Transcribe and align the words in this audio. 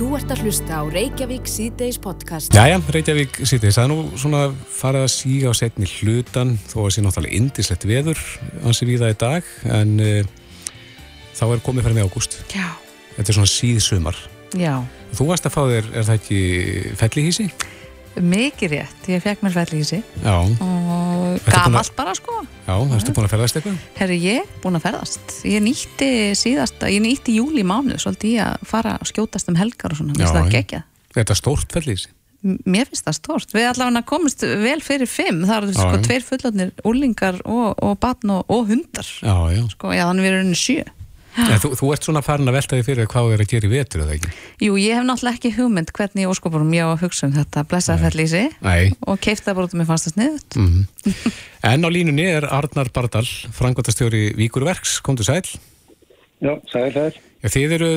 Þú 0.00 0.14
ert 0.16 0.30
að 0.32 0.46
hlusta 0.46 0.78
á 0.80 0.82
Reykjavík 0.88 1.48
síðdeis 1.50 1.98
podcast. 2.00 2.54
Jæja, 2.56 2.78
Reykjavík 2.88 3.34
síðdeis. 3.44 3.76
Það 3.76 3.82
er 3.82 3.90
nú 3.90 4.20
svona 4.22 4.38
farið 4.72 5.02
að 5.04 5.10
síga 5.12 5.50
á 5.52 5.54
setni 5.58 5.88
hlutan 5.90 6.54
þó 6.70 6.72
að 6.78 6.86
það 6.86 6.94
sé 6.94 7.04
náttúrulega 7.04 7.36
indislegt 7.36 7.84
veður 7.90 8.22
ansi 8.70 8.88
við 8.88 9.04
það 9.04 9.12
í 9.12 9.18
dag 9.20 9.50
en 9.76 9.92
uh, 10.00 10.30
þá 11.36 11.44
er 11.50 11.62
komið 11.66 11.84
fyrir 11.84 11.98
með 11.98 12.08
ágúst. 12.08 12.38
Já. 12.48 12.64
Þetta 13.18 13.26
er 13.26 13.38
svona 13.42 13.52
síðsumar. 13.52 14.22
Já. 14.56 14.72
Þú 15.20 15.28
varst 15.34 15.50
að 15.50 15.56
fá 15.58 15.60
þér, 15.74 15.92
er 15.92 16.08
það 16.08 16.16
ekki 16.16 16.40
fellihísi? 17.02 17.48
Mikið 18.16 18.76
rétt, 18.78 19.06
ég 19.12 19.28
fekk 19.28 19.44
mér 19.44 19.58
fellihísi. 19.58 20.00
Já. 20.24 20.32
Og 20.40 20.56
búin 20.64 20.79
gamalt 21.48 21.92
bara 21.96 22.14
sko. 22.18 22.36
Já, 22.66 22.74
erstu 22.96 23.12
búin 23.16 23.26
að 23.26 23.32
ferðast 23.34 23.58
eitthvað? 23.58 23.80
Herru, 23.98 24.16
ég 24.20 24.40
er 24.44 24.54
búin 24.62 24.78
að 24.78 24.84
ferðast. 24.86 25.34
Ég 25.48 25.62
nýtti 25.64 26.08
síðasta, 26.38 26.90
ég 26.92 27.02
nýtti 27.04 27.36
júli 27.40 27.64
mánuð 27.66 28.00
svolítið 28.04 28.30
í 28.30 28.38
að 28.44 28.64
fara 28.70 28.96
að 29.00 29.10
skjótast 29.12 29.50
um 29.52 29.58
helgar 29.60 29.94
og 29.94 30.00
svona. 30.00 30.14
Mér 30.14 30.24
finnst 30.26 30.38
það 30.38 30.48
já. 30.50 30.54
geggjað. 30.58 30.88
Þetta 31.16 31.36
er 31.36 31.40
stórt. 31.40 31.76
M- 32.40 32.56
Mér 32.64 32.88
finnst 32.88 33.04
það 33.04 33.16
stort. 33.18 33.50
Við 33.52 33.66
allavega 33.68 34.02
komumst 34.08 34.40
vel 34.46 34.78
fyrir 34.80 35.10
fimm. 35.10 35.42
Það 35.48 35.56
eru 35.58 35.74
sko 35.76 35.98
tveir 36.06 36.22
fullotnir 36.24 36.70
úlingar 36.88 37.40
og, 37.44 37.74
og 37.84 37.98
batn 38.00 38.32
og, 38.32 38.44
og 38.48 38.70
hundar. 38.70 39.04
Já, 39.20 39.34
já. 39.52 39.64
Sko, 39.74 39.90
já, 39.92 40.06
þannig 40.08 40.24
við 40.24 40.36
erum 40.38 40.54
sjö. 40.56 40.86
En 41.38 41.60
þú, 41.62 41.70
þú 41.78 41.90
ert 41.94 42.06
svona 42.06 42.22
farin 42.26 42.50
að 42.50 42.56
velta 42.58 42.76
því 42.76 42.84
fyrir 42.86 43.04
þér 43.04 43.10
hvað 43.12 43.26
þú 43.26 43.34
er 43.34 43.42
að 43.44 43.50
gera 43.52 43.68
í 43.68 43.70
vetur, 43.70 44.02
eða 44.02 44.14
ekki? 44.16 44.30
Jú, 44.66 44.76
ég 44.82 44.96
hef 44.98 45.04
náttúrulega 45.06 45.38
ekki 45.38 45.52
hugmynd 45.54 45.92
hvernig 45.94 46.24
í 46.24 46.30
óskopurum 46.30 46.72
ég 46.74 46.82
á 46.82 46.90
að 46.90 47.04
hugsa 47.04 47.28
um 47.28 47.34
þetta 47.36 47.64
Nei. 48.66 48.90
og 49.06 49.20
keifta 49.22 49.54
bara 49.54 49.68
út 49.68 49.74
um 49.76 49.80
mér 49.80 49.88
fannst 49.90 50.08
það 50.08 50.16
sniðut. 50.16 50.56
Mm 50.56 50.86
En 51.70 51.84
á 51.84 51.88
línunni 51.92 52.24
er 52.24 52.46
Arnar 52.48 52.88
Bardal, 52.88 53.26
frangværtastjóri 53.52 54.32
Víkurverks, 54.34 54.98
komdu 55.04 55.22
sæl. 55.22 55.44
Já, 56.40 56.54
sæl. 56.72 57.12
Já, 57.44 57.48
þið 57.52 57.74
eru 57.76 57.90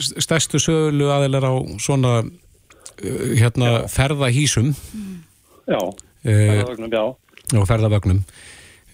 stærstu 0.00 0.58
sögulu 0.58 1.10
aðeinar 1.12 1.44
á 1.44 1.52
svona 1.84 2.14
uh, 2.24 3.28
hérna 3.36 3.84
ferðahísum 3.92 4.72
Já, 5.68 5.78
uh, 5.78 5.94
ferðavögnum, 6.24 6.90
já. 6.92 7.04
og 7.60 7.68
ferðavögnum. 7.68 8.24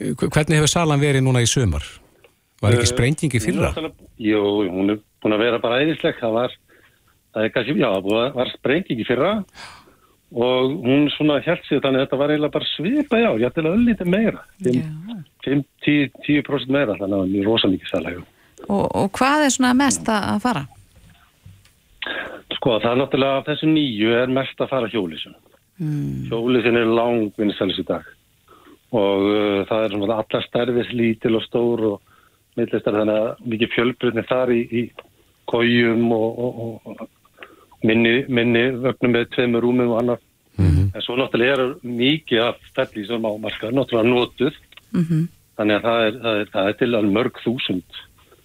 Uh, 0.00 0.12
Hvernig 0.26 0.58
hefur 0.58 0.74
salan 0.74 1.02
verið 1.02 1.22
núna 1.22 1.42
í 1.42 1.48
sömar? 1.50 1.86
Var 2.60 2.76
ekki 2.76 2.86
Eh, 2.86 2.92
sprenging 2.92 3.32
í 3.34 3.40
Hún 3.40 3.46
fyrra? 3.46 3.90
Jú, 4.20 4.40
hún 4.68 4.90
er 4.92 4.98
búin 5.22 5.34
að 5.36 5.44
vera 5.44 5.58
bara 5.62 5.80
æðisleg. 5.80 6.18
Það 6.20 6.32
var, 6.36 6.56
það 7.34 7.44
er 7.44 7.54
kannski, 7.54 7.76
já, 7.80 7.90
það 8.04 8.34
var 8.36 8.50
sprenging 8.56 9.00
í 9.00 9.06
fyrra 9.08 9.30
og 10.30 10.74
hún 10.86 11.08
svona 11.10 11.40
held 11.42 11.64
sig 11.66 11.80
þannig 11.82 11.98
að 11.98 12.04
þetta 12.04 12.18
var 12.20 12.30
eiginlega 12.30 12.54
bara 12.54 12.68
svipa, 12.70 13.18
já, 13.18 13.30
ég 13.40 13.48
ætti 13.48 13.64
að 13.64 13.72
öllítið 13.72 14.10
meira. 14.12 14.44
5-10% 15.46 16.70
meira, 16.70 16.94
þannig 16.94 17.02
að 17.02 17.10
það 17.10 17.22
var 17.24 17.32
mjög 17.32 17.48
rosa 17.48 17.70
mikið 17.72 17.90
salægum. 17.90 18.28
Og, 18.68 18.84
og 18.94 19.08
hvað 19.16 19.46
er 19.46 19.54
svona 19.56 19.72
mest 19.74 20.10
að 20.12 20.38
fara? 20.44 20.62
Sko, 22.56 22.76
það 22.82 22.92
er 22.92 23.00
náttúrulega 23.00 23.40
af 23.40 23.48
þessu 23.48 23.70
nýju 23.72 24.12
er 24.20 24.32
mest 24.36 24.60
að 24.62 24.70
fara 24.70 24.90
hjólisum. 24.92 25.34
Mm. 25.80 26.28
Hjólisin 26.28 26.76
er 26.76 26.90
langvinnsælis 26.92 27.80
í 27.80 27.86
dag 27.88 28.04
og 28.90 29.22
uh, 29.22 29.60
það 29.70 29.84
er 29.84 29.92
svona 29.94 30.16
allar 30.18 30.42
stærðis 30.48 30.88
lítil 30.98 31.36
og 31.38 31.44
stór 31.46 31.84
og 31.92 32.09
millistar 32.60 32.98
þannig 33.00 33.18
að 33.20 33.42
mikið 33.54 33.72
fjölbreytni 33.74 34.26
þar 34.28 34.54
í, 34.54 34.60
í 34.70 34.82
kójum 35.50 36.06
og, 36.14 36.38
og, 36.46 36.80
og 36.86 37.84
minni, 37.86 38.14
minni 38.28 38.64
vögnum 38.84 39.16
með 39.16 39.28
tveimur 39.34 39.64
rúmum 39.66 39.92
og 39.94 40.00
annar. 40.02 40.22
Mhm. 40.60 40.90
En 40.94 41.04
svo 41.04 41.16
náttúrulega 41.16 41.58
er 41.58 41.74
mikið 41.82 42.42
af 42.44 42.64
felli 42.76 43.06
sem 43.06 43.24
á 43.26 43.32
marka, 43.40 43.70
náttúrulega 43.74 44.10
notuð, 44.14 44.64
Mm 44.90 45.28
þannig 45.60 45.76
að 45.76 45.84
það 45.84 46.02
er, 46.06 46.14
það 46.24 46.38
er, 46.40 46.50
það 46.54 46.68
er 46.68 46.76
til 46.80 46.94
alveg 46.96 47.12
mörg 47.14 47.40
þúsund 47.44 47.98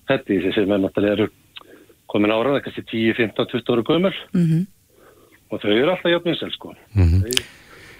felli 0.09 0.53
sem 0.53 0.71
er 0.75 0.81
náttúrulega 0.83 1.27
komin 2.11 2.33
ára, 2.35 2.49
það 2.51 2.57
er 2.59 2.65
kannski 2.65 2.83
10, 2.91 3.13
15, 3.19 3.45
20 3.53 3.71
ára 3.73 3.85
gömur 3.89 4.15
-hmm. 4.33 4.65
og 5.49 5.61
þau 5.61 5.71
eru 5.71 5.91
alltaf 5.91 6.11
jafninsel 6.11 6.51
sko. 6.51 6.73
Mhm. 6.93 7.21
Þau- 7.23 7.54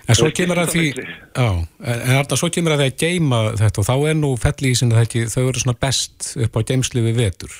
En 0.06 0.18
svo 0.18 0.30
kemur 0.38 0.60
að 0.62 0.74
því, 0.76 0.88
já, 1.34 1.48
en 1.82 2.12
Arnar, 2.14 2.38
svo 2.38 2.50
kemur 2.54 2.76
að 2.76 2.84
því 2.84 2.90
að 2.92 3.00
geima 3.02 3.40
þetta 3.58 3.82
og 3.82 3.88
þá 3.88 3.96
er 4.12 4.20
nú 4.20 4.34
fellihísin 4.42 4.94
það 4.94 5.08
ekki, 5.08 5.24
þau 5.34 5.42
eru 5.46 5.64
svona 5.64 5.80
best 5.82 6.28
upp 6.46 6.60
á 6.60 6.68
geimslu 6.70 7.06
við 7.08 7.24
vetur. 7.24 7.56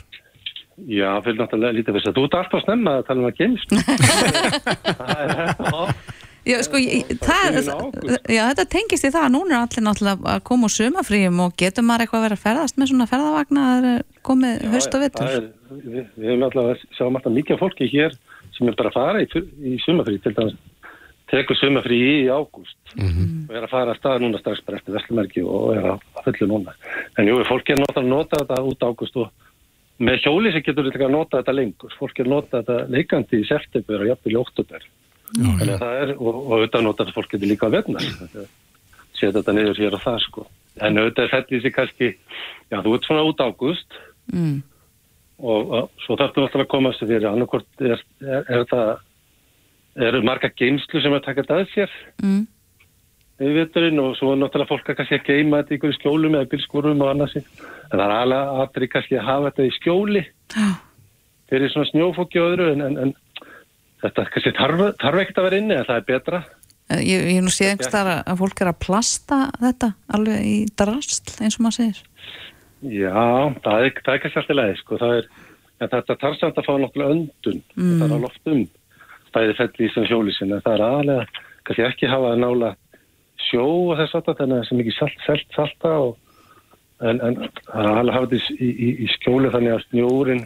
Já, 0.76 1.08
fyrir 1.24 1.40
náttúrulega 1.40 1.78
lítið 1.78 1.98
þess 1.98 2.10
að 2.12 2.18
þú 2.18 2.28
ert 2.28 2.38
alltaf 2.42 2.64
snemma 2.66 2.94
að 3.00 3.06
tala 3.08 3.24
um 3.24 3.28
að 3.30 3.38
gemst. 3.40 3.76
það 5.00 5.20
er 5.24 5.36
þetta. 5.40 5.84
Já, 6.46 6.60
sko, 6.62 6.78
ég, 6.78 7.14
það, 7.24 7.56
á 7.74 7.78
já, 8.30 8.42
þetta 8.52 8.66
tengist 8.70 9.08
í 9.08 9.10
það 9.10 9.24
að 9.24 9.32
núna 9.34 9.56
er 9.56 9.64
allir 9.64 9.86
náttúrulega 9.88 10.34
að 10.36 10.44
koma 10.46 10.68
úr 10.68 10.74
sumafríum 10.76 11.40
og 11.42 11.56
getur 11.58 11.88
maður 11.88 12.06
eitthvað 12.06 12.20
að 12.20 12.26
vera 12.28 12.38
að 12.38 12.44
ferðast 12.44 12.78
með 12.78 12.92
svona 12.92 13.08
ferðavagna 13.10 13.64
að 13.66 13.88
það 13.88 13.88
er 13.94 14.04
komið 14.30 14.68
haust 14.76 14.98
og 14.98 15.06
vetur. 15.06 15.32
Er, 15.32 15.48
við, 15.72 16.04
við 16.14 16.30
höfum 16.30 16.46
alltaf 16.50 16.70
að 16.76 16.84
sjá 17.00 17.06
alltaf 17.08 17.36
mikið 17.40 17.62
fólki 17.64 17.90
hér 17.96 18.20
sem 18.54 18.70
er 18.70 18.78
bara 18.78 18.92
að 18.92 19.00
fara 19.00 19.24
í, 19.26 19.44
í 19.72 19.80
sumafrí 19.88 20.20
til 20.22 20.36
dæmis 20.38 20.60
tekur 21.36 21.58
sumafrí 21.60 22.00
í 22.26 22.28
ágúst 22.32 22.96
Mhm. 22.96 23.50
og 23.50 23.56
er 23.56 23.64
að 23.68 23.70
fara 23.76 23.94
að 23.94 24.00
staða 24.00 24.22
núna 24.24 24.40
strax 24.40 24.62
bara 24.66 24.78
eftir 24.80 24.96
Veslumerki 24.96 25.44
og 25.44 25.76
er 25.76 25.84
að 25.92 26.00
að 26.16 26.24
fullu 26.30 26.48
núna. 26.52 26.74
En 27.20 27.28
jú, 27.28 27.40
fólk 27.46 27.70
er 27.70 27.78
náttúrulega 27.82 28.04
að 28.06 28.14
nota 28.16 28.38
þetta 28.44 28.62
út 28.64 28.86
ágúst 28.88 29.16
og 29.20 29.32
með 30.00 30.22
hjóli 30.24 30.52
sem 30.52 30.62
getur 30.64 30.88
þetta 30.92 31.06
að 31.08 31.12
nota 31.16 31.38
þetta 31.42 31.56
lengur. 31.56 31.94
Fólk 32.00 32.20
er 32.20 32.26
að 32.26 32.34
nota 32.36 32.62
þetta 32.62 32.78
leikandi 32.92 33.40
í 33.42 33.48
september 33.48 34.02
og 34.02 34.08
jafnvel 34.12 34.34
í 34.34 34.40
oktober. 34.42 34.82
Að 35.36 36.02
er, 36.02 36.12
og, 36.16 36.36
og 36.36 36.52
auðvitað 36.56 36.84
nota 36.84 37.04
þetta 37.06 37.16
fólk 37.16 37.30
getur 37.32 37.48
líka 37.52 37.68
að 37.68 37.76
verna. 37.78 38.00
Setja 39.16 39.32
þetta 39.40 39.54
niður 39.56 39.80
hér 39.80 39.94
og 39.98 40.02
það, 40.04 40.20
sko. 40.26 40.46
En 40.84 40.98
auðvitað 41.00 41.24
er 41.26 41.34
þetta 41.36 41.56
í 41.56 41.62
sig 41.64 41.74
kannski, 41.76 42.08
já, 42.72 42.78
þú 42.84 42.94
ert 42.96 43.06
svona 43.08 43.24
út 43.28 43.44
ágúst 43.44 44.00
Mm. 44.34 44.64
og, 45.40 45.72
og 45.72 45.90
svo 46.02 46.16
þarftu 46.18 46.42
náttúrulega 46.42 46.66
að 46.66 46.72
koma 46.72 46.90
þessu 46.92 47.08
fyrir 47.12 47.28
annarkort 47.30 47.82
er, 47.82 48.00
er, 48.26 48.44
er 48.50 48.64
það 48.72 48.88
eru 49.96 50.22
marga 50.28 50.50
geimslu 50.60 51.02
sem 51.02 51.14
að 51.16 51.24
taka 51.26 51.42
þetta 51.44 51.60
að 51.62 51.70
sér 51.76 51.92
Mm. 52.24 52.48
í 53.40 53.50
veturinn 53.56 54.00
og 54.00 54.16
svo 54.18 54.32
er 54.34 54.40
náttúrulega 54.40 54.70
fólk 54.72 54.90
að 54.90 54.98
kannski 55.00 55.20
að 55.20 55.26
geima 55.28 55.62
þetta 55.64 55.74
í 55.74 55.78
ykkur 55.78 55.96
skjólum 55.98 56.36
eða 56.40 56.50
bílskúrum 56.52 57.02
og 57.04 57.10
annars 57.12 57.36
en 57.36 57.44
það 57.92 58.04
er 58.06 58.14
alveg 58.16 58.54
aðri 58.64 58.88
kannski 58.92 59.18
að 59.20 59.26
hafa 59.30 59.50
þetta 59.52 59.66
í 59.70 59.74
skjóli 59.80 60.24
Já. 60.56 60.68
fyrir 61.52 61.70
svona 61.74 61.90
snjófóki 61.92 62.40
og 62.40 62.52
öðru 62.56 62.68
en, 62.74 62.82
en, 62.82 62.98
en 62.98 63.14
þetta 64.04 64.28
kannski 64.32 64.54
þarf, 64.56 64.86
þarf 65.04 65.20
ekkert 65.24 65.38
að 65.42 65.48
vera 65.50 65.58
inni 65.64 65.76
en 65.80 65.86
það 65.90 65.98
er 66.02 66.08
betra 66.12 66.44
Eh, 66.86 67.00
Ég, 67.02 67.24
ég 67.26 67.40
hef 67.40 67.42
nú 67.42 67.50
séð 67.50 67.72
einhvers 67.72 67.90
þar 67.90 68.08
að 68.30 68.36
fólk 68.38 68.60
er 68.62 68.70
að 68.70 68.76
plasta 68.86 69.38
þetta 69.58 69.88
alveg 70.14 70.44
í 70.46 70.58
drasl 70.78 71.32
eins 71.42 71.56
og 71.58 71.64
maður 71.66 71.78
segir. 71.80 72.02
Já, 72.86 73.24
það 73.66 73.86
er, 73.88 73.96
það 74.06 74.14
er 74.14 74.20
kannski 74.22 74.38
alltaf 74.44 74.58
leið 74.60 74.76
sko. 74.84 74.98
það 75.02 75.14
er, 75.18 75.30
en 75.82 75.90
þetta 75.96 76.16
þarf 76.22 76.38
samt 76.38 76.60
að 76.62 76.68
fá 76.68 76.74
náttúrulega 76.78 77.16
öndun 77.16 77.58
Mm. 77.74 77.96
það 77.98 78.06
er 78.06 78.14
á 78.14 78.20
loftum 78.22 78.62
bæði 79.36 79.56
fell 79.60 79.72
í 79.86 79.92
sem 79.94 80.08
hjólisin 80.10 80.56
en 80.56 80.64
það 80.66 80.78
er 80.78 80.86
aðlega 80.90 81.26
kannski 81.66 81.86
ekki 81.90 82.12
hafa 82.12 82.34
að 82.34 82.42
nála 82.44 82.74
sjó 83.46 83.66
og 83.92 83.98
þess 84.00 84.18
að 84.18 84.30
þannig 84.30 84.44
að 84.44 84.52
það 84.56 84.62
er 84.64 84.70
sem 84.70 84.84
ekki 84.84 84.96
salt, 84.98 85.18
salt, 85.26 85.48
salta 85.56 85.94
og, 86.06 86.18
en, 87.06 87.22
en 87.22 87.40
það 87.44 87.80
er 87.84 87.92
aðlega 87.92 88.18
hafa 88.18 88.30
þetta 88.32 88.56
í, 88.58 88.70
í, 88.72 88.90
í 89.06 89.10
skjóli 89.18 89.54
þannig 89.54 89.76
að 89.76 89.86
snjórin 89.90 90.46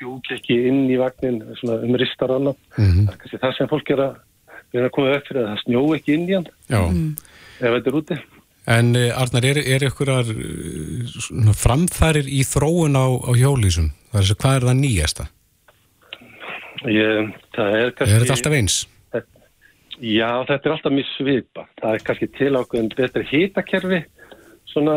fjúk 0.00 0.32
ekki 0.38 0.56
inn 0.70 0.82
í 0.88 0.98
vagnin 1.00 1.42
svona 1.60 1.80
um 1.84 1.96
ristar 2.00 2.32
annað 2.32 2.56
Mhm. 2.78 3.06
það 3.10 3.32
er 3.34 3.42
það 3.44 3.56
sem 3.58 3.70
fólk 3.70 3.90
er 3.94 4.04
að 4.06 4.18
erum 4.78 4.86
að 4.86 4.94
koma 4.96 5.16
upp 5.16 5.26
fyrir 5.28 5.42
að 5.42 5.48
það 5.50 5.62
snjó 5.64 5.82
ekki 5.96 6.14
inn 6.14 6.28
í 6.28 6.36
hann 6.38 6.46
Já, 6.70 6.80
ef 7.60 7.74
þetta 7.74 7.90
er 7.90 7.98
úti 8.00 8.20
en 8.70 8.90
uh, 8.94 9.18
Arnar, 9.18 9.46
er, 9.50 9.58
er 9.74 9.84
ykkur 9.88 10.12
uh, 10.14 11.52
framfærir 11.58 12.28
í 12.30 12.44
þróun 12.46 12.94
á, 12.94 13.06
á 13.08 13.30
hjólísum? 13.34 13.90
Er 14.14 14.26
hvað 14.36 14.56
er 14.60 14.66
það 14.68 14.80
nýjasta? 14.84 15.26
Ég, 16.88 17.34
það 17.54 17.74
er 17.76 17.90
kannski 17.96 18.14
Er 18.14 18.22
þetta 18.24 18.36
alltaf 18.38 18.56
eins? 18.56 18.76
Já, 20.00 20.30
þetta 20.48 20.64
er 20.64 20.72
alltaf 20.72 20.94
mjög 20.96 21.08
svipa. 21.12 21.66
Það 21.82 21.94
er 21.98 22.04
kannski 22.06 22.28
til 22.38 22.52
ákveðin 22.56 22.94
betri 22.96 23.24
hitakerfi 23.28 23.98
svona 24.70 24.94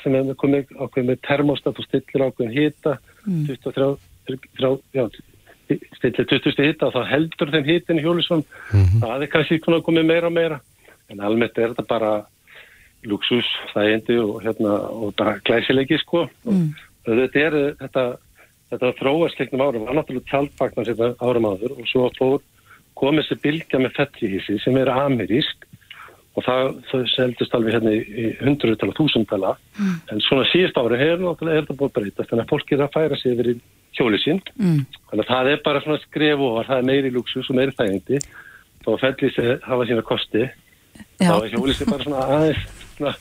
sem 0.00 0.14
er 0.14 0.30
komið 0.40 0.70
ákveðin 0.78 1.10
með 1.10 1.20
termostat 1.26 1.78
og 1.78 1.84
stillir 1.88 2.28
ákveðin 2.30 2.54
hita 2.56 2.98
Mm. 3.22 3.44
23, 3.46 3.98
þrjá- 4.58 4.82
já, 4.96 5.04
stillir 5.94 6.26
20 6.26 6.64
hita 6.66 6.86
og 6.88 6.94
þá 6.96 7.06
heldur 7.06 7.52
þeim 7.52 7.64
hitin 7.68 7.98
í 8.00 8.02
hjólisvann. 8.02 8.42
Mhm. 8.72 8.98
Það 8.98 9.22
er 9.22 9.26
kannski 9.30 9.58
komið 9.60 10.06
meira 10.06 10.26
og 10.26 10.32
meira. 10.32 10.60
En 11.08 11.18
almennt 11.20 11.56
er 11.58 11.68
þetta 11.74 11.86
bara 11.86 12.26
luxus, 13.04 13.46
þægindi 13.74 14.18
og, 14.18 14.42
hérna, 14.42 14.74
og 14.90 15.14
glæsileiki 15.44 15.98
sko. 16.00 16.28
Mm. 16.44 16.74
Og 17.06 17.14
þetta 17.18 17.36
er 17.36 17.52
þetta, 17.78 18.16
þetta 18.72 18.94
þróast 18.98 19.38
gegnum 19.38 19.64
árum. 19.66 19.84
Það 19.84 19.90
var 19.90 19.98
náttúrulega 20.00 20.30
tjaldfagnar 20.32 20.90
þetta 20.90 21.12
árum 21.20 21.48
áður 21.52 21.76
og 21.76 21.90
svo 21.90 22.08
fór 22.18 22.40
komið 22.98 23.28
sér 23.28 23.40
bylgja 23.42 23.80
með 23.82 23.94
fellihísi 23.98 24.58
sem 24.62 24.76
er 24.80 24.90
amerísk 24.92 25.68
og 26.32 26.44
það, 26.46 26.70
þau 26.88 27.00
seldist 27.12 27.54
alveg 27.56 27.74
hérna 27.76 27.92
í, 27.92 28.28
hundruðtala, 28.40 28.94
þúsundtala 28.96 29.52
en 30.12 30.22
svona 30.24 30.46
síðust 30.48 30.78
ári 30.80 31.00
hefur 31.00 31.24
náttúrulega 31.26 31.58
er 31.60 31.66
þetta 31.66 31.78
búið 31.80 31.94
breytast 31.98 32.30
þannig 32.30 32.46
að 32.46 32.52
fólk 32.52 32.72
er 32.72 32.84
að 32.86 32.94
færa 32.94 33.18
sig 33.20 33.34
yfir 33.34 33.50
í 33.52 33.54
hjóli 33.98 34.20
sín 34.22 34.40
Mm. 34.56 34.86
þannig 35.10 35.24
að 35.26 35.32
það 35.32 35.50
er 35.52 35.60
bara 35.64 35.82
svona 35.84 36.00
skref 36.06 36.40
og 36.40 36.64
það 36.66 36.78
er 36.78 36.88
meiri 36.88 37.12
luxus 37.12 37.50
og 37.50 37.58
meiri 37.58 37.76
þægindi 37.76 38.22
að 38.86 39.00
fellihísi 39.04 39.58
hafa 39.62 39.86
sína 39.86 40.02
kosti 40.02 40.42
Já. 41.20 41.28
þá 41.28 41.36
er 41.36 41.52
hjóli 41.52 41.76
sér 41.76 41.90
bara 41.92 42.06
svona 42.06 42.24
aðeins 42.36 42.64
svona, 42.96 43.14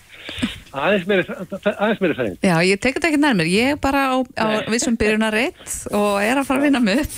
aðeins 0.72 1.08
meiri, 1.08 2.16
fæðin. 2.18 2.36
Já, 2.46 2.56
ég 2.66 2.80
tek 2.82 2.98
þetta 2.98 3.10
ekki 3.12 3.20
nærmir, 3.22 3.50
ég 3.52 3.74
er 3.76 3.80
bara 3.82 4.04
á, 4.12 4.16
á 4.40 4.46
vissum 4.72 4.98
byrjunar 5.00 5.34
reitt 5.36 5.74
og 5.92 6.20
er 6.24 6.40
að 6.42 6.48
fara 6.48 6.62
að 6.62 6.68
vinna 6.68 6.82
mig 6.84 7.02
upp 7.04 7.16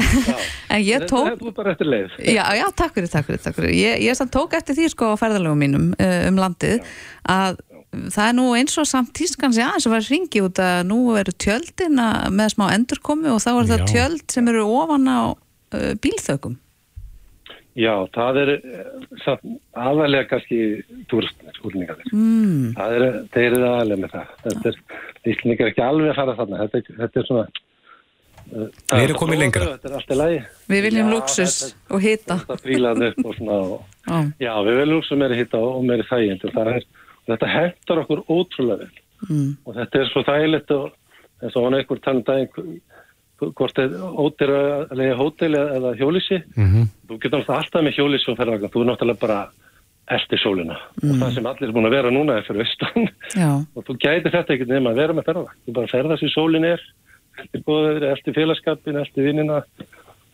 en 0.72 0.82
ég 0.84 1.04
tók 1.10 1.28
Það 1.32 1.48
er 1.50 1.56
bara 1.58 1.74
eftir 1.74 1.90
leið. 1.92 2.16
Já, 2.26 2.44
já, 2.58 2.64
takk 2.82 2.96
fyrir, 2.98 3.10
takk 3.12 3.28
fyrir, 3.28 3.42
takk 3.44 3.58
fyrir. 3.58 3.74
Ég, 3.76 4.00
ég 4.08 4.18
samt 4.18 4.32
tók 4.34 4.56
eftir 4.58 4.78
því 4.78 4.88
sko 4.94 5.12
á 5.14 5.20
ferðalögum 5.20 5.62
mínum 5.62 5.90
uh, 5.98 6.16
um 6.30 6.40
landið 6.42 6.82
að 7.30 7.60
það 7.92 8.24
er 8.30 8.36
nú 8.38 8.46
eins 8.56 8.78
og 8.80 8.86
samt 8.88 9.12
tískan 9.18 9.52
sé 9.52 9.60
aðeins 9.66 9.84
að 9.88 9.92
vera 9.98 10.08
hringi 10.08 10.40
út 10.46 10.60
að 10.64 10.78
nú 10.88 11.00
eru 11.20 11.34
tjöldin 11.44 12.00
að- 12.00 12.30
með 12.32 12.54
smá 12.54 12.66
endurkomi 12.72 13.28
og 13.34 13.42
þá 13.44 13.50
er 13.52 13.70
það 13.74 13.82
Já. 13.82 13.88
tjöld 13.92 14.26
sem 14.32 14.48
eru 14.48 14.64
ofan 14.80 15.08
á 15.12 15.20
uh, 15.36 15.92
bílþökum. 16.00 16.56
Já, 17.78 17.92
það 18.12 18.38
er 18.42 18.50
eh, 18.52 19.36
aðalega 19.80 20.26
kannski 20.28 20.58
túristnir, 21.08 21.56
úrningarnir. 21.64 22.10
Mm. 22.12 22.72
Það 22.76 22.96
er, 22.98 23.04
þeir 23.32 23.46
eru 23.56 23.68
aðalega 23.70 24.02
með 24.02 24.12
það. 24.16 24.32
Þetta 24.46 24.72
er, 24.72 24.80
Íslandingar 25.32 25.66
er 25.66 25.70
ekki 25.72 25.84
alveg 25.86 26.10
að 26.12 26.18
fara 26.20 26.34
þarna. 26.40 26.58
Þetta, 26.66 26.80
er- 26.82 26.98
þetta 27.02 27.20
er 27.22 27.28
svona... 27.30 27.44
uh, 28.52 28.66
Við 28.92 29.04
erum 29.06 29.14
er 29.16 29.20
komið 29.22 29.40
lengra. 29.40 29.68
Þetta 29.72 29.88
er 29.92 29.96
allt 29.98 30.12
í 30.12 30.18
lagi. 30.20 30.40
Við 30.74 30.84
viljum 30.88 31.12
þetta- 31.14 31.70
og 31.96 32.04
hita. 32.04 32.38
Þetta 32.42 32.58
prílaði 32.66 33.10
upp 33.12 33.24
og 33.32 33.38
svona... 33.40 33.58
Og, 33.62 33.88
Já. 34.02 34.18
já, 34.42 34.52
við 34.66 34.78
viljum 34.82 34.96
luxus 34.98 35.18
meiri 35.22 35.38
hitta 35.40 35.62
og 35.62 35.84
meiri 35.88 36.08
þægind. 36.10 36.44
og 36.50 36.56
það 36.58 36.72
er- 36.76 36.88
Þetta 37.22 37.48
hentar 37.54 38.00
okkur 38.02 38.24
ótrúlega 38.34 38.82
vel. 38.82 39.02
Mm. 39.30 39.50
Og 39.64 39.76
þetta 39.78 40.00
er 40.02 40.08
svo 40.10 40.22
þægilegt 40.26 40.72
og 40.74 40.88
eins 41.42 41.54
og 41.56 41.64
hann 41.68 41.76
einhver 41.78 42.00
tann 42.02 42.22
daginn 42.26 42.80
hvort 43.58 43.80
er 43.82 43.92
ódýra 43.98 44.60
að 44.86 44.96
lega 45.00 45.18
hótel 45.18 45.56
eða 45.58 45.92
hjólísi. 45.98 46.38
Mhm. 46.56 46.88
Þú 47.08 47.18
getur 47.18 47.38
náttúrulega 47.40 47.58
alltaf 47.58 47.84
með 47.86 47.96
hjólísi 47.98 48.30
og 48.32 48.38
ferðarvagn. 48.38 48.72
Þú 48.72 48.82
er 48.82 48.88
náttúrulega 48.90 49.20
bara 49.20 49.38
eftir 50.12 50.38
sólina. 50.42 50.76
Og 51.02 51.16
það 51.20 51.34
sem 51.34 51.46
allir 51.46 51.68
er 51.68 51.74
búin 51.74 51.88
að 51.88 51.96
vera 51.96 52.12
núna 52.12 52.36
er 52.38 52.46
fyrir 52.46 52.66
austan. 52.66 53.08
Já, 53.38 53.50
og 53.76 53.86
þú 53.86 53.96
gæti 54.02 54.32
þetta 54.34 54.54
ekkert 54.54 54.72
nema 54.72 54.92
að 54.92 55.02
vera 55.02 55.16
með 55.16 55.28
ferðarvagn. 55.30 55.58
Þú 55.66 55.74
bara 55.78 55.92
ferðast 55.92 56.26
í 56.26 56.30
sólin 56.32 56.68
er, 56.68 56.86
eftir 57.38 57.64
góðaður, 57.66 58.08
eftir 58.12 58.38
félagskapin, 58.38 59.02
eftir 59.02 59.28
vinnina, 59.28 59.60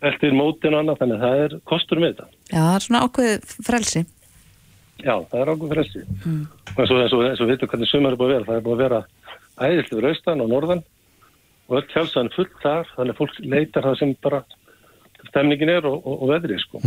eftir 0.02 0.36
mótin 0.36 0.74
og 0.76 0.84
annað. 0.84 1.00
Þannig 1.02 1.18
að 1.18 1.26
það 1.26 1.42
er 1.46 1.58
kostur 1.68 2.02
með 2.02 2.14
þetta. 2.14 2.30
já, 2.48 2.60
það 2.60 2.74
er 2.74 2.86
svona 2.86 3.02
ákveðið 3.06 3.58
frelsi. 3.68 4.04
Já, 4.98 5.14
það 5.30 5.40
er 5.40 5.52
ákveð 5.52 5.74
frelsi. 5.76 6.04
Mm. 6.24 6.42
Og 6.74 6.80
eins 6.82 7.14
og, 7.14 7.22
við 7.22 7.52
veitum 7.52 7.70
hvernig 7.70 7.90
sumar 7.92 8.14
er 8.14 8.20
búið 8.20 8.32
að 8.32 8.34
vera. 8.34 8.48
Það 8.48 8.56
er 8.58 8.64
búið 8.66 8.78
að 8.78 8.84
vera 8.86 9.02
æðislega 9.58 10.12
austan 10.14 10.42
og 10.42 10.50
norðan 10.52 10.82
og 11.68 11.76
öll 11.80 11.88
fjálsaðan 11.92 12.32
full 12.34 12.48
þar. 12.62 12.88
Þannig 12.96 13.14
að 13.14 13.18
fólk 13.20 13.38
leitar 13.44 13.84
það 13.88 13.98
sem 14.00 14.14
bara 14.24 14.40
stemningin 15.28 15.68
er 15.74 15.84
og, 15.88 15.98
og, 16.06 16.22
og 16.22 16.30
veðrið 16.32 16.60
sko. 16.62 16.80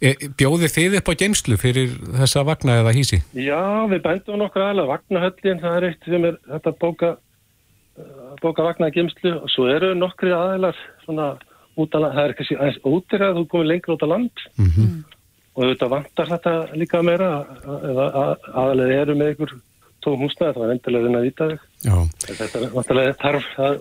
E, 0.00 0.12
Bjóðið 0.38 0.72
þið 0.76 0.96
upp 1.00 1.10
á 1.12 1.14
geimslu 1.20 1.58
fyrir 1.60 1.90
þessa 2.22 2.44
vagna 2.48 2.78
eða 2.80 2.94
hísi? 2.96 3.18
Já, 3.36 3.58
við 3.90 4.00
bændum 4.06 4.38
nokkur 4.40 4.64
aðlega 4.64 4.92
vagnahöllin, 4.94 5.60
það 5.60 5.76
er 5.80 5.86
eitt 5.90 6.06
sem 6.08 6.24
er 6.30 6.38
þetta 6.48 6.72
bóka, 6.80 7.10
uh, 7.98 8.34
bóka 8.40 8.64
vagnaði 8.70 8.96
gemslu 9.00 9.34
og 9.42 9.50
svo 9.52 9.66
eru 9.74 9.92
nokkri 9.98 10.32
aðeinar 10.32 10.78
svona 11.04 11.32
út 11.76 11.94
að 11.98 12.06
það 12.14 12.22
er 12.24 12.34
kannski 12.38 12.56
aðeins 12.60 12.80
útir 12.88 13.26
að 13.26 13.36
þú 13.40 13.44
komið 13.52 13.70
lengra 13.72 13.94
út 13.98 14.06
á 14.06 14.12
land 14.14 14.46
Mhm. 14.62 14.88
og 15.56 15.62
þetta 15.68 15.88
vantar 15.92 16.30
þetta 16.32 16.52
líka 16.80 17.02
meira 17.04 17.28
aðeinar 17.66 18.94
eru 19.02 19.14
með 19.18 19.34
ykkur 19.34 19.54
tóm 20.04 20.22
húsnaði, 20.26 20.54
það 20.54 20.62
var 20.62 20.74
endilega 20.74 21.10
að 21.18 21.26
vita 21.26 21.48
þig. 21.50 21.64
Já. 21.86 21.96
Þetta 22.26 22.60
er 22.60 22.76
vantarlega 22.76 23.16
þarf 23.22 23.48
að, 23.66 23.80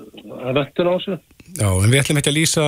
vöntun 0.58 0.90
á 0.90 0.94
þessu. 0.96 1.20
Já, 1.58 1.70
en 1.70 1.92
við 1.92 2.02
ætlum 2.02 2.22
ekki 2.22 2.32
að 2.32 2.38
lýsa 2.38 2.66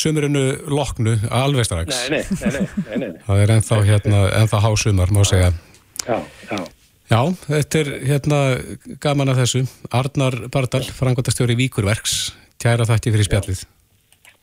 sömurinu 0.00 0.44
loknu 0.70 1.16
alveg 1.34 1.66
strax. 1.66 2.02
Nei, 2.10 2.20
nei, 2.20 2.40
nei, 2.40 2.50
nei, 2.50 2.84
nei, 2.86 3.00
nei. 3.02 3.22
Það 3.26 3.42
er 3.44 3.54
ennþá, 3.56 3.80
hérna, 3.88 4.20
ennþá 4.42 4.62
hásumar, 4.66 5.14
má 5.14 5.24
segja. 5.28 5.50
Já, 6.06 6.20
já. 6.50 6.60
Já, 7.10 7.24
þetta 7.48 7.80
er 7.80 7.88
hérna 8.06 8.40
gaman 9.02 9.32
að 9.32 9.42
þessu. 9.42 9.64
Arnar 9.90 10.36
Bardal, 10.54 10.84
frangotastjóri 10.94 11.56
Víkurverks, 11.58 12.30
kæra 12.62 12.86
þætti 12.86 13.16
fyrir 13.16 13.26
spjallið. 13.26 13.64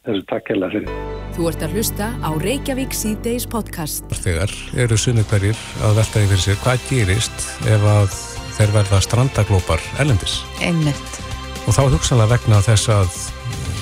Þessu 0.08 0.24
takk 0.30 0.52
hella 0.54 0.70
fyrir. 0.72 0.92
Þú 1.36 1.48
ert 1.52 1.64
að 1.68 1.74
hlusta 1.76 2.06
á 2.24 2.30
Reykjavík 2.40 2.94
C-Days 2.96 3.46
podcast. 3.52 4.08
Þegar 4.24 4.54
eru 4.80 4.98
sunni 4.98 5.26
hverjir 5.28 5.58
að 5.84 5.98
velta 6.00 6.22
fyrir 6.24 6.40
sér 6.46 6.60
hvað 6.64 6.86
gerist 6.88 7.48
ef 7.68 7.84
að 7.92 8.16
þeir 8.58 8.72
verða 8.78 9.02
strandaglópar 9.04 9.84
ellendis. 10.02 10.40
Einmitt. 10.64 11.20
Og 11.68 11.76
þá 11.76 11.82
hugsanlega 11.92 12.32
vegna 12.38 12.62
þess 12.64 12.90
að 12.96 13.20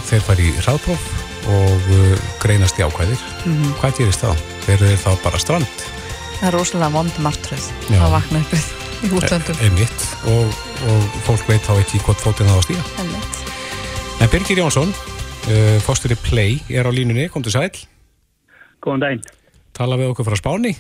þeir 0.09 0.25
fari 0.25 0.49
í 0.49 0.55
hraðpróf 0.65 1.05
og 1.53 1.89
uh, 1.93 2.27
greinast 2.41 2.81
í 2.81 2.85
ákvæðir. 2.87 3.21
Hvað 3.79 3.99
gerist 4.01 4.25
þá? 4.25 4.33
Þeir 4.65 4.79
eru 4.89 4.97
þá 5.05 5.11
bara 5.27 5.41
strand, 5.45 5.85
Það 6.35 6.47
er 6.49 6.55
rosalega 6.57 6.91
vond 6.91 7.17
martröð 7.23 7.65
að 7.95 8.11
vakna 8.11 8.41
upp 8.41 9.05
í 9.05 9.09
útlöndum. 9.15 9.59
einmitt, 9.63 10.01
og, 10.33 10.57
og 10.91 11.05
fólk 11.29 11.45
veit 11.47 11.63
þá 11.63 11.77
ekki 11.79 12.01
hvort 12.03 12.19
fótinn 12.25 12.49
það 12.49 12.59
á 12.59 12.63
stíða. 12.65 12.87
Einmitt. 13.03 13.37
En 14.25 14.31
Birgir 14.33 14.59
Jónsson, 14.59 14.91
uh, 15.49 15.77
fórstöri 15.85 16.17
Play, 16.25 16.59
er 16.69 16.85
á 16.87 16.91
línunni, 16.93 17.27
kom 17.31 17.43
til 17.45 17.53
sæl, 17.55 17.69
Góðan 18.85 19.01
daginn. 19.01 19.23
tala 19.73 19.97
við 19.97 20.11
okkur 20.13 20.27
frá 20.29 20.37
Spáni. 20.39 20.75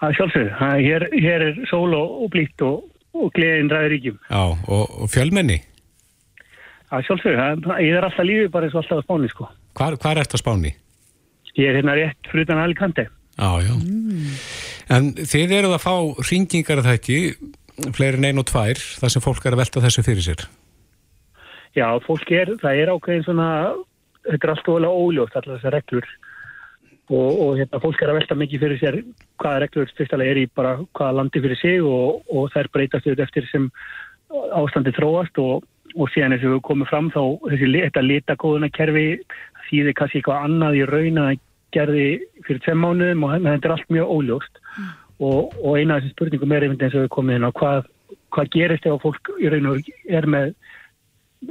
Það 0.00 0.08
er 0.10 0.16
sjálfsögðu. 0.18 0.50
Það- 0.58 0.82
Hér, 0.84 1.02
hér 1.24 1.42
er 1.48 1.54
sól 1.70 1.94
og, 1.96 2.10
og 2.24 2.30
blíkt 2.34 2.62
og, 2.62 2.84
og 3.14 3.30
gleðin 3.34 3.70
ræður 3.72 3.92
ríkjum. 3.94 4.18
Já, 4.30 4.42
og, 4.68 4.84
og 5.02 5.08
fjölmenni, 5.10 5.60
Það 6.90 6.98
er 7.00 7.06
sjálfsögðu. 7.08 7.44
Það- 7.64 7.82
Ég 7.82 7.96
er 7.98 8.04
alltaf 8.06 8.26
lífið 8.28 8.50
bara 8.54 8.66
eins 8.68 8.74
og 8.76 8.82
alltaf 8.84 9.00
á 9.02 9.06
spáni, 9.06 9.28
sko. 9.32 9.48
hvar, 9.74 9.96
hvar 9.98 10.18
ert 10.22 10.34
á 10.34 10.38
Spáni? 10.38 10.74
Ég 11.56 11.68
er 11.70 11.76
hérna 11.80 11.94
rétt 11.98 12.30
fyrir 12.30 12.44
utan 12.46 12.58
Alicante. 12.62 13.08
Já, 13.38 13.50
já. 13.62 13.74
En 14.94 15.12
þið 15.14 15.50
eruð 15.58 15.74
að 15.74 15.82
fá 15.82 15.94
ringingar 16.30 16.78
að 16.82 16.86
það 16.86 16.98
ekki, 17.00 17.18
fleiri 17.96 18.18
en 18.20 18.24
ein 18.28 18.38
og 18.38 18.46
tvær, 18.46 18.78
þar 19.00 19.10
sem 19.10 19.22
fólk 19.24 19.46
er 19.46 19.56
að 19.56 19.62
velta 19.64 19.80
þessu 19.82 20.04
fyrir 20.06 20.22
sér. 20.22 20.44
Já, 21.74 21.88
fólk 22.06 22.30
er, 22.30 22.54
það 22.62 22.80
er 22.80 22.92
ákveðin 22.94 23.26
svona, 23.26 23.48
þetta 24.28 24.46
er 24.46 24.52
alltaf 24.52 24.76
alveg 24.76 25.00
óljótt, 25.04 25.36
allar 25.38 25.58
þessar 25.58 25.74
reglur. 25.74 26.08
Og, 27.12 27.40
og 27.44 27.58
hérna, 27.58 27.80
fólk 27.82 28.00
er 28.00 28.12
að 28.12 28.18
velta 28.20 28.36
mikið 28.40 28.62
fyrir 28.62 28.80
sér 28.80 28.96
hvaða 29.42 29.64
reglur 29.64 29.90
fyrstulega 29.98 30.32
er 30.32 30.38
í 30.40 30.44
bara 30.56 30.78
hvaða 30.96 31.16
landi 31.18 31.42
fyrir 31.44 31.58
sig 31.60 31.82
og, 31.84 32.22
og 32.32 32.46
þær 32.54 32.70
breytast 32.72 33.04
auðvitað 33.04 33.26
eftir 33.26 33.48
sem 33.50 33.66
ástandi 34.56 34.94
þróast 34.96 35.40
og, 35.42 35.66
og 35.92 36.12
síðan 36.14 36.36
eins 36.36 36.46
og 36.46 36.54
við 36.54 36.62
komum 36.64 36.88
fram 36.88 37.10
þá 37.12 37.20
þessi, 37.50 37.68
þetta 37.74 38.04
litakóðuna 38.06 38.70
kerfi 38.72 39.04
þýðir 39.66 39.98
kannski 39.98 40.22
eitthvað 40.22 40.46
annað 40.48 40.78
í 40.78 40.86
raun 40.88 41.20
að 41.26 41.34
gerði 41.74 42.08
fyrir 42.46 42.62
tveim 42.64 42.82
mánuðum 42.84 43.26
og 43.26 43.34
þetta 43.36 43.68
er 43.68 43.74
allt 43.74 43.92
mjög 43.92 44.14
óljóst 44.14 44.62
og, 45.20 45.52
og 45.60 45.76
eina 45.76 45.98
af 45.98 46.04
þessum 46.04 46.14
spurningum 46.14 46.54
er 46.54 46.66
einmitt 46.66 46.86
eins 46.86 46.96
og 46.96 47.04
við 47.04 47.12
komum 47.18 47.34
inn 47.34 47.46
á 47.46 47.50
hvað, 47.52 47.88
hvað 48.34 48.50
gerist 48.54 48.88
ef 48.88 49.04
fólk 49.04 49.32
í 49.40 49.52
raun 49.52 49.70
og 49.74 49.92
er 50.08 50.28
með 50.30 50.54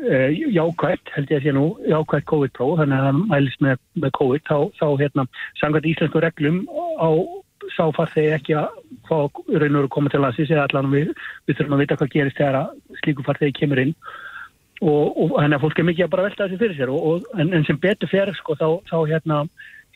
uh, 0.01 0.29
jákvætt, 0.57 1.13
held 1.15 1.31
ég 1.31 1.39
að 1.39 1.47
sé 1.47 1.55
nú, 1.55 1.65
jákvætt 1.89 2.27
COVID-próf, 2.31 2.75
þannig 2.81 2.99
að 2.99 3.07
það 3.07 3.23
mælist 3.31 3.63
með, 3.65 3.79
með 4.03 4.13
COVID, 4.19 4.45
þá, 4.49 4.57
þá 4.81 4.87
hérna, 5.01 5.25
samkvæmt 5.61 5.89
íslensku 5.93 6.23
reglum 6.23 6.61
á 6.99 7.09
sá 7.71 7.85
farþegi 7.95 8.33
ekki 8.35 8.55
að 8.57 8.79
í 9.03 9.59
raun 9.59 9.77
og 9.77 9.83
veru 9.83 9.89
koma 9.91 10.11
til 10.11 10.21
landsins 10.23 10.51
eða 10.51 10.67
allan 10.67 10.91
við, 10.91 11.13
við 11.47 11.57
þurfum 11.57 11.75
að 11.77 11.83
vita 11.83 11.97
hvað 11.99 12.13
gerist 12.15 12.39
þegar 12.39 12.57
slíku 13.01 13.25
farþegi 13.27 13.57
kemur 13.59 13.81
inn. 13.83 13.93
Og, 14.83 15.15
og 15.15 15.37
þannig 15.37 15.57
að 15.57 15.63
fólk 15.63 15.79
er 15.79 15.87
mikið 15.87 16.05
að 16.05 16.11
bara 16.15 16.25
velta 16.27 16.47
þessi 16.47 16.59
fyrir 16.59 16.79
sér 16.79 16.91
og, 16.91 17.03
og, 17.07 17.27
en, 17.39 17.53
en 17.55 17.65
sem 17.67 17.79
betur 17.79 18.11
fer 18.11 18.31
sko 18.35 18.57
þá, 18.59 18.67
þá 18.89 18.97
hérna 19.13 19.37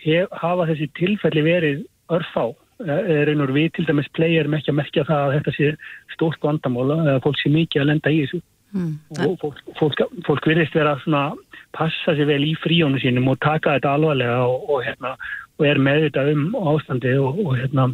hef, 0.04 0.30
hafa 0.32 0.68
þessi 0.70 0.88
tilfelli 1.00 1.44
verið 1.48 1.84
örfá. 2.14 2.46
Er 2.88 3.32
einhver 3.32 3.52
við 3.56 3.72
til 3.74 3.88
dæmis 3.88 4.08
playerum 4.14 4.54
ekki 4.54 4.72
að 4.72 4.78
merkja 4.80 5.08
það 5.08 5.24
að 5.24 5.36
þetta 5.40 5.54
sé 5.56 5.72
stórt 6.14 6.44
vandamóla 6.46 7.00
eða 7.08 7.24
fólk 7.26 7.40
sé 7.42 7.52
mikið 7.52 7.84
að 7.84 7.90
lenda 7.90 8.14
í 8.14 8.22
þessu 8.22 8.42
Mm. 8.76 8.98
og 9.24 9.38
fólk, 9.40 9.60
fólk, 9.80 10.02
fólk 10.28 10.48
virðist 10.50 10.74
vera 10.76 10.98
svona 11.00 11.30
passa 11.76 12.16
sér 12.18 12.28
vel 12.28 12.44
í 12.44 12.56
fríónu 12.60 13.00
sínum 13.00 13.30
og 13.32 13.40
taka 13.40 13.78
þetta 13.78 13.94
alvarlega 13.96 14.42
og, 14.44 14.66
og, 14.68 14.82
hérna, 14.84 15.14
og 15.56 15.70
er 15.70 15.80
meðvitað 15.80 16.34
um 16.34 16.44
ástandi 16.74 17.14
og, 17.16 17.40
og 17.46 17.56
hérna 17.56 17.88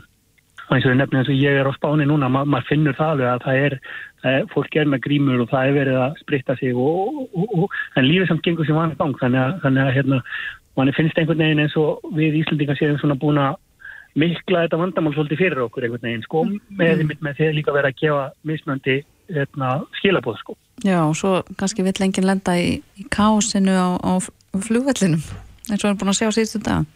eins 0.71 0.87
og 0.87 0.95
nefnum 0.97 1.19
eins 1.19 1.29
og 1.29 1.37
ég 1.37 1.59
er 1.59 1.69
á 1.69 1.73
spáni 1.75 2.07
núna 2.09 2.29
ma 2.31 2.41
maður 2.47 2.69
finnur 2.71 2.97
það 2.97 3.13
alveg 3.13 3.29
að 3.29 3.45
það 3.45 3.61
er, 3.67 3.75
það 4.23 4.37
er 4.39 4.49
fólk 4.53 4.77
er 4.79 4.89
með 4.89 5.03
grímur 5.05 5.43
og 5.43 5.51
það 5.51 5.69
er 5.69 5.77
verið 5.77 6.01
að 6.07 6.17
spritta 6.23 6.57
sig 6.57 6.81
og, 6.87 7.21
og, 7.35 7.77
en 7.99 8.07
lífið 8.07 8.31
samt 8.31 8.43
gengur 8.47 8.67
sem 8.67 8.79
vanið 8.79 8.99
gang 9.01 9.15
þannig 9.21 9.43
að, 9.43 9.55
þannig 9.65 9.83
að 9.83 9.95
hérna, 9.99 10.21
manni 10.79 10.97
finnst 10.97 11.19
einhvern 11.19 11.45
veginn 11.45 11.63
eins 11.67 11.77
og 11.79 12.13
við 12.17 12.39
Íslandingar 12.41 12.79
séum 12.79 12.99
svona 13.01 13.19
búin 13.19 13.41
að 13.43 13.59
mikla 14.19 14.65
þetta 14.65 14.81
vandamál 14.81 15.13
svolítið 15.15 15.41
fyrir 15.41 15.65
okkur 15.67 15.85
einhvern 15.85 16.07
veginn 16.07 16.25
sko 16.25 16.45
með, 16.49 17.05
með, 17.05 17.17
með 17.19 17.41
þeir 17.41 17.57
líka 17.57 17.75
verið 17.75 17.93
að 17.93 17.99
gefa 18.01 18.27
mismöndi 18.47 18.99
hérna, 19.33 19.75
skilabóð 19.99 20.39
sko 20.41 20.57
Já, 20.81 20.97
og 21.05 21.15
svo 21.15 21.35
kannski 21.59 21.85
vill 21.85 22.01
enginn 22.01 22.25
lenda 22.27 22.57
í, 22.57 22.79
í 22.97 23.05
káosinu 23.13 23.75
á, 23.77 23.89
á 24.01 24.13
flugvellinum 24.57 25.21
eins 25.69 25.79
og 25.79 25.85
við 25.85 25.89
erum 25.91 25.99
búin 26.01 26.11
að 26.11 26.19
sjá 26.19 26.31
síðustu 26.35 26.61
dag. 26.65 26.87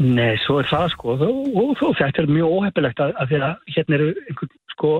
Nei, 0.00 0.38
svo 0.46 0.58
er 0.62 0.68
það 0.70 0.86
sko 0.94 1.16
og, 1.20 1.74
þetta 1.98 2.22
er 2.22 2.30
mjög 2.32 2.54
óheppilegt 2.56 3.02
að, 3.04 3.12
að 3.20 3.28
því 3.28 3.40
að 3.42 3.74
hérna 3.74 3.98
eru 3.98 4.08
einhvern 4.24 4.54
sko 4.72 4.92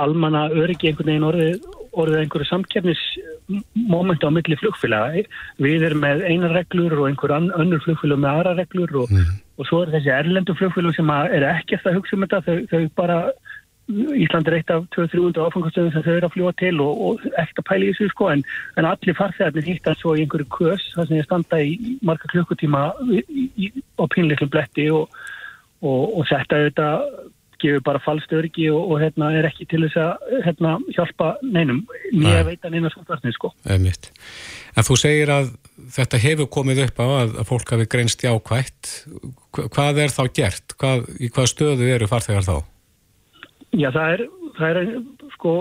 almanna 0.00 0.46
öryggi 0.54 0.88
einhvern 0.88 1.10
veginn 1.10 1.26
orðið, 1.26 1.64
orðið 1.98 2.20
einhverju 2.20 2.48
samkeppnismomenti 2.48 4.28
á 4.30 4.34
milli 4.34 4.58
flugfélaga. 4.60 5.24
Við 5.60 5.86
erum 5.88 6.04
með 6.06 6.22
einar 6.30 6.54
reglur 6.56 6.94
og 7.00 7.08
einhver 7.10 7.34
önnur 7.36 7.82
flugfélag 7.84 8.22
með 8.22 8.38
aðra 8.38 8.54
reglur 8.60 8.94
og, 9.02 9.12
og 9.58 9.68
svo 9.68 9.82
er 9.82 9.92
þessi 9.96 10.14
erlendu 10.14 10.56
flugfélag 10.56 10.96
sem 10.96 11.12
að 11.12 11.36
er 11.40 11.48
ekkert 11.50 11.90
að 11.90 11.98
hugsa 11.98 12.16
um 12.16 12.24
þetta, 12.24 12.42
þau, 12.46 12.56
þau 12.70 12.82
bara 13.02 13.18
Ísland 13.90 14.46
er 14.48 14.58
eitt 14.60 14.70
af 14.70 14.84
200-300 14.94 15.42
áfangastöðum 15.42 15.92
sem 15.92 16.04
þau 16.04 16.12
eru 16.14 16.28
að 16.28 16.34
fljúa 16.36 16.52
til 16.60 16.72
og, 16.84 17.02
og 17.06 17.24
ekkert 17.32 17.60
að 17.62 17.68
pæla 17.68 17.84
í 17.84 17.90
þessu 17.90 18.08
sko 18.12 18.30
en, 18.32 18.44
en 18.78 18.88
allir 18.88 19.18
farþegarnir 19.18 19.68
hýttar 19.68 19.98
svo 19.98 20.14
í 20.14 20.22
einhverju 20.22 20.48
kös 20.54 20.86
þar 20.94 21.08
sem 21.08 21.18
ég 21.18 21.26
standa 21.26 21.60
í 21.60 21.74
marga 22.06 22.30
klukkutíma 22.30 22.84
á 22.94 24.04
pinleiklum 24.14 24.52
bletti 24.54 24.86
og, 24.94 25.10
og, 25.82 26.02
og 26.20 26.26
þetta 26.30 26.60
auðvitað 26.62 27.06
gefur 27.62 27.84
bara 27.86 28.00
falskt 28.02 28.32
örgi 28.34 28.68
og 28.74 28.96
hérna 29.00 29.30
er 29.38 29.46
ekki 29.46 29.66
til 29.70 29.84
þess 29.84 30.00
að 30.02 30.40
hérna 30.46 30.74
hjálpa 30.96 31.28
neinum 31.44 31.82
nýja 32.10 32.42
veita 32.48 32.70
neina 32.72 32.90
svolítið 32.92 33.36
sko. 33.36 33.52
Einmitt. 33.70 34.10
En 34.74 34.86
þú 34.86 34.98
segir 34.98 35.30
að 35.32 35.52
þetta 35.94 36.20
hefur 36.22 36.50
komið 36.58 36.84
upp 36.88 37.02
á 37.02 37.06
að, 37.06 37.38
að 37.42 37.48
fólk 37.50 37.74
hafi 37.76 37.88
greinst 37.92 38.24
jákvægt. 38.24 38.92
Hvað 39.62 40.02
er 40.06 40.14
þá 40.14 40.22
gert? 40.34 40.76
Hvað, 40.80 41.08
í 41.20 41.30
hvað 41.32 41.50
stöðu 41.52 41.90
eru 41.94 42.10
farþegar 42.10 42.46
þá? 42.48 42.56
Já, 43.72 43.88
það 43.88 44.14
er, 44.14 44.22
það 44.58 44.70
er 44.70 44.88
sko, 45.32 45.56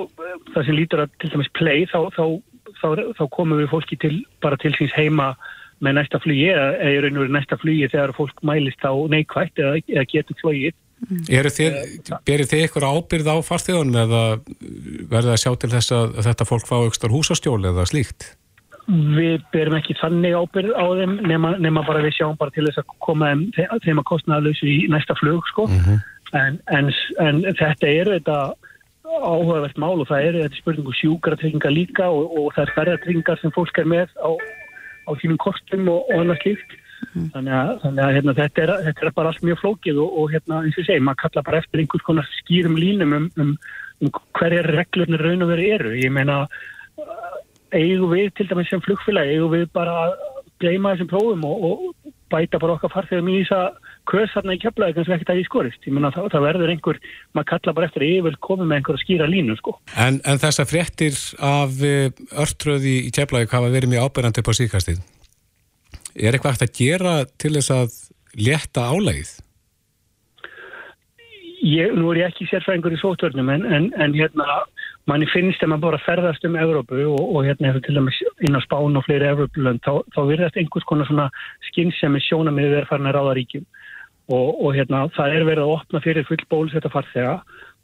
það 0.51 0.67
sem 0.67 0.77
lítur 0.77 1.03
að 1.05 1.13
til 1.21 1.31
dæmis 1.31 1.51
play, 1.55 1.85
þá, 1.87 1.99
þá, 2.17 2.25
þá, 2.81 2.87
þá 3.17 3.23
komum 3.31 3.61
við 3.61 3.71
fólki 3.71 3.97
til, 4.01 4.13
bara 4.43 4.59
til 4.59 4.73
síns 4.75 4.95
heima 4.97 5.31
með 5.81 5.97
næsta 5.97 6.19
flugi 6.21 6.49
eða 6.51 6.73
er 6.85 7.07
verið 7.07 7.31
næsta 7.33 7.57
flugi 7.61 7.89
þegar 7.89 8.13
fólk 8.17 8.43
mælist 8.45 8.83
á 8.85 8.93
neikvægt 9.11 9.61
eða, 9.63 9.79
eða 9.87 10.07
getur 10.11 10.37
flogið. 10.43 10.75
Mm. 11.01 11.23
Berir 12.27 12.45
þið 12.45 12.67
ykkur 12.67 12.85
ábyrð 12.85 13.31
á 13.33 13.35
farþjóðunum 13.47 13.97
eða 14.03 14.21
verður 15.09 15.31
það 15.31 15.33
að 15.33 15.41
sjá 15.41 15.51
til 15.63 15.71
þess 15.71 15.95
að 15.97 16.21
þetta 16.27 16.47
fólk 16.51 16.69
fá 16.69 16.75
aukstar 16.77 17.15
húsastjól 17.15 17.57
eða 17.71 17.87
slíkt? 17.89 18.35
Við 18.91 19.41
berum 19.53 19.77
ekki 19.79 19.95
þannig 19.97 20.35
ábyrð 20.35 20.75
á 20.77 20.85
þeim 20.99 21.15
nema, 21.31 21.55
nema 21.63 21.85
bara 21.87 22.03
við 22.05 22.19
sjáum 22.19 22.37
bara 22.37 22.53
til 22.53 22.67
þess 22.67 22.83
að 22.83 22.93
koma 23.01 23.31
þeim, 23.31 23.43
þeim 23.87 24.01
að 24.03 24.07
kostnaðalösu 24.11 24.69
í 24.69 24.77
næsta 24.91 25.15
flug 25.17 25.47
sko. 25.49 25.65
Mm 25.71 25.85
-hmm. 25.85 26.01
En, 26.37 26.59
en, 26.71 26.91
en 27.19 27.41
þetta 27.59 27.89
eru 27.89 28.15
þetta 28.15 28.37
áhugavert 29.11 29.79
mál 29.81 29.99
og 29.99 30.07
það 30.07 30.27
eru 30.29 30.43
þetta 30.45 30.59
spurningu 30.61 30.93
sjúkratrygginga 30.95 31.71
líka 31.73 32.07
og, 32.07 32.31
og 32.37 32.53
það 32.55 32.63
er 32.63 32.73
ferðartryggingar 32.77 33.41
sem 33.41 33.53
fólk 33.55 33.81
er 33.81 33.89
með 33.91 34.13
á, 34.23 34.31
á 35.07 35.11
sínum 35.19 35.39
kostum 35.41 35.89
og, 35.91 36.07
og 36.07 36.23
annað 36.23 36.41
slíkt. 36.45 36.77
Mm. 37.11 37.27
Þannig 37.33 37.55
að, 37.57 37.71
þannig 37.81 38.03
að 38.05 38.15
hérna, 38.15 38.35
þetta, 38.37 38.63
er, 38.63 38.73
þetta 38.87 39.05
er 39.07 39.15
bara 39.17 39.31
allt 39.33 39.45
mjög 39.47 39.61
flókið 39.63 40.01
og, 40.03 40.17
og 40.21 40.33
hérna 40.35 40.59
eins 40.61 40.77
og 40.77 40.87
segi, 40.87 41.03
maður 41.03 41.21
kalla 41.23 41.45
bara 41.47 41.61
eftir 41.63 41.81
einhvers 41.81 42.05
konar 42.07 42.29
skýrum 42.37 42.77
línum 42.79 43.15
um, 43.17 43.25
um, 43.41 43.55
um 44.05 44.13
hverjar 44.37 44.69
reglurnir 44.77 45.25
raun 45.25 45.47
og 45.47 45.51
veri 45.51 45.71
eru. 45.75 45.95
Ég 45.97 46.13
meina, 46.13 46.43
eigum 47.75 48.13
við 48.13 48.29
til 48.37 48.47
dæmis 48.51 48.69
sem 48.71 48.83
flugfélagi, 48.85 49.35
eigum 49.35 49.55
við 49.55 49.65
bara 49.75 49.97
að 50.05 50.15
gleyma 50.61 50.93
þessum 50.93 51.09
prófum 51.09 51.47
og 51.49 51.87
bæta 52.31 52.61
bara 52.61 52.77
okkar 52.77 52.93
farþegum 52.93 53.31
í 53.33 53.41
þess 53.41 53.57
að 53.57 53.90
kös 54.09 54.33
þarna 54.33 54.57
í 54.57 54.61
keflaði 54.61 54.97
kannski 54.97 55.15
ekkert 55.15 55.31
að 55.33 55.39
því 55.39 55.45
skorist. 55.47 55.85
Ég 55.85 55.95
menna 55.95 56.11
það, 56.15 56.31
það 56.33 56.45
verður 56.47 56.73
einhver, 56.73 56.99
maður 57.37 57.49
kalla 57.53 57.75
bara 57.77 57.89
eftir 57.91 58.07
ég 58.07 58.25
vil 58.25 58.35
koma 58.41 58.65
með 58.67 58.79
einhver 58.79 58.97
að 58.97 59.03
skýra 59.05 59.29
línu 59.29 59.57
sko. 59.59 59.77
En, 59.95 60.19
en 60.25 60.41
þessa 60.41 60.67
fréttir 60.69 61.17
af 61.37 61.81
örtröði 61.81 62.97
í 63.07 63.15
keflaði 63.15 63.51
hafa 63.51 63.73
verið 63.73 63.93
mjög 63.93 64.09
ábyrgandi 64.09 64.45
på 64.45 64.57
síkastið 64.57 65.01
er 66.15 66.35
eitthvað 66.35 66.57
eftir 66.57 66.69
að 66.69 66.77
gera 66.79 67.13
til 67.39 67.53
þess 67.55 67.73
að 67.75 67.95
leta 68.47 68.87
álægið? 68.91 69.31
Ég, 71.61 71.93
nú 71.93 72.09
er 72.11 72.23
ég 72.23 72.31
ekki 72.31 72.47
sérfræðingur 72.49 72.95
í 72.95 73.01
sótörnum 73.01 73.51
en, 73.53 73.65
en, 73.69 73.89
en 74.01 74.15
hérna 74.17 74.61
manni 75.09 75.27
finnst 75.31 75.63
að 75.63 75.73
maður 75.73 75.85
bara 75.87 76.01
ferðast 76.05 76.45
um 76.47 76.57
Evrópu 76.59 76.99
og, 77.09 77.21
og 77.21 77.47
hérna 77.47 77.71
hefur 77.71 77.85
til 77.85 77.97
dæmis 77.97 78.19
inn 78.45 78.57
á 78.57 78.61
Spán 78.65 78.99
og 78.99 79.05
fleiri 79.07 79.29
Evrópulönd 79.31 79.81
þá, 79.85 80.03
þá 80.13 80.21
virðast 80.29 80.59
einhvers 80.61 80.87
konar 80.89 81.09
svona 81.09 81.27
skinnsemi 81.71 82.21
sjónamiðu 82.27 82.75
verið 82.75 82.91
farin 82.91 83.09
að 83.09 83.17
ráða 83.17 83.35
ríkjum. 83.39 83.65
Og, 84.31 84.61
og 84.61 84.77
hérna 84.77 85.07
það 85.15 85.35
er 85.35 85.47
verið 85.49 85.65
að 85.65 85.75
opna 85.75 86.01
fyrir 86.03 86.27
full 86.27 86.43
bólusetta 86.51 86.91
farþega 86.93 87.39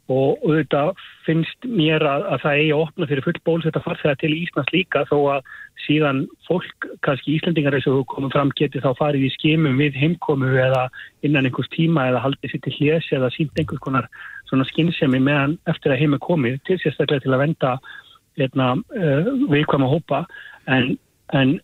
og 0.08 0.40
auðvitað 0.40 0.94
finnst 1.26 1.66
mér 1.68 2.00
að, 2.08 2.22
að 2.32 2.44
það 2.44 2.60
eigi 2.60 2.70
að 2.72 2.82
opna 2.86 3.08
fyrir 3.10 3.24
full 3.26 3.40
bólusetta 3.44 3.82
farþega 3.84 4.20
til 4.22 4.30
Íslands 4.38 4.72
líka 4.72 5.02
þó 5.10 5.16
að 5.34 5.50
síðan 5.84 6.22
fólk, 6.48 6.88
kannski 7.04 7.34
Íslandingar 7.36 7.76
eins 7.76 7.88
og 7.90 8.06
komum 8.08 8.32
fram 8.32 8.52
geti 8.56 8.80
þá 8.80 8.88
farið 8.96 9.26
í 9.28 9.34
skimum 9.36 9.76
við 9.80 9.98
heimkomu 10.00 10.54
eða 10.56 10.86
innan 11.26 11.48
einhvers 11.48 11.68
tíma 11.74 12.08
eða 12.08 12.24
haldið 12.24 12.54
sér 12.54 12.64
til 12.64 12.74
hljés 12.78 13.10
eða 13.18 13.30
sínt 13.36 13.60
einhvers 13.60 13.84
konar 13.84 14.08
svona 14.48 14.66
skinnsemi 14.68 15.20
meðan 15.22 15.58
eftir 15.70 15.94
að 15.94 16.02
heimi 16.02 16.20
komið 16.24 16.60
til 16.68 16.78
sérstaklega 16.82 17.26
til 17.26 17.34
að 17.36 17.44
venda 17.44 17.74
hérna, 18.38 18.72
uh, 18.94 19.30
viðkvæma 19.52 19.90
hópa. 19.90 20.24
En 20.66 20.96
En 21.36 21.58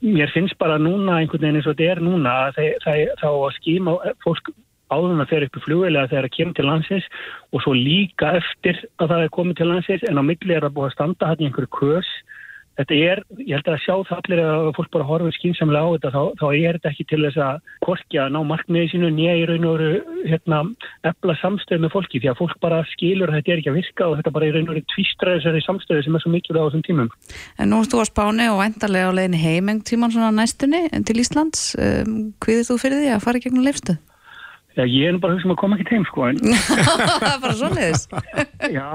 mér 0.00 0.30
finnst 0.32 0.56
bara 0.56 0.78
núna 0.80 1.18
einhvern 1.20 1.42
veginn 1.42 1.58
eins 1.60 1.66
og 1.68 1.76
þetta 1.76 1.92
er 1.92 1.98
núna 2.00 2.34
þá 2.56 3.28
að 3.28 3.56
skýma 3.58 3.96
fólk 4.24 4.48
áðurna 4.90 5.26
þegar 5.28 5.46
upp 5.46 5.58
í 5.58 5.62
fljóðilega 5.66 6.10
þegar 6.10 6.26
það 6.26 6.36
kemur 6.36 6.56
til 6.56 6.66
landsins 6.66 7.08
og 7.52 7.64
svo 7.64 7.74
líka 7.76 8.32
eftir 8.40 8.80
að 8.98 9.12
það 9.12 9.24
er 9.26 9.34
komið 9.36 9.58
til 9.60 9.68
landsins 9.70 10.06
en 10.08 10.20
á 10.20 10.22
milli 10.24 10.56
er 10.56 10.64
það 10.64 10.76
búið 10.78 10.88
að 10.88 10.96
standa 10.96 11.28
hann 11.30 11.42
í 11.44 11.48
einhverju 11.50 11.72
kös 11.76 12.14
þetta 12.78 12.96
er, 12.96 13.22
ég 13.40 13.58
held 13.58 13.68
að 13.70 13.80
sjá 13.84 13.94
það 14.08 14.20
allir 14.20 14.42
að 14.44 14.68
fólk 14.76 14.90
bara 14.94 15.06
horfið 15.08 15.36
skýnsamlega 15.36 15.84
á 15.84 15.94
þetta 15.94 16.12
þá, 16.14 16.22
þá 16.40 16.46
er 16.48 16.78
þetta 16.78 16.90
ekki 16.90 17.06
til 17.10 17.20
þess 17.24 17.40
að 17.44 17.72
korkja 17.86 18.26
ná 18.32 18.38
markmiði 18.46 18.90
sínu 18.92 19.10
nýja 19.14 19.36
í 19.40 19.46
raun 19.50 19.66
og 19.68 19.76
veru 19.76 20.18
hérna, 20.30 20.60
efla 21.10 21.36
samstöð 21.40 21.84
með 21.84 21.94
fólki 21.96 22.20
því 22.22 22.32
að 22.32 22.40
fólk 22.40 22.60
bara 22.64 22.82
skilur 22.92 23.32
að 23.32 23.40
þetta 23.40 23.54
er 23.54 23.62
ekki 23.62 23.72
að 23.72 23.80
virka 23.80 24.08
og 24.08 24.16
þetta 24.20 24.34
bara 24.36 24.50
í 24.50 24.54
raun 24.54 24.68
og 24.68 24.74
veru 24.74 24.84
tvístraði 24.94 25.40
þessari 25.40 25.64
samstöðu 25.66 26.06
sem 26.06 26.18
er 26.18 26.24
svo 26.24 26.34
mikilvæg 26.34 26.62
á 26.62 26.66
þessum 26.68 26.86
tímum 26.88 27.10
En 27.60 27.72
nú 27.72 27.80
erst 27.82 27.94
þú 27.94 28.04
að 28.04 28.12
spáni 28.12 28.50
og 28.52 28.62
endarlega 28.64 29.10
á 29.12 29.18
leginni 29.18 29.42
heimeng 29.44 29.82
tíman 29.86 30.14
svona 30.14 30.32
næstunni 30.36 30.86
til 31.08 31.20
Íslands 31.20 31.74
um, 31.76 32.30
hviðið 32.44 32.70
þú 32.70 32.78
fyrir 32.84 33.04
því 33.04 33.12
að 33.16 33.26
fara 33.26 33.42
gegnum 33.42 33.66
leifstöð? 33.66 34.00
Já, 34.78 34.84
ég 34.86 35.08
er 35.08 35.18
bara 35.18 35.34
að 35.34 35.40
hugsa 35.40 35.48
um 35.48 35.54
að 35.54 35.60
koma 35.60 35.76
ekki 35.80 35.96
heim 35.96 36.04
sko 36.06 36.26
en... 36.28 36.38
Það 37.20 37.26
er 37.30 37.40
bara 37.42 37.56
svo 37.58 37.70
leiðis 37.74 38.04
Já, 38.70 38.86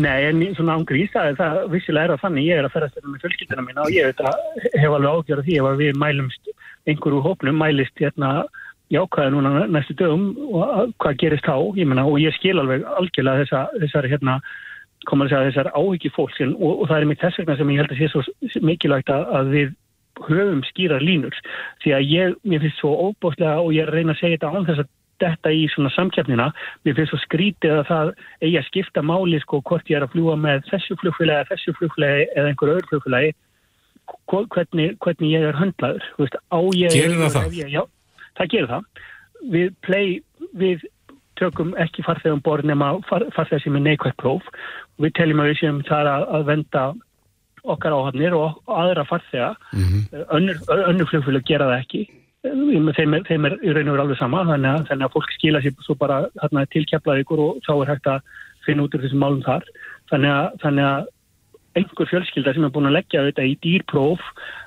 nei, 0.00 0.18
en 0.30 0.42
svona 0.56 0.78
ángrís 0.78 1.12
það 1.12 1.60
vissilega 1.74 2.08
er 2.08 2.14
að 2.16 2.24
þannig, 2.24 2.48
ég 2.48 2.60
er 2.62 2.68
að 2.68 2.74
ferast 2.78 2.96
þetta 2.96 3.12
með 3.12 3.26
fjölskyldina 3.26 3.66
mína 3.66 3.84
og 3.84 3.92
ég 3.92 4.08
veit 4.08 4.24
að 4.24 4.66
hef 4.72 4.96
alveg 4.96 5.12
ágjörð 5.12 5.46
því 5.48 5.60
að 5.60 5.82
við 5.82 6.00
mælumst 6.00 6.52
einhverju 6.88 7.22
hópnum, 7.26 7.60
mælist 7.60 8.02
hérna 8.02 8.32
jákvæða 8.92 9.32
núna 9.32 9.66
næstu 9.72 9.96
dögum 9.96 10.32
og 10.52 10.94
hvað 11.00 11.20
gerist 11.20 11.46
þá, 11.46 11.56
ég 11.78 11.88
menna, 11.88 12.04
og 12.08 12.18
ég 12.20 12.34
skil 12.36 12.58
alveg 12.60 12.84
algjörlega 12.96 13.44
þessar, 13.44 13.76
þessar 13.84 14.08
hérna 14.10 14.38
komur 15.08 15.28
að 15.28 15.32
segja 15.32 15.50
þessar 15.50 15.70
áhyggi 15.76 16.10
fólksinn 16.16 16.56
og, 16.58 16.82
og 16.82 16.90
það 16.90 16.98
er 16.98 17.08
mitt 17.10 17.22
þess 17.22 17.40
vegna 17.40 17.56
sem 17.58 17.72
ég 17.72 17.80
held 17.82 17.94
að 17.94 18.02
sé 18.02 18.10
svo 18.12 18.64
mikilvægt 18.68 19.12
að 19.12 19.52
við 19.54 19.72
höfum 20.22 20.60
skýrar 20.68 21.02
línur. 21.02 21.36
Því 21.82 21.94
að 21.96 22.10
ég, 22.10 22.34
mér 22.46 22.62
finnst 22.62 22.82
svo 22.82 22.92
óbúslega 23.08 23.62
og 23.62 23.72
ég 23.74 23.88
reyna 23.90 24.14
að 24.14 24.20
segja 24.20 24.38
þetta 24.38 24.52
án 24.52 24.68
þess 24.68 24.84
að 24.84 24.90
þetta 25.22 25.54
í 25.54 25.62
svona 25.72 25.92
samkjafnina, 25.94 26.50
mér 26.84 26.98
finnst 26.98 27.14
svo 27.14 27.20
skrítið 27.22 27.78
að 27.78 27.86
það 27.90 28.12
eigi 28.42 28.58
að 28.60 28.68
skipta 28.68 29.04
máli 29.06 29.40
sko 29.42 29.62
hvort 29.62 29.90
ég 29.90 29.98
er 29.98 30.06
að 30.06 30.12
fljúa 30.16 30.36
með 30.40 30.66
þessu 30.70 30.98
flugfélagi 31.00 31.50
þessu 31.52 31.74
flugfélagi 31.78 32.28
eða 32.34 32.52
einhver 32.52 32.74
öðru 32.74 32.90
flugfélagi 32.90 33.32
hvernig, 34.28 34.96
hvernig 35.00 35.30
ég 35.30 35.46
er 35.46 35.58
höndlaður. 35.58 36.08
Veist, 36.18 36.36
Gerir 36.94 37.20
það 37.20 37.36
það? 37.36 37.54
Ég, 37.58 37.70
já, 37.72 37.82
það 38.38 38.50
gerir 38.54 38.72
það. 38.72 39.06
Við 39.52 39.70
play, 39.82 40.08
við 40.58 40.84
tökum 41.40 41.72
ekki 41.80 42.04
farþegum 42.06 42.42
borð 42.44 42.68
nema 42.70 42.92
far, 43.08 43.26
farþeg 43.34 43.64
sem 43.64 43.76
er 43.78 43.86
neikvægt 43.86 44.20
próf. 44.22 44.46
Og 44.98 45.06
við 45.06 45.16
teljum 45.18 45.42
að 45.42 45.52
við 45.52 45.60
séum 45.62 45.82
þar 45.88 46.10
að, 46.10 46.26
að 46.36 46.48
venda 46.50 46.84
okkar 47.62 47.94
áhafnir 47.94 48.34
og 48.34 48.58
aðra 48.66 49.06
farþega. 49.06 49.54
Mm 49.72 49.86
-hmm. 49.86 50.26
önnur, 50.36 50.62
önnur 50.88 51.10
flugfélag 51.10 51.46
gera 51.46 51.70
það 51.70 51.80
ekki 51.84 52.02
þeim 52.42 53.14
er, 53.14 53.24
þeim 53.28 53.46
er 53.46 53.56
í 53.62 53.72
raun 53.72 53.88
og 53.88 53.94
veru 53.94 54.04
alveg 54.06 54.18
sama 54.18 54.44
þannig 54.48 54.70
að, 54.72 54.86
þannig 54.90 55.06
að 55.06 55.16
fólk 55.16 55.34
skila 55.36 55.62
sér 55.62 55.74
svo 55.86 55.94
bara 55.98 56.20
hérna, 56.42 56.66
tilkjaplaði 56.74 57.24
ykkur 57.24 57.42
og 57.42 57.60
þá 57.66 57.72
er 57.74 57.92
hægt 57.92 58.08
að 58.10 58.30
finna 58.66 58.86
út 58.86 58.94
úr 58.96 59.04
þessum 59.04 59.22
málum 59.22 59.44
þar 59.46 59.66
þannig 60.10 60.32
að, 60.34 60.48
þannig 60.64 60.88
að 60.88 61.10
einhver 61.78 62.08
fjölskylda 62.10 62.52
sem 62.52 62.66
er 62.66 62.72
búin 62.74 62.88
að 62.90 62.98
leggja 62.98 63.24
þetta 63.28 63.46
í 63.48 63.54
dýrpróf 63.64 64.24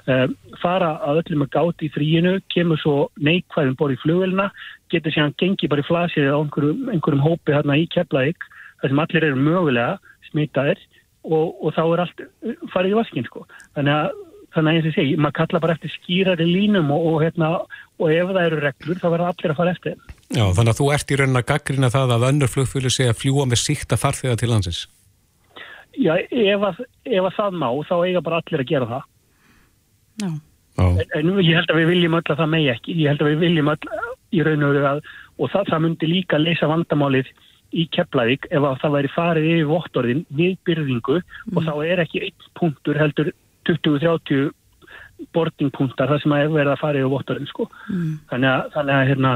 uh, 0.10 0.26
fara 0.62 0.96
að 1.06 1.22
öllum 1.22 1.46
að 1.46 1.52
gáti 1.54 1.86
í 1.86 1.94
fríinu, 1.94 2.34
kemur 2.54 2.82
svo 2.82 2.96
neikvæðum 3.22 3.78
bor 3.78 3.94
í 3.94 4.00
flugvelina, 4.02 4.48
getur 4.94 5.14
sér 5.14 5.30
að 5.30 5.38
gengi 5.44 5.70
bara 5.70 5.84
í 5.84 5.88
flasið 5.90 6.32
á 6.34 6.40
einhverjum, 6.40 6.90
einhverjum 6.96 7.26
hópi 7.26 7.54
hérna 7.54 7.78
í 7.78 7.86
keflaðik, 7.94 8.48
þar 8.82 8.94
sem 8.94 9.04
allir 9.06 9.28
eru 9.30 9.44
mögulega 9.50 10.16
smitaðir 10.32 10.82
og, 11.26 11.54
og 11.62 11.76
þá 11.78 11.84
er 11.86 12.04
allt 12.06 12.26
farið 12.74 12.96
í 12.96 13.00
vaskin 13.00 13.30
sko. 13.30 13.46
Þannig 13.78 14.00
að 14.00 14.25
þannig 14.56 14.72
að 14.72 14.78
eins 14.80 14.90
og 14.90 14.96
segi, 14.96 15.16
maður 15.20 15.38
kalla 15.40 15.62
bara 15.64 15.76
eftir 15.76 15.94
skýrari 15.94 16.48
línum 16.48 16.92
og, 16.96 17.06
og, 17.12 17.18
hérna, 17.24 17.52
og 18.00 18.14
ef 18.14 18.32
það 18.32 18.42
eru 18.46 18.62
reglur 18.64 19.02
þá 19.02 19.08
verður 19.08 19.30
allir 19.30 19.54
að 19.54 19.60
fara 19.60 19.76
eftir. 19.76 20.00
Já, 20.30 20.46
þannig 20.58 20.72
að 20.74 20.80
þú 20.80 20.90
ert 20.96 21.12
í 21.12 21.20
raunin 21.20 21.42
að 21.42 21.48
gaggrina 21.52 21.92
það 21.94 22.16
að 22.16 22.28
önnur 22.30 22.54
flugfjölu 22.54 22.94
sé 22.94 23.10
að 23.12 23.20
fljúa 23.22 23.48
með 23.52 23.62
síkta 23.62 24.00
farþega 24.00 24.40
til 24.42 24.52
landsins? 24.52 24.82
Já, 25.96 26.14
ef 26.16 26.68
að, 26.72 26.82
ef 27.08 27.30
að 27.30 27.38
það 27.38 27.62
má 27.62 27.70
þá 27.88 27.96
eiga 28.02 28.24
bara 28.26 28.42
allir 28.42 28.66
að 28.66 28.72
gera 28.72 28.90
það. 28.92 29.08
Já. 30.24 30.32
En, 30.76 30.98
en 31.16 31.30
ég 31.40 31.56
held 31.56 31.72
að 31.72 31.78
við 31.80 31.94
viljum 31.94 32.18
öll 32.18 32.26
að 32.26 32.40
það 32.42 32.50
megi 32.52 32.72
ekki. 32.74 32.96
Ég 33.00 33.14
held 33.14 33.22
að 33.24 33.30
við 33.32 33.44
viljum 33.46 33.72
öll 33.72 33.94
í 34.36 34.42
raun 34.44 34.66
og 34.68 34.80
að 34.90 35.06
og 35.36 35.52
það, 35.52 35.72
það 35.72 35.84
myndi 35.86 36.10
líka 36.10 36.40
leysa 36.40 36.70
vandamálið 36.72 37.32
í 37.76 37.86
Keflavík 37.92 38.48
ef 38.52 38.64
að 38.64 38.78
það 38.84 38.96
væri 38.96 39.12
farið 39.12 39.48
yfir 39.52 39.70
vottorðin 39.72 40.22
við 40.38 40.54
byrðingu 40.68 41.18
mm. 41.20 41.56
og 41.56 41.66
þá 41.66 41.74
er 41.84 42.04
ekki 42.06 42.22
einn 42.28 42.48
punktur 42.60 43.00
heldur 43.00 43.32
20-30 43.70 44.54
boardingpuntar 45.36 46.10
þar 46.12 46.22
sem 46.22 46.34
að 46.36 46.54
verða 46.56 46.76
að 46.76 46.82
fara 46.82 47.00
í 47.00 47.08
vottarinn 47.12 47.48
sko. 47.50 47.68
Mm. 47.92 48.12
Þannig 48.32 48.50
að, 48.52 48.66
þannig 48.76 48.96
að 48.96 49.08
hérna, 49.12 49.32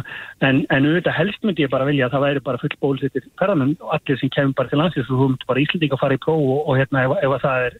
en, 0.48 0.60
en 0.76 0.90
auðvitað 0.90 1.18
helst 1.20 1.48
myndi 1.48 1.66
ég 1.66 1.72
bara 1.72 1.88
vilja 1.88 2.10
að 2.10 2.16
það 2.16 2.26
væri 2.26 2.44
bara 2.50 2.62
full 2.62 2.76
bólusettir 2.84 3.26
ferðanum 3.40 3.74
og 3.80 3.96
allir 3.96 4.20
sem 4.20 4.34
kemur 4.36 4.58
bara 4.60 4.72
til 4.72 4.82
landsins 4.82 5.10
og 5.10 5.22
þú 5.22 5.30
myndi 5.32 5.50
bara 5.50 5.64
Íslandík 5.64 5.96
að 5.96 6.04
fara 6.04 6.20
í 6.20 6.22
próf 6.26 6.44
og, 6.44 6.62
og 6.66 6.80
hérna 6.80 7.06
ef, 7.08 7.16
ef 7.24 7.36
að 7.38 7.46
það 7.46 7.68
er, 7.70 7.80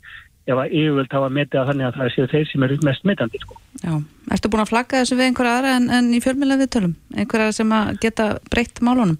ef 0.50 0.62
að 0.64 0.78
yfirvöld 0.80 1.18
hafa 1.18 1.34
metið 1.40 1.62
að 1.62 1.70
þannig 1.72 1.90
að 1.90 2.00
það 2.00 2.14
séu 2.16 2.32
þeir 2.32 2.48
sem 2.54 2.66
eru 2.70 2.80
mest 2.88 3.06
metandi 3.12 3.44
sko. 3.44 3.60
Já, 3.84 3.92
erstu 4.32 4.54
búin 4.54 4.64
að 4.64 4.72
flagga 4.72 5.04
þessu 5.04 5.20
við 5.20 5.28
einhverja 5.28 5.60
aðra 5.60 5.76
en, 5.82 5.92
en 6.00 6.10
í 6.16 6.24
fjölmjöla 6.24 6.60
viðtölum? 6.64 6.96
Einhverja 7.16 7.60
sem 7.60 7.76
að 7.76 7.94
geta 8.08 8.32
breytt 8.50 8.84
málunum? 8.86 9.20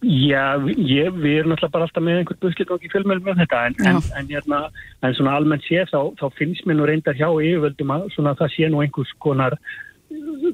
Já, 0.00 0.56
ég, 0.80 1.12
við 1.20 1.42
erum 1.42 1.52
alltaf 1.52 1.72
bara 1.74 1.84
alltaf 1.84 2.04
með 2.04 2.22
einhvern 2.22 2.46
og 2.48 2.78
ekki 2.78 2.88
fjölmjöl 2.94 3.18
með 3.20 3.42
þetta 3.42 3.58
en, 3.68 3.74
en, 3.84 3.98
en, 4.16 4.30
hérna, 4.32 4.60
en 5.04 5.16
svona 5.18 5.34
almennt 5.36 5.66
sé 5.66 5.84
þá, 5.90 6.14
þá 6.16 6.26
finnst 6.38 6.64
mér 6.64 6.78
nú 6.78 6.88
reyndar 6.88 7.18
hjá 7.18 7.28
yfirvöldum 7.28 7.92
að 7.92 8.06
svona, 8.14 8.32
það 8.38 8.54
sé 8.54 8.70
nú 8.72 8.80
einhvers 8.80 9.12
konar 9.20 9.58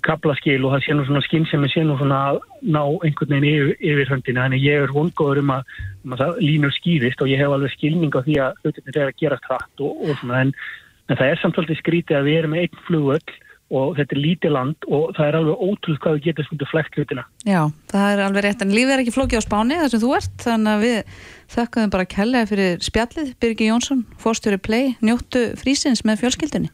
kaplaskil 0.05 0.59
og 0.67 0.75
það 0.75 0.83
sé 0.85 0.97
nú 0.97 1.05
svona 1.07 1.23
skinn 1.25 1.47
sem 1.49 1.62
sé 1.71 1.85
nú 1.87 1.95
svona 2.00 2.19
að 2.33 2.41
ná 2.67 2.83
einhvern 3.07 3.37
veginn 3.37 3.49
yfir, 3.53 3.71
yfir 3.93 4.11
höndina. 4.11 4.49
En 4.49 4.59
ég 4.59 4.83
er 4.83 4.93
vongóður 4.93 5.41
um 5.45 5.55
að, 5.55 5.73
um 6.05 6.17
að 6.17 6.23
það 6.25 6.43
línur 6.43 6.75
skýrist 6.75 7.23
og 7.23 7.31
ég 7.31 7.41
hef 7.41 7.55
alveg 7.55 7.75
skilning 7.76 8.19
á 8.19 8.21
því 8.26 8.38
að 8.43 8.61
hlutinir 8.65 8.99
er 8.99 9.12
að 9.12 9.19
gera 9.23 9.41
trætt 9.47 9.87
og, 9.87 10.03
og 10.03 10.21
svona 10.21 10.43
en 10.45 10.55
það 11.15 11.26
er 11.31 11.41
samt 11.41 11.57
svolítið 11.57 11.83
skrítið 11.85 12.19
að 12.19 12.29
við 12.29 12.41
erum 12.41 12.57
með 12.57 12.67
einn 12.67 12.87
flugöll 12.88 13.37
og 13.75 13.96
þetta 13.99 14.14
er 14.14 14.20
lítið 14.23 14.52
land 14.54 14.87
og 14.87 15.08
það 15.16 15.28
er 15.28 15.38
alveg 15.40 15.62
ótrúð 15.66 15.99
hvað 16.02 16.16
við 16.16 16.26
getum 16.28 16.46
svona 16.46 16.68
flekt 16.70 16.99
hlutina. 16.99 17.25
Já, 17.42 17.61
það 17.90 18.06
er 18.12 18.23
alveg 18.26 18.46
rétt 18.46 18.62
en 18.62 18.75
lífið 18.75 18.94
er 18.94 19.02
ekki 19.02 19.14
flókið 19.16 19.42
á 19.42 19.46
spáni 19.46 19.80
þar 19.80 19.92
sem 19.92 20.02
þú 20.04 20.12
ert 20.20 20.44
þannig 20.44 20.73
að 20.73 20.85
við 20.87 21.18
þakkaðum 21.56 21.94
bara 21.96 22.08
kellaði 22.14 22.50
fyrir 22.52 22.87
spjallið, 22.87 23.35
Birgir 23.42 23.73
Jónsson 23.73 24.06
fórstjóri 24.23 24.61
Play, 24.62 24.94
njóttu 25.02 25.49
frísins 25.58 26.04
með 26.06 26.23
fjölskyldunni. 26.23 26.70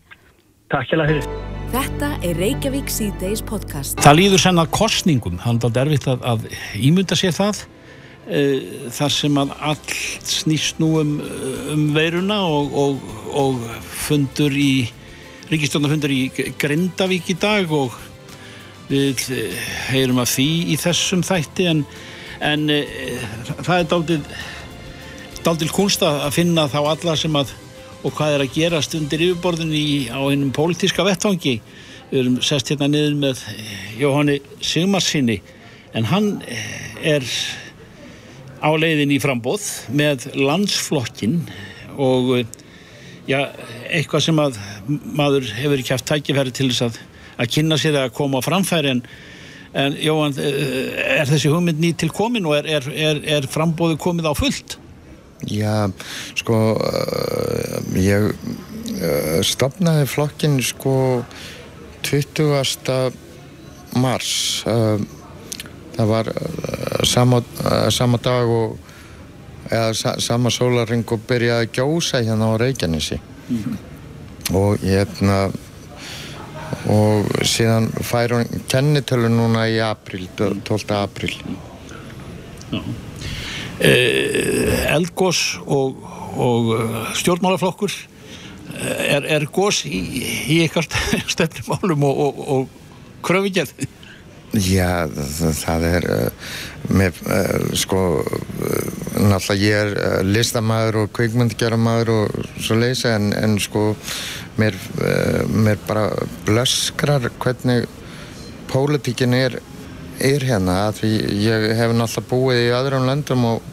Takk 0.72 0.92
hjá 0.92 1.00
fyrir. 1.00 1.26
Þetta 1.72 2.08
er 2.20 2.36
Reykjavík 2.36 2.90
C-Days 2.92 3.40
podcast. 3.48 4.00
Það 4.04 4.18
líður 4.18 4.42
senna 4.44 4.68
kostningum, 4.68 5.38
hann 5.40 5.60
er 5.64 5.86
erfitt 5.86 6.08
að, 6.12 6.26
að 6.28 6.48
ímynda 6.76 7.16
sér 7.16 7.32
það 7.32 7.62
e, 8.28 8.42
þar 8.92 9.14
sem 9.16 9.38
að 9.40 9.54
allt 9.70 9.94
snýst 10.28 10.82
nú 10.82 10.98
um, 11.00 11.14
um 11.72 11.86
veiruna 11.96 12.42
og, 12.44 12.76
og, 12.76 13.06
og 13.32 13.62
fundur 14.04 14.52
í 14.52 14.72
ríkistjónarfundur 15.50 16.14
í 16.14 16.22
Grindavík 16.60 17.32
í 17.32 17.38
dag 17.40 17.70
og 17.74 17.96
við 18.90 19.26
eh, 19.34 19.60
heyrum 19.90 20.22
að 20.22 20.34
því 20.36 20.48
í 20.74 20.78
þessum 20.80 21.22
þætti 21.26 21.68
en, 21.70 21.84
en 22.44 22.68
e, 22.70 22.82
það 23.62 23.76
er 23.78 23.90
daldið 23.90 24.32
daldið 25.42 25.74
kunst 25.74 26.04
að 26.06 26.28
finna 26.36 26.68
þá 26.70 26.80
alla 26.84 27.16
sem 27.18 27.34
að 27.38 27.50
og 28.02 28.14
hvað 28.16 28.36
er 28.36 28.44
að 28.44 28.54
gerast 28.56 28.94
undir 28.98 29.22
yfirborðin 29.28 29.74
í, 29.74 30.10
á 30.10 30.18
einum 30.26 30.50
pólitíska 30.54 31.04
vettvangi. 31.06 31.60
Við 32.10 32.18
erum 32.18 32.38
sest 32.44 32.72
hérna 32.72 32.88
niður 32.90 33.14
með 33.20 33.44
Jóhanni 34.00 34.40
Sigmarsinni 34.58 35.38
en 35.94 36.08
hann 36.10 36.32
er 37.02 37.26
á 38.62 38.70
leiðin 38.74 39.14
í 39.14 39.20
frambóð 39.22 39.64
með 39.94 40.26
landsflokkin 40.38 41.38
og 42.00 42.34
já, 43.28 43.38
eitthvað 43.90 44.24
sem 44.26 44.40
að 44.42 44.58
maður 45.18 45.48
hefur 45.56 45.82
ekki 45.82 45.94
haft 45.94 46.08
tækifæri 46.10 46.54
til 46.54 46.68
þess 46.70 46.86
að, 46.88 46.98
að 47.38 47.52
kynna 47.56 47.78
sér 47.80 47.98
að 48.00 48.14
koma 48.16 48.42
á 48.42 48.46
framfæri 48.46 48.92
en, 48.92 49.02
en 49.78 49.98
Jóhann, 50.02 50.36
eh, 50.42 51.18
er 51.20 51.30
þessi 51.30 51.52
hugmynd 51.52 51.82
nýtt 51.82 52.02
til 52.02 52.12
komin 52.14 52.48
og 52.48 52.58
er, 52.60 52.70
er, 52.92 53.22
er, 53.38 53.48
frambóðu 53.50 53.98
komið 54.02 54.30
á 54.30 54.34
fullt? 54.38 54.78
Já, 55.50 55.90
sko 56.38 56.58
uh, 56.78 57.78
ég 57.98 58.28
uh, 58.30 59.40
stopnaði 59.42 60.06
flokkin 60.10 60.60
sko 60.62 60.94
20. 62.06 63.10
mars 64.02 64.62
það 64.64 66.08
var 66.08 66.30
sama, 67.06 67.42
sama 67.92 68.18
dag 68.22 68.48
og 68.50 68.91
eða 69.72 69.92
sa, 69.96 70.14
sama 70.20 70.52
sólaring 70.52 71.04
og 71.14 71.24
byrjaði 71.28 71.66
að 71.66 71.74
gjósa 71.78 72.22
hérna 72.22 72.52
á 72.52 72.60
Reykjanesi 72.60 73.18
mm 73.18 73.58
-hmm. 73.58 73.76
og 74.56 74.78
hérna 74.82 75.50
og 76.88 77.28
síðan 77.46 77.90
fær 78.02 78.34
hún 78.36 78.62
kennitölu 78.68 79.28
núna 79.28 79.68
í 79.68 79.78
april 79.80 80.28
12. 80.36 80.90
april 80.90 81.34
eh, 83.80 84.94
Eldgós 84.94 85.58
og, 85.66 85.96
og 86.36 86.72
eh, 86.78 87.14
stjórnmálaflokkur 87.14 87.92
eh, 87.92 89.16
er, 89.16 89.24
er 89.24 89.46
gós 89.52 89.84
í, 89.84 90.00
í 90.48 90.60
eitthvað 90.62 90.96
stefnumálum 91.34 92.02
og, 92.08 92.22
og, 92.26 92.48
og 92.48 92.68
kröfingjað 93.22 93.74
Já, 94.52 95.08
það 95.08 95.84
er 95.88 96.06
uh, 96.12 96.48
með, 96.92 97.20
uh, 97.24 97.70
sko 97.78 98.00
uh, 98.20 98.90
náttúrulega 99.16 99.56
ég 99.62 99.78
er 99.78 100.26
listamæður 100.28 100.98
og 101.02 101.12
kveikmyndgerðamæður 101.16 102.12
og 102.12 102.50
svo 102.60 102.76
leysa 102.76 103.14
en, 103.16 103.30
en 103.32 103.56
sko 103.62 103.94
mér, 104.60 104.76
mér 105.48 105.80
bara 105.86 106.10
blöskrar 106.44 107.30
hvernig 107.40 107.86
pólitíkin 108.68 109.32
er, 109.36 109.56
er 110.20 110.44
hérna 110.44 110.82
að 110.88 111.00
því 111.00 111.12
ég 111.46 111.68
hef 111.78 111.94
náttúrulega 111.96 112.28
búið 112.28 112.64
í 112.66 112.72
öðrum 112.76 113.08
löndum 113.08 113.46
og, 113.54 113.70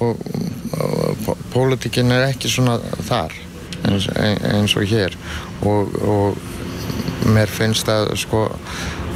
og, 0.00 0.22
og 0.80 1.44
pólitíkin 1.52 2.14
er 2.16 2.30
ekki 2.30 2.52
svona 2.52 2.78
þar 3.04 3.36
eins, 3.84 4.08
eins 4.16 4.76
og 4.76 4.88
hér. 4.88 5.16
Og, 5.66 5.92
og 6.00 7.28
mér 7.32 7.50
finnst 7.50 7.88
að 7.90 8.14
sko 8.20 8.46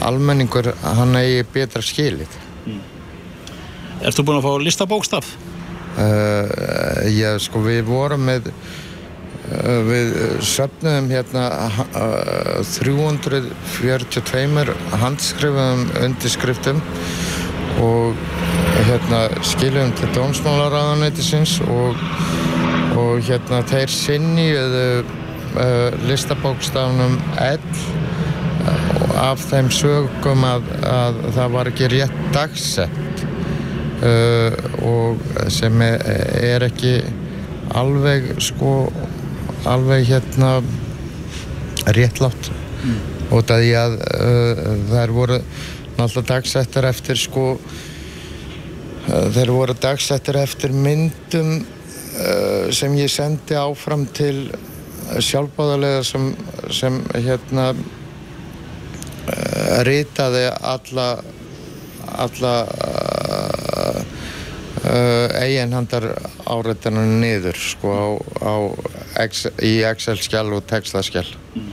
almenningur 0.06 0.66
hann 0.82 1.16
eigi 1.18 1.44
betra 1.54 1.82
skilið 1.84 2.32
mm. 2.66 2.80
Erstu 4.00 4.24
búin 4.24 4.38
að 4.40 4.46
fá 4.46 4.52
listabókstaf? 4.64 5.26
Uh, 6.00 6.44
já, 7.12 7.34
sko 7.42 7.60
við 7.64 7.82
vorum 7.90 8.22
með 8.24 8.42
uh, 8.48 8.54
við 9.84 10.14
söfnum 10.46 11.10
hérna 11.10 11.44
uh, 11.98 12.62
342 12.64 14.74
handskrifum 15.02 15.80
undirskriftum 16.00 16.78
og 17.84 18.14
hérna 18.88 19.20
skiljum 19.46 19.90
til 19.98 20.08
dómsmálaráðanætisins 20.16 21.52
og, 21.68 21.94
og 22.96 23.20
hérna 23.28 23.58
þeir 23.68 23.90
sinniðu 23.92 24.88
uh, 25.02 25.90
listabókstafnum 26.08 27.14
L 27.36 27.60
af 29.20 29.42
þeim 29.50 29.70
sögum 29.74 30.44
að, 30.46 30.68
að 30.88 31.20
það 31.36 31.54
var 31.54 31.70
ekki 31.70 31.88
rétt 31.92 32.20
dagsett 32.34 33.24
uh, 34.04 34.56
og 34.86 35.24
sem 35.52 35.82
er, 35.84 36.04
er 36.40 36.66
ekki 36.70 36.94
alveg 37.76 38.32
sko 38.42 38.74
alveg 39.68 40.06
hérna 40.08 40.54
réttlátt 41.96 42.50
mm. 42.50 42.96
og 43.34 43.44
það 43.48 43.66
er 43.66 43.78
að 43.82 43.98
uh, 44.00 44.64
þær 44.90 45.14
voru 45.16 45.38
náttúrulega 45.98 46.28
dagsettar 46.32 46.88
eftir 46.88 47.20
sko 47.20 47.46
uh, 47.58 49.28
þeir 49.34 49.54
voru 49.54 49.76
dagsettar 49.76 50.40
eftir 50.40 50.74
myndum 50.74 51.58
uh, 51.60 52.70
sem 52.72 52.96
ég 52.98 53.12
sendi 53.12 53.58
áfram 53.58 54.06
til 54.16 54.50
sjálfbáðarlega 55.10 56.04
sem, 56.06 56.28
sem 56.70 57.00
hérna 57.16 57.72
ritaði 59.86 60.46
alla 60.48 61.10
alla 62.20 62.54
uh, 62.66 64.00
uh, 64.84 65.28
eiginhandar 65.40 66.08
áreitunum 66.50 67.18
niður 67.22 67.58
sko 67.60 67.92
á, 67.94 68.08
á 68.42 68.54
Excel, 69.24 69.52
í 69.64 69.80
Excel-skjál 69.86 70.48
og 70.54 70.66
textaskjál 70.70 71.28
mm. 71.54 71.70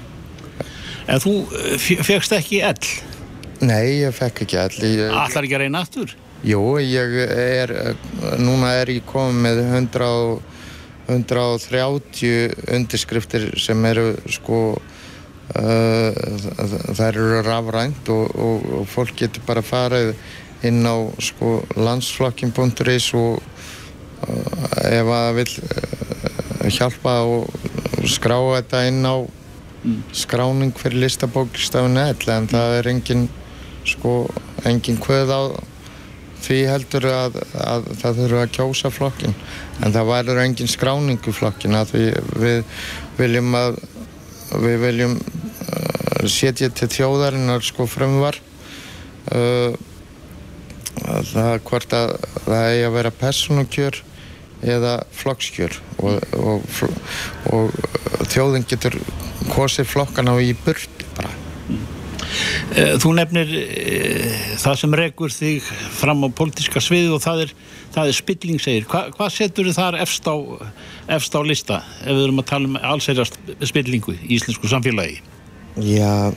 En 1.07 1.21
þú 1.23 1.33
fegst 2.03 2.33
ekki 2.35 2.59
ell? 2.67 2.87
Nei, 3.63 4.03
ég 4.03 4.15
fekk 4.15 4.43
ekki 4.43 4.59
ell 4.59 5.07
Allar 5.07 5.45
ekki 5.45 5.55
að 5.55 5.63
reyna 5.63 5.83
aftur? 5.85 6.13
Jú, 6.45 6.61
ég 6.83 7.15
er 7.31 7.73
núna 8.37 8.75
er 8.83 8.91
ég 8.93 9.07
komið 9.07 9.39
með 9.47 9.63
100 9.63 10.55
130 11.07 12.67
undirskriftir 12.75 13.47
sem 13.63 13.85
eru 13.87 14.09
sko 14.27 14.59
Eh, 14.75 14.96
það 15.53 17.05
eru 17.07 17.41
rafrænt 17.45 18.09
og, 18.11 18.35
og, 18.35 18.67
og 18.81 18.89
fólk 18.91 19.15
getur 19.21 19.45
bara 19.47 19.63
farið 19.63 20.13
inn 20.67 20.81
á 20.83 20.97
sko, 21.21 21.61
landsflokkin.is 21.77 23.11
og 23.17 23.39
uh, 23.39 24.67
ef 24.89 25.07
það 25.07 25.31
vil 25.37 25.49
uh, 25.53 26.67
hjálpa 26.73 27.15
og 27.29 28.07
skrá 28.09 28.37
þetta 28.57 28.83
inn 28.89 29.01
á 29.05 29.17
mm. 29.23 29.97
skráning 30.11 30.75
fyrir 30.77 31.05
listabókstafinu 31.05 32.07
en 32.09 32.51
það 32.51 32.77
er 32.81 32.91
engin 32.91 33.27
sko, 33.87 34.27
engin 34.67 34.99
hvöð 35.03 35.31
á 35.31 35.41
því 36.47 36.57
heldur 36.69 37.07
að, 37.09 37.39
að 37.57 37.87
það 38.01 38.19
þurfa 38.21 38.41
að 38.45 38.55
kjósa 38.57 38.91
flokkin 38.93 39.35
en 39.83 39.93
það 39.93 40.09
værið 40.11 40.41
engin 40.43 40.71
skráningu 40.71 41.33
flokkin 41.33 41.77
að 41.77 41.95
við, 41.95 42.19
við 42.37 42.59
viljum 43.17 43.57
að 43.57 43.79
við 44.63 44.77
viljum 44.85 45.17
setja 46.31 46.69
til 46.73 46.89
þjóðarinnar 46.93 47.65
sko 47.65 47.87
frumvar 47.89 48.37
uh, 49.35 49.73
það 51.31 51.57
hvort 51.67 51.95
að 51.95 52.13
það 52.45 52.67
eigi 52.71 52.85
að 52.87 52.95
vera 52.97 53.15
personukjör 53.21 53.99
eða 54.65 54.93
flokkskjör 55.13 55.75
og, 56.01 56.23
og, 56.33 56.63
fl- 56.65 56.95
og 57.53 58.27
þjóðin 58.31 58.65
getur 58.69 58.97
kosið 59.53 59.89
flokkana 59.91 60.33
í 60.41 60.53
burt 60.65 61.05
bara. 61.17 61.29
Eh, 62.73 62.95
Þú 63.01 63.13
nefnir 63.19 63.53
e, 63.53 63.99
það 64.59 64.79
sem 64.81 64.97
rekur 64.99 65.33
þig 65.33 65.69
fram 65.99 66.25
á 66.25 66.29
pólitíska 66.33 66.81
sviði 66.83 67.13
og 67.15 67.21
það 67.23 67.45
er, 67.45 67.55
það 67.95 68.11
er 68.11 68.17
spilling 68.17 68.61
segir. 68.63 68.89
Hva, 68.89 69.07
hvað 69.13 69.33
setur 69.37 69.69
þið 69.69 69.79
þar 69.79 69.99
efst 70.03 70.27
á, 70.27 70.35
efst 71.19 71.37
á 71.37 71.41
lista 71.45 71.81
ef 72.01 72.11
við 72.11 72.25
erum 72.25 72.43
að 72.43 72.49
tala 72.51 72.71
um 72.71 72.79
allsherjast 72.81 73.39
spillingu 73.69 74.17
í 74.17 74.37
íslensku 74.39 74.69
samfélagi? 74.73 75.21
Já, 75.77 76.33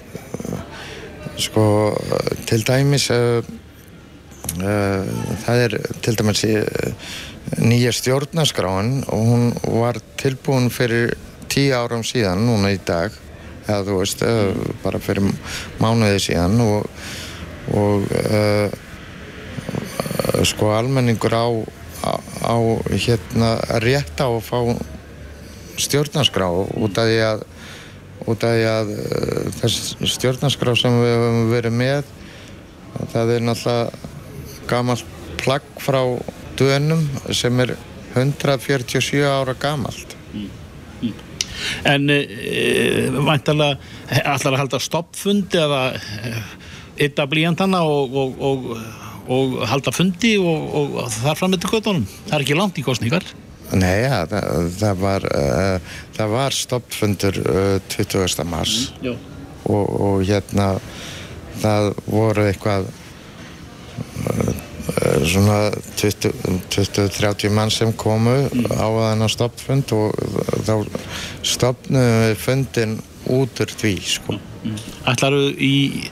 sko, 1.41 1.97
til 2.45 2.61
dæmis, 2.69 3.07
uh, 3.11 3.41
uh, 4.61 5.07
það 5.41 5.63
er 5.65 5.77
til 6.05 6.19
dæmis 6.19 6.43
uh, 6.45 7.15
nýja 7.57 7.89
stjórnaskráin 7.97 8.99
og 9.09 9.23
hún 9.31 9.47
var 9.81 9.97
tilbúin 10.21 10.69
fyrir 10.69 11.15
tíu 11.49 11.73
árum 11.73 12.05
síðan, 12.05 12.45
núna 12.45 12.75
í 12.75 12.77
dag, 12.85 13.17
eða 13.65 13.81
þú 13.89 13.97
veist, 14.03 14.21
uh, 14.29 14.53
bara 14.85 15.01
fyrir 15.01 15.33
mánuði 15.81 16.21
síðan 16.27 16.61
og, 16.61 16.85
og 17.81 18.05
sko 20.45 20.75
almenningur 20.77 21.33
á, 21.33 21.49
á, 22.05 22.13
á 22.45 22.57
hérna 22.93 23.57
rétt 23.81 24.21
á 24.21 24.29
að 24.29 24.45
fá 24.45 24.61
stjórnarskrá 25.81 26.53
út 26.53 27.01
af 27.01 27.09
því 27.09 27.19
að 27.25 27.49
út 28.29 28.45
af 28.47 28.57
því 28.57 28.67
að 28.71 28.93
uh, 28.97 29.49
þess 29.61 29.95
stjórnarskrá 30.17 30.75
sem 30.79 30.99
við 31.01 31.15
höfum 31.17 31.51
verið 31.55 31.77
með 31.81 32.15
það 33.15 33.35
er 33.37 33.47
náttúrulega 33.47 34.67
gamalt 34.71 35.19
plagg 35.41 35.67
frá 35.81 36.01
dönum 36.61 37.07
sem 37.33 37.63
er 37.65 37.77
147 38.15 39.23
ára 39.25 39.57
gamalt 39.59 40.17
En 41.85 42.09
e, 42.09 42.21
væntalega 43.13 43.77
allar 44.25 44.55
að 44.55 44.61
halda 44.63 44.81
stoppfundi 44.81 45.61
eða 45.61 45.83
ytta 47.01 47.27
blíjandana 47.29 47.83
og, 47.89 48.17
og, 48.17 48.41
og, 48.41 48.67
og 49.31 49.57
halda 49.69 49.93
fundi 49.95 50.35
og, 50.41 50.99
þar 51.21 51.39
fram 51.39 51.55
með 51.55 51.65
til 51.65 51.73
göttunum. 51.75 52.07
Það 52.29 52.37
er 52.37 52.47
ekki 52.47 52.59
langt 52.59 52.81
í 52.81 52.85
kostningar. 52.87 53.27
Nei, 53.79 54.03
ja, 54.03 54.25
það, 54.27 54.71
það 54.81 55.03
var 55.05 55.27
uh, 55.31 56.31
var 56.33 56.57
stoppfundur 56.57 57.37
uh, 57.45 57.77
20. 57.93 58.43
mars 58.51 58.91
Já. 59.05 59.13
og, 59.71 59.87
og 60.01 60.25
hérna 60.27 60.73
það 61.61 61.93
voru 62.11 62.49
eitthvað 62.49 62.89
uh, 64.27 64.51
svona 65.31 65.59
20-30 66.01 67.55
mann 67.55 67.71
sem 67.71 67.93
komu 67.95 68.35
á 68.75 68.89
þennan 68.91 69.31
stoppfund 69.31 69.93
og 69.95 70.19
þá 70.67 70.75
stopnum 71.47 72.09
við 72.25 72.35
fundin 72.43 72.97
út 73.31 73.63
úr 73.63 73.71
því 73.71 73.95
sko. 74.03 74.41
Ætlar 75.09 75.37
í 75.63 76.09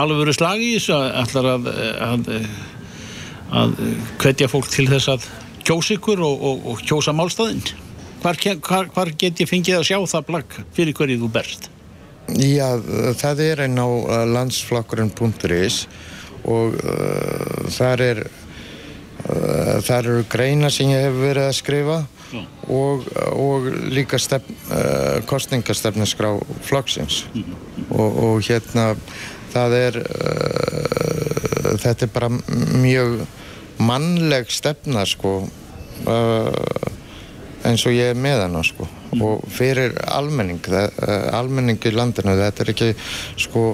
alvöru 0.00 0.34
slagi 0.34 0.72
þessu 0.74 0.96
ætlar 1.22 1.52
að, 1.54 1.68
að, 2.06 2.32
að 3.60 3.78
hvetja 4.22 4.50
fólk 4.50 4.70
til 4.72 4.88
þess 4.90 5.14
að 5.14 5.28
kjósa 5.66 5.96
ykkur 5.96 6.22
og, 6.26 6.44
og, 6.50 6.66
og 6.72 6.84
kjósa 6.86 7.14
málstæðin? 7.16 7.62
Hvar, 8.20 8.36
hvar, 8.60 8.90
hvar 8.92 9.12
get 9.16 9.40
ég 9.40 9.48
fengið 9.48 9.80
að 9.80 9.86
sjá 9.88 9.98
það 10.12 10.26
plagg 10.28 10.56
fyrir 10.76 10.96
hverju 10.96 11.20
þú 11.22 11.30
berst? 11.32 11.70
Já, 12.30 12.76
það 13.18 13.42
er 13.46 13.64
einn 13.64 13.80
á 13.80 13.88
uh, 13.88 14.22
landsflokkurinn.is 14.28 15.82
og 16.48 16.76
uh, 16.78 17.66
þar 17.72 18.04
er 18.04 18.22
uh, 18.28 19.76
þar 19.84 19.98
eru 20.04 20.24
greina 20.30 20.70
sem 20.72 20.92
ég 20.92 21.08
hef 21.08 21.20
verið 21.20 21.48
að 21.48 21.58
skrifa 21.58 21.98
og, 22.70 23.08
og 23.34 23.66
líka 23.90 24.20
stefn, 24.22 24.54
uh, 24.70 25.18
kostningastefniskrá 25.26 26.36
flokksins 26.66 27.24
og, 27.90 28.08
og 28.08 28.46
hérna 28.46 28.92
það 29.50 29.76
er 29.80 30.00
uh, 30.04 31.74
þetta 31.82 32.06
er 32.06 32.14
bara 32.14 32.30
mjög 32.30 33.24
mannleg 33.80 34.50
stefna 34.52 35.04
sko 35.08 35.40
uh, 36.06 36.48
eins 37.66 37.84
og 37.88 37.96
ég 37.96 38.12
er 38.12 38.18
með 38.18 38.44
hana 38.46 38.62
sko. 38.64 38.88
Og 39.20 39.44
fyrir 39.50 39.96
almenning 40.06 40.60
það, 40.64 40.96
uh, 41.04 41.28
almenning 41.38 41.80
í 41.82 41.94
landinu 41.94 42.36
þetta 42.38 42.64
er 42.64 42.72
ekki 42.74 42.90
sko 43.40 43.64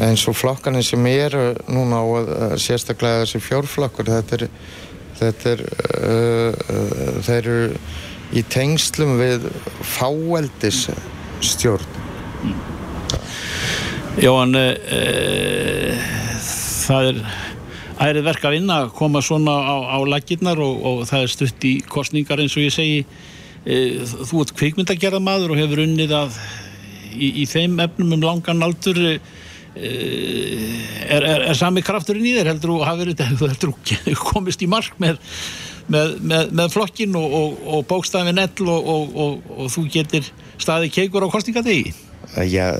eins 0.00 0.24
og 0.30 0.36
flokkanir 0.38 0.84
sem 0.86 1.06
eru 1.10 1.52
núna 1.68 2.00
og 2.08 2.32
uh, 2.32 2.56
sérstaklega 2.60 3.24
þessi 3.24 3.42
fjórflokkur 3.44 4.08
þetta 4.08 4.38
er, 4.38 4.46
þetta 5.20 5.54
er 5.54 5.64
uh, 5.68 6.50
uh, 6.50 7.20
þeir 7.28 7.40
eru 7.42 7.68
í 8.34 8.42
tengslum 8.50 9.18
við 9.20 9.50
fáeldis 9.94 10.86
stjórn 11.44 12.00
Jóhann, 14.14 14.54
e, 14.54 15.96
það 16.86 17.08
er 17.08 17.16
ærið 18.02 18.26
verk 18.26 18.44
að 18.44 18.56
vinna 18.56 18.80
að 18.82 18.92
koma 18.98 19.22
svona 19.22 19.54
á, 19.54 19.76
á 19.94 19.98
laggirnar 20.08 20.60
og, 20.62 20.82
og 20.84 21.06
það 21.10 21.26
er 21.26 21.32
stutt 21.34 21.66
í 21.68 21.74
kostningar 21.86 22.42
eins 22.42 22.56
og 22.58 22.66
ég 22.66 22.74
segi. 22.74 23.04
E, 23.64 23.78
þú 24.04 24.42
ert 24.42 24.54
kvikmyndagerðamaður 24.58 25.54
og 25.54 25.60
hefur 25.62 25.84
unnið 25.86 26.14
að 26.18 26.38
í, 27.14 27.30
í 27.42 27.44
þeim 27.48 27.78
efnum 27.84 28.16
um 28.18 28.26
langan 28.26 28.64
aldur 28.66 28.98
e, 29.00 29.14
er, 29.74 31.22
er, 31.22 31.46
er 31.50 31.56
sami 31.58 31.82
krafturinn 31.86 32.26
í 32.28 32.34
þér 32.36 32.52
heldur 32.52 32.74
þú 32.74 32.80
hafi 32.86 33.04
verið 33.04 33.22
heldur 33.30 33.72
þú 33.88 34.18
komist 34.20 34.62
í 34.62 34.70
mark 34.70 34.98
með 35.02 35.22
með, 35.90 36.14
með, 36.24 36.52
með 36.56 36.72
flokkin 36.72 37.16
og, 37.18 37.34
og, 37.38 37.56
og 37.68 37.86
bókstafin 37.90 38.40
ell 38.40 38.68
og, 38.72 38.88
og, 38.88 39.48
og 39.52 39.72
þú 39.72 39.86
getur 39.92 40.28
staði 40.60 40.90
keikur 40.94 41.26
á 41.26 41.28
kostningadegi 41.32 41.92
Já, 42.48 42.72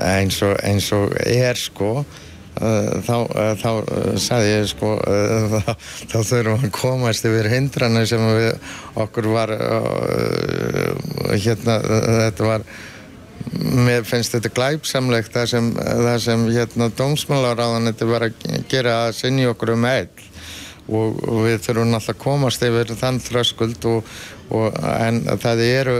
eins 0.00 0.40
og, 0.42 0.56
eins 0.64 0.88
og 0.96 1.12
er 1.20 1.58
sko 1.60 2.00
þá, 2.56 3.16
uh, 3.26 3.52
þá 3.60 3.70
uh, 3.70 4.10
sagði 4.20 4.50
ég 4.52 4.66
sko 4.70 4.96
þá, 5.04 5.72
þá 6.10 6.18
þurfum 6.18 6.60
við 6.62 6.68
að 6.70 6.74
komast 6.78 7.28
yfir 7.28 7.50
hindrana 7.52 8.04
sem 8.08 8.26
við, 8.26 8.52
okkur 9.04 9.30
var 9.34 9.54
hérna 11.36 11.80
þetta 12.26 12.46
var 12.46 12.68
mér 13.56 14.06
finnst 14.08 14.34
þetta 14.34 14.52
glæpsamlegt 14.56 15.34
það 15.34 15.50
sem, 15.52 15.68
það 15.76 16.18
sem 16.24 16.46
hérna 16.50 16.88
dómsmálaráðan 16.98 17.92
þetta 17.92 18.08
var 18.10 18.26
að 18.26 18.48
gera 18.70 18.96
að 19.06 19.18
sinni 19.20 19.46
okkur 19.48 19.76
um 19.76 19.86
eil 19.88 20.08
og, 20.86 21.18
og 21.26 21.42
við 21.46 21.60
þurfum 21.64 21.94
alltaf 21.96 22.14
að 22.14 22.22
komast 22.22 22.64
yfir 22.66 22.94
þann 22.98 23.20
þröskuld 23.22 23.88
og, 23.90 24.14
og, 24.54 24.78
en 24.96 25.22
það 25.42 25.64
eru 25.66 25.96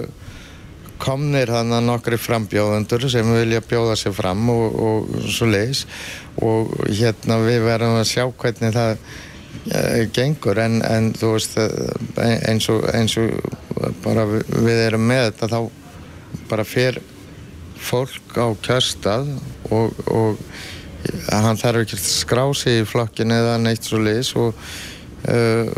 komnir 1.06 1.50
þannig 1.52 1.86
nokkri 1.86 2.18
frambjóðendur 2.18 3.06
sem 3.10 3.28
vilja 3.30 3.62
bjóða 3.62 3.96
sig 3.98 4.14
fram 4.16 4.48
og, 4.50 4.76
og 4.88 5.16
svo 5.30 5.48
leiðis. 5.50 5.84
Og 6.42 6.74
hérna 6.90 7.38
við 7.44 7.62
verðum 7.68 8.00
að 8.00 8.08
sjá 8.10 8.24
hvernig 8.26 8.74
það 8.74 8.92
uh, 8.96 10.04
gengur. 10.16 10.62
En, 10.62 10.80
en 10.82 11.10
þú 11.16 11.34
veist 11.36 11.58
eh, 11.62 12.38
eins 12.50 12.68
og, 12.72 12.86
eins 12.92 13.16
og 13.22 13.36
bara 14.04 14.26
við, 14.28 14.78
erum 14.88 15.06
með 15.06 15.30
þetta 15.30 15.50
þá 15.54 15.60
bara 16.50 16.66
fer 16.66 17.00
fólk 17.86 18.34
á 18.40 18.46
kjörstað 18.64 19.28
og, 19.70 19.98
og 20.10 20.40
hann 21.30 21.58
þarf 21.60 21.84
ekki 21.84 21.98
að 21.98 22.06
skrá 22.08 22.44
sig 22.56 22.80
í 22.80 22.86
flokkin 22.88 23.34
eða 23.34 23.58
neitt 23.62 23.86
svo 23.86 24.02
leiðis. 24.02 24.34
Og 24.40 24.56
uh, 25.30 25.70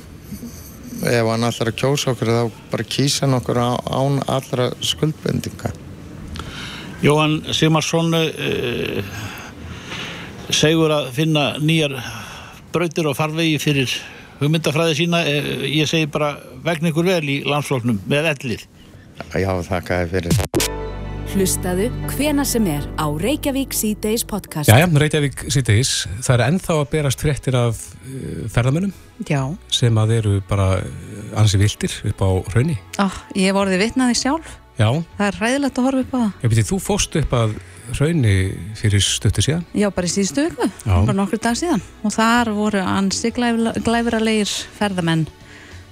ef 1.06 1.28
hann 1.30 1.46
allar 1.46 1.70
að 1.70 1.76
kjósa 1.78 2.14
okkur 2.14 2.32
þá 2.34 2.62
bara 2.72 2.88
kýsa 2.96 3.26
hann 3.26 3.38
okkur 3.38 3.60
án 3.62 4.18
allra 4.26 4.72
skuldbendinga 4.82 5.74
Jóhann 6.98 7.44
Sigmarsson 7.54 8.10
uh, 8.14 9.02
segur 10.50 10.90
að 10.90 11.12
finna 11.14 11.52
nýjar 11.62 11.94
brautir 12.74 13.06
og 13.06 13.14
farvegi 13.18 13.60
fyrir 13.62 13.94
hugmyndafræði 14.40 14.98
sína. 15.04 15.22
Uh, 15.22 15.62
ég 15.70 15.86
segi 15.90 16.10
bara 16.10 16.34
vegna 16.66 16.90
ykkur 16.90 17.12
vel 17.12 17.22
í 17.22 17.40
landsfloknum 17.46 18.02
með 18.10 18.32
ellið. 18.34 18.66
Já, 19.30 19.52
þakka 19.70 20.02
þér 20.02 20.16
fyrir 20.16 20.57
Hlustaðu 21.28 21.88
hvena 22.16 22.44
sem 22.48 22.64
er 22.72 22.84
á 22.96 23.04
Reykjavík 23.20 23.74
C-Days 23.76 24.24
podcast. 24.28 24.70
Jæja, 24.72 24.86
Reykjavík 24.88 25.42
síðdeis, 25.52 25.90
það 26.24 26.34
er 26.38 26.42
ennþá 26.46 26.76
að 26.80 26.86
berast 26.94 27.22
fréttir 27.24 27.58
af 27.58 27.82
uh, 28.08 28.46
ferðamönnum 28.52 28.94
Já, 29.28 29.42
sem 29.74 30.00
að 30.00 30.14
eru 30.18 30.32
bara 30.48 30.70
uh, 30.80 30.88
ansi 31.40 31.60
viltir 31.60 31.92
upp 32.10 32.24
á 32.24 32.30
raunni. 32.54 32.78
ah, 33.02 33.12
ég 33.36 33.50
hef 33.50 33.60
orðið 33.60 33.84
vitnaði 33.84 34.16
sjálf 34.22 34.56
Já, 34.78 34.88
Það 35.18 35.24
er 35.28 35.38
ræðilegt 35.42 35.78
að 35.82 35.88
horfa 35.88 36.04
upp 36.06 36.12
á 36.14 36.18
það 36.22 36.44
ég 36.46 36.52
beti, 36.54 36.66
þú 36.70 36.78
fóst 36.88 37.16
upp 37.20 37.32
að 37.34 37.56
raunni 37.98 38.34
fyrir 38.78 39.00
stuttu 39.02 39.42
síðan. 39.44 39.64
Já, 39.76 39.88
bara 39.96 40.08
í 40.08 40.12
síðustu 40.12 40.44
viku, 40.48 40.68
Já. 40.84 40.94
bara 41.08 41.16
nokkur 41.18 41.40
dag 41.44 41.56
síðan 41.58 41.82
og 42.04 42.14
þar 42.14 42.50
voru 42.56 42.82
ansi 42.84 43.30
glæfra- 43.36 43.74
glæfralegir 43.84 44.52
ferðamenn 44.78 45.26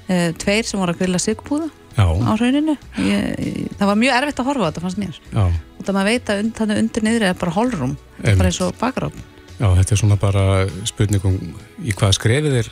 tveir 0.06 0.64
sem 0.68 0.80
voru 0.80 0.94
að 0.94 1.00
grilla 1.02 1.18
sigpúða 1.22 1.68
á 1.96 2.04
rauninu 2.36 2.74
það 2.96 3.86
var 3.88 3.96
mjög 4.00 4.16
erfitt 4.20 4.40
að 4.42 4.48
horfa 4.50 4.66
á 4.66 4.68
þetta 4.70 4.82
fannst 4.84 4.98
mér. 5.00 5.20
Já, 5.32 5.44
og 5.46 5.84
það 5.86 5.94
maður 5.96 6.10
veit 6.12 6.30
að 6.34 6.42
und, 6.44 6.52
þannig 6.58 6.80
undir 6.82 7.06
niðri 7.06 7.28
er 7.30 7.38
bara 7.40 7.54
holrum 7.56 7.94
bara 8.22 8.50
eins 8.50 8.60
og 8.66 8.74
bakarofn 8.80 9.22
já, 9.56 9.68
þetta 9.78 9.94
er 9.96 10.00
svona 10.02 10.18
bara 10.20 10.42
spurningum 10.88 11.38
í 11.82 11.94
hvað 11.96 12.12
skrefið 12.18 12.58
er 12.60 12.68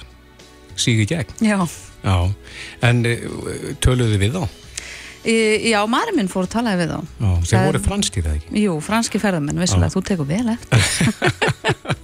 sígi 0.77 1.07
gegn. 1.09 1.33
já, 1.41 1.59
Já, 2.05 2.19
en 2.85 2.99
eh, 3.09 3.23
töluðu 3.81 4.19
við 4.21 4.35
þá? 4.37 4.43
Í- 5.25 5.71
já 5.71 5.79
maðurinn 5.89 6.19
minn 6.19 6.29
fór 6.29 6.45
að 6.45 6.51
tala 6.53 6.75
við 6.77 6.91
þá. 6.93 6.99
Já, 7.01 7.31
þeir 7.41 7.55
Það- 7.55 7.69
voru 7.71 7.81
franskir 7.87 8.27
eða 8.27 8.35
ekki? 8.37 8.61
Jú, 8.67 8.75
franski 8.85 9.21
ferðamenn, 9.23 9.63
vissulega, 9.63 9.95
þú 9.95 10.03
tekur 10.05 10.29
vel 10.29 10.53
eftir 10.53 10.77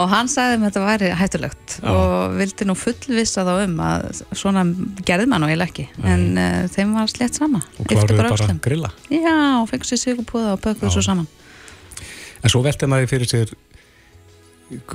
og 0.00 0.08
hann 0.12 0.30
sagði 0.30 0.58
um 0.58 0.64
að 0.64 0.70
þetta 0.70 0.84
væri 0.86 1.10
hættulegt 1.20 1.74
Já. 1.78 1.90
og 1.92 2.36
vildi 2.38 2.66
nú 2.68 2.76
fullvissa 2.78 3.44
þá 3.46 3.52
um 3.64 3.76
að 3.84 4.06
svona 4.38 4.64
gerði 5.04 5.28
maður 5.30 5.44
nú 5.44 5.50
eiginlega 5.50 5.68
ekki. 5.68 5.86
En 6.12 6.24
uh, 6.40 6.62
þeim 6.72 6.96
var 6.96 7.12
slett 7.12 7.38
sama. 7.38 7.60
Og 7.76 7.84
Ypptu 7.84 7.98
kláruðu 7.98 8.22
bara 8.22 8.48
að 8.48 8.62
grilla? 8.64 8.92
Já, 9.12 9.36
og 9.60 9.68
fengur 9.70 9.90
sér 9.90 10.02
sigurpúða 10.02 10.56
og 10.56 10.64
bökuðu 10.64 10.94
svo 10.96 11.04
saman. 11.04 11.28
En 12.42 12.52
svo 12.52 12.64
velti 12.64 12.88
maður 12.90 13.12
fyrir 13.12 13.30
sér 13.30 13.54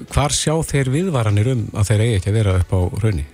hvar 0.09 0.33
sjá 0.33 0.55
þeir 0.65 0.89
viðvaranir 0.89 1.51
um 1.53 1.65
að 1.77 1.91
þeir 1.91 2.05
eigi 2.05 2.19
ekki 2.19 2.31
að 2.31 2.39
vera 2.39 2.55
upp 2.63 2.71
á 2.73 2.79
raunni 3.03 3.25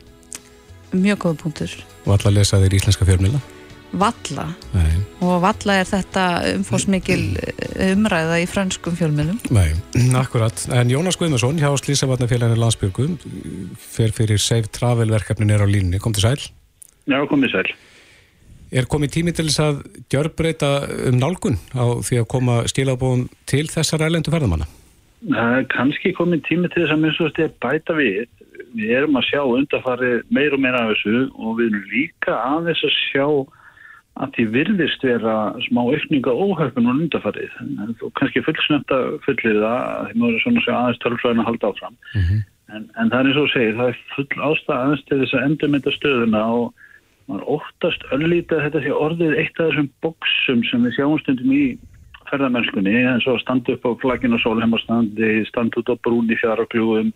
Mjög 0.93 1.23
góða 1.23 1.37
punktur. 1.41 1.71
Og 2.05 2.11
alla 2.17 2.33
lesa 2.35 2.59
þeir 2.61 2.75
íslenska 2.77 3.07
fjörmila 3.07 3.39
Valla, 3.93 4.47
Nei, 4.73 4.95
og 5.21 5.43
Valla 5.43 5.77
er 5.81 5.85
þetta 5.89 6.23
umfósmikil 6.55 7.21
umræða 7.91 8.39
í 8.41 8.47
franskum 8.49 8.97
fjölmjölum 8.97 9.37
nei, 9.53 9.69
akkurat 10.17 10.65
en 10.73 10.89
Jónas 10.89 11.19
Guðmarsson 11.21 11.61
hjá 11.61 11.69
Slísavatnafélaginu 11.77 12.57
landsbyrgum 12.57 13.15
fer 13.77 14.15
fyrir 14.15 14.41
Save 14.41 14.71
Travel 14.73 15.13
verkefnin 15.13 15.53
er 15.53 15.61
á 15.61 15.67
línni, 15.69 16.01
kom 16.01 16.15
til 16.17 16.25
sæl 16.25 16.41
Já, 17.09 17.19
komið 17.27 17.51
sæl. 17.51 17.73
Er 18.73 18.87
komið 18.89 19.11
tími 19.17 19.33
til 19.35 19.49
þess 19.49 19.61
að 19.61 19.81
gjörbreyta 20.09 20.69
um 21.09 21.17
nálgun 21.19 21.59
á 21.75 21.99
því 22.01 22.21
að 22.21 22.29
koma 22.31 22.61
skilabóðum 22.71 23.27
til 23.49 23.65
þessar 23.69 24.05
ælendu 24.07 24.31
ferðamanna? 24.33 24.69
Það 25.23 25.57
er 25.57 25.67
kannski 25.71 26.13
komið 26.17 26.45
tími 26.47 26.71
til 26.71 26.85
þess 26.85 26.95
að 26.95 27.03
minnst 27.03 27.21
veist 27.21 27.41
ég 27.43 27.57
bæta 27.63 27.97
við. 27.99 28.23
Við 28.73 28.95
erum 28.97 29.19
að 29.19 29.27
sjá 29.29 29.41
undarfari 29.43 30.13
meir 30.33 30.55
og 30.55 30.63
meira 30.63 30.81
af 30.81 30.93
þessu 30.93 31.27
og 31.35 31.59
við 31.59 31.69
erum 31.69 31.83
líka 31.91 32.39
aðeins 32.39 32.85
að 32.87 32.95
sjá 32.97 33.27
að 34.21 34.33
því 34.35 34.45
virðist 34.53 35.03
vera 35.05 35.35
smá 35.65 35.81
aukninga 35.89 36.33
óhörfun 36.33 36.89
og 36.89 36.97
undarfarið. 37.01 37.53
En 37.63 37.95
Þú 37.99 38.11
kannski 38.19 38.43
fullsnögt 38.45 38.93
að 38.93 39.15
fullir 39.25 39.61
það, 39.63 40.09
því 40.09 40.19
maður 40.21 40.35
er 40.37 40.43
svona 40.43 40.61
að 40.61 40.65
sjá 40.67 40.73
aðeins 40.77 41.03
tölfræðin 41.03 41.43
að 41.43 41.49
halda 41.49 41.71
áfram. 41.71 41.97
en, 42.73 42.89
en 42.97 43.09
það 43.09 43.19
er 43.19 43.29
eins 43.29 43.41
og 43.41 43.49
segir, 43.53 43.75
það 43.79 43.91
er 43.91 44.01
full 44.13 44.45
ástæð 44.49 44.75
aðeins 44.77 45.05
til 45.07 45.19
þess 45.21 45.37
að 45.37 45.47
endurmynda 45.47 45.95
stöðuna 45.97 46.43
og 46.57 46.83
maður 47.29 47.49
óttast 47.55 48.05
öllítið 48.15 48.63
þetta 48.65 48.83
sé 48.83 48.93
orðið 48.93 49.35
eitt 49.39 49.59
af 49.59 49.69
þessum 49.69 49.89
boksum 50.03 50.63
sem 50.69 50.85
við 50.87 50.97
sjáum 50.97 51.19
stundum 51.21 51.53
í 51.55 51.63
ferðamennskunni 52.29 52.95
eins 53.03 53.27
og 53.29 53.39
standa 53.43 53.75
upp 53.75 53.85
á 53.87 53.91
flagginu 54.01 54.37
og 54.37 54.43
sólheimastandi, 54.43 55.31
standa 55.47 55.81
út 55.81 55.91
á 55.91 55.95
brúni 56.03 56.37
fjaraglugum 56.39 57.13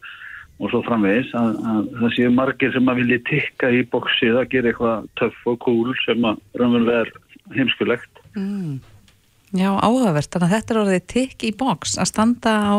og 0.58 0.72
svo 0.72 0.82
framvegis 0.88 1.30
að, 1.38 1.58
að 1.70 1.90
það 2.02 2.14
séu 2.16 2.34
margir 2.34 2.74
sem 2.74 2.90
að 2.90 3.02
vilja 3.04 3.20
tikka 3.30 3.72
í 3.74 3.84
boksið 3.94 4.40
að 4.42 4.52
gera 4.56 4.72
eitthvað 4.72 5.10
töff 5.22 5.50
og 5.52 5.60
cool 5.66 5.94
sem 6.04 6.26
að 6.26 6.42
raunverulega 6.58 7.06
er 7.06 7.12
heimskulegt. 7.58 8.24
mm. 8.36 8.78
Já, 9.56 9.70
áhugavert, 9.80 10.28
þannig 10.28 10.50
að 10.50 10.54
þetta 10.58 10.74
er 10.74 10.80
orðið 10.82 11.04
tikk 11.08 11.44
í 11.48 11.54
box 11.56 11.94
að 11.96 12.10
standa 12.10 12.54
á 12.68 12.76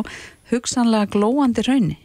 hugsanlega 0.50 1.08
glóandi 1.14 1.64
raunni 1.64 1.96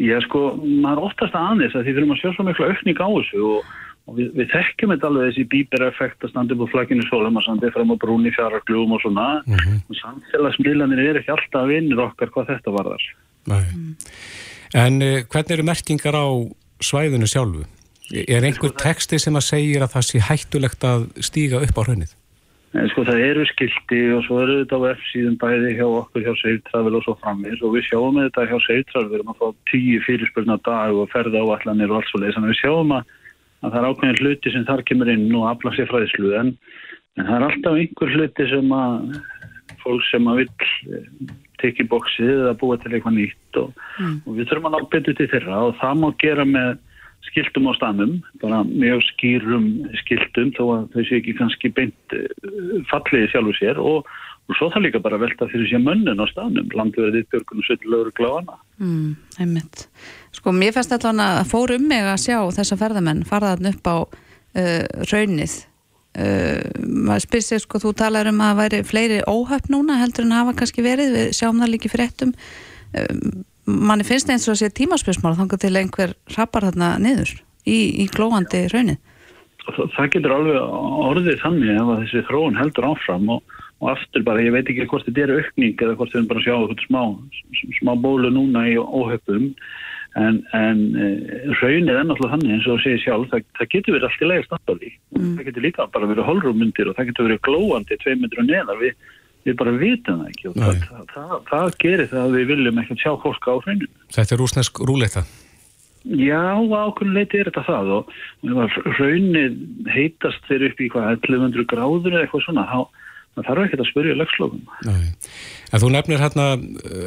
Já, 0.00 0.16
sko, 0.24 0.54
maður 0.56 1.10
óttast 1.10 1.36
aðeins 1.36 1.74
að 1.76 1.84
því 1.84 1.94
þurfum 1.96 2.14
að 2.14 2.20
sjá 2.22 2.30
svo 2.32 2.46
mikla 2.46 2.68
aukning 2.70 3.00
á 3.04 3.08
þessu 3.10 3.40
og, 3.44 3.72
og 4.08 4.14
við, 4.16 4.30
við 4.38 4.48
þekkjum 4.54 4.94
þetta 4.94 5.08
alveg 5.10 5.26
þessi 5.28 5.44
bíbereffekt 5.52 6.24
að 6.24 6.32
standa 6.32 6.56
upp 6.56 6.64
á 6.64 6.72
flagginu 6.72 7.04
sólum 7.10 7.36
og 7.36 7.44
standa 7.44 7.72
fram 7.74 7.92
á 7.92 7.96
brúni 8.00 8.32
fjaraglugum 8.32 8.96
og 8.96 9.02
svona 9.04 9.26
og 9.44 9.98
samfélagsmiðlanir 10.00 11.02
er 11.04 11.20
ekki 11.20 11.34
alltaf 11.34 11.68
vinnir 11.68 12.00
okkar 12.06 12.32
hvað 12.32 12.54
þetta 12.54 12.74
varðar. 12.78 13.04
Nei. 13.50 13.60
En 14.76 15.02
uh, 15.02 15.20
hvernig 15.26 15.56
eru 15.56 15.66
merkingar 15.66 16.14
á 16.14 16.26
svæðinu 16.82 17.26
sjálfu? 17.26 17.66
Er 18.10 18.46
einhver 18.46 18.72
texti 18.78 19.18
sem 19.22 19.36
að 19.38 19.46
segir 19.46 19.84
að 19.84 19.92
það 19.94 20.06
sé 20.06 20.22
hættulegt 20.26 20.86
að 20.86 21.06
stíga 21.22 21.62
upp 21.62 21.78
á 21.78 21.82
raunnið? 21.86 22.14
En 22.78 22.86
sko 22.92 23.02
það 23.02 23.22
eru 23.26 23.44
skilti 23.50 24.00
og 24.14 24.20
svo 24.26 24.36
eru 24.44 24.60
þetta 24.60 24.78
á 24.78 24.94
F-síðum 24.94 25.36
bæði 25.42 25.72
hjá 25.74 25.86
okkur 25.88 26.22
hjá 26.22 26.34
Seitravel 26.38 26.98
og 27.00 27.02
svo 27.02 27.16
framvis 27.18 27.62
og 27.66 27.74
við 27.74 27.88
sjáum 27.88 28.20
þetta 28.20 28.46
hjá 28.46 28.58
Seitravel, 28.66 29.08
við 29.10 29.16
erum 29.18 29.32
að 29.32 29.40
fá 29.40 29.48
tíu 29.72 30.02
fyrirspurna 30.06 30.56
dag 30.66 30.94
og 30.94 31.10
ferða 31.10 31.42
áallanir 31.42 31.90
og 31.90 31.98
allt 31.98 32.12
svo 32.12 32.20
leiðis, 32.22 32.36
þannig 32.38 32.50
að 32.50 32.54
við 32.54 32.60
sjáum 32.60 32.94
að, 32.94 33.10
að 33.58 33.74
það 33.74 33.80
er 33.80 33.88
ákveðin 33.90 34.20
hluti 34.22 34.54
sem 34.54 34.68
þar 34.70 34.84
kemur 34.86 35.10
inn 35.16 35.26
og 35.34 35.48
afla 35.50 35.74
sér 35.74 35.90
fræðslu 35.90 36.32
en, 36.38 36.52
en 37.18 37.26
það 37.26 37.36
er 37.40 37.46
alltaf 37.48 37.80
einhver 37.82 38.14
hluti 38.14 38.48
sem 38.54 38.74
að 38.78 39.18
fólk 39.82 40.06
sem 40.12 40.30
að 40.30 40.42
vill 40.44 40.70
tekja 41.60 41.84
í 41.86 41.90
bóksið 41.90 42.30
eða 42.36 42.54
búa 42.60 42.78
til 42.80 42.92
eitthvað 42.94 43.16
nýtt 43.16 43.60
og, 43.60 43.82
og 44.26 44.30
við 44.36 44.48
þurfum 44.50 44.70
að 44.70 44.76
ná 44.76 44.88
betur 44.94 45.18
til 45.18 45.28
þeirra 45.32 45.60
og 45.68 45.76
það 45.80 46.00
má 46.02 46.08
gera 46.22 46.46
með 46.48 46.78
skiltum 47.28 47.68
á 47.68 47.72
stanum, 47.76 48.16
bara 48.40 48.62
mjög 48.64 49.04
skýrum 49.12 49.68
skiltum 50.00 50.50
þó 50.56 50.62
að 50.74 50.84
þau 50.94 51.02
séu 51.04 51.20
ekki 51.20 51.36
kannski 51.38 51.70
beint 51.76 52.16
eh, 52.16 52.26
falliði 52.90 53.28
sjálfur 53.32 53.58
sér 53.58 53.80
og, 53.82 54.08
og 54.48 54.58
svo 54.58 54.70
það 54.72 54.86
líka 54.86 55.02
bara 55.04 55.20
velta 55.20 55.48
fyrir 55.50 55.68
sér 55.68 55.84
mönnun 55.84 56.22
á 56.22 56.26
stanum, 56.30 56.70
landverðið, 56.74 57.28
björgunum, 57.32 57.66
svillögur, 57.68 58.12
gláðana. 58.16 58.56
mm, 58.80 59.10
einmitt. 59.44 59.86
Sko, 60.36 60.54
mér 60.56 60.74
fannst 60.76 60.94
þetta 60.96 61.12
að 61.12 61.42
fór 61.52 61.76
um 61.76 61.88
mig 61.92 62.08
að 62.08 62.22
sjá 62.24 62.38
þessa 62.56 62.80
ferðamenn 62.80 63.26
farðan 63.28 63.72
upp 63.74 63.92
á 63.92 63.96
uh, 64.00 64.84
raunnið 65.12 65.60
uh, 66.18 66.64
maður 66.86 67.26
spyr 67.26 67.46
sér, 67.46 67.62
sko, 67.62 67.82
þú 67.82 67.94
talar 67.98 68.30
um 68.30 68.40
að 68.40 68.50
það 68.50 68.60
væri 68.64 68.82
fleiri 68.88 69.20
óhöpp 69.30 69.70
núna 69.72 70.00
heldur 70.00 70.26
en 70.26 70.36
hafa 70.38 70.56
kannski 70.58 70.84
verið, 70.86 71.14
við 71.16 71.32
sjáum 71.38 71.62
það 71.62 71.72
líki 71.74 71.92
fréttum. 71.92 72.34
Um, 72.90 73.44
manni 73.70 74.06
finnst 74.06 74.30
eins 74.32 74.48
og 74.48 74.56
að 74.56 74.62
sé 74.64 74.72
tímaspjörsmál 74.74 75.36
þangar 75.38 75.60
til 75.62 75.76
einhver 75.78 76.16
rappar 76.36 76.66
þarna 76.68 76.94
niður 77.02 77.32
í, 77.68 77.78
í 78.02 78.08
glóandi 78.10 78.66
raunnið 78.72 79.00
Það, 79.60 79.90
það 79.94 80.06
getur 80.14 80.32
alveg 80.34 80.76
orðið 81.10 81.42
þannig 81.42 81.74
ef 81.74 81.90
að 81.92 81.98
þessi 82.00 82.22
þróun 82.30 82.56
heldur 82.56 82.86
áfram 82.88 83.26
og, 83.36 83.58
og 83.84 83.90
aftur 83.92 84.24
bara, 84.26 84.42
ég 84.42 84.54
veit 84.54 84.70
ekki 84.72 84.86
hvort 84.88 85.04
þetta 85.06 85.26
er 85.26 85.32
aukning 85.36 85.84
eða 85.84 85.96
hvort 85.98 86.14
við 86.14 86.18
erum 86.18 86.30
bara 86.30 86.40
að 86.40 86.46
sjá 86.48 86.86
smá, 86.86 87.02
smá 87.76 87.92
bólu 88.00 88.30
núna 88.32 88.64
í 88.72 88.78
óhöpum 88.80 89.50
en, 90.18 90.40
en 90.56 90.80
e, 90.98 91.08
raunnið 91.60 91.94
er 91.94 92.06
náttúrulega 92.08 92.34
þannig 92.34 92.54
eins 92.56 92.66
og 92.66 92.78
þú 92.78 92.84
segir 92.84 93.02
sjálf, 93.04 93.28
það, 93.30 93.44
það 93.58 93.70
getur 93.74 93.96
verið 93.96 94.08
allt 94.08 94.24
í 94.24 94.30
leiðist 94.30 94.54
náttúrulega 94.54 94.96
mm. 95.18 95.34
það 95.36 95.48
getur 95.50 95.66
líka 95.66 95.86
bara 95.94 96.10
verið 96.10 96.28
holrúmundir 96.30 96.90
og 96.90 96.96
það 96.98 97.10
getur 97.10 97.28
verið 97.28 97.42
glóandi 97.46 98.00
tvei 98.02 98.16
myndir 98.16 98.42
og 98.42 98.48
neðar 98.48 98.80
við, 98.80 99.04
við 99.46 99.60
bara 99.60 99.76
vitum 99.78 100.24
það 100.24 100.32
ekki 100.32 100.50
og 100.50 100.58
það, 100.58 100.80
það, 100.88 101.04
það, 101.14 101.36
það 101.52 101.76
gerir 101.84 102.10
það 102.10 102.24
að 102.24 102.34
við 102.38 102.50
viljum 102.54 102.82
ekki 102.82 102.98
sjá 103.04 103.12
fólk 103.22 103.46
á 103.46 103.54
hrauninu. 103.60 103.92
Þetta 104.16 104.36
er 104.36 104.42
rúsnesk 104.42 104.82
rúleita. 104.90 105.24
Já, 106.00 106.56
ákveðin 106.56 107.12
leiti 107.12 107.38
er 107.38 107.50
þetta 107.50 107.66
það 107.66 107.90
og, 107.98 108.14
að 108.48 108.76
raunnið 108.96 109.58
heitast 109.92 110.46
þeir 110.48 110.70
upp 110.70 110.80
í 110.80 110.88
hvað 110.94 111.10
1100 111.18 111.66
gráður 111.68 112.14
eða 112.14 112.22
eitthvað 112.24 112.46
svona, 112.46 112.64
þá 112.70 112.99
það 113.40 113.50
þarf 113.50 113.66
ekki 113.66 113.80
að 113.80 113.90
spyrja 113.90 114.16
lögslókum. 114.20 114.62
Nei. 114.86 115.10
En 115.70 115.82
þú 115.82 115.90
nefnir 115.94 116.22
hérna 116.22 116.46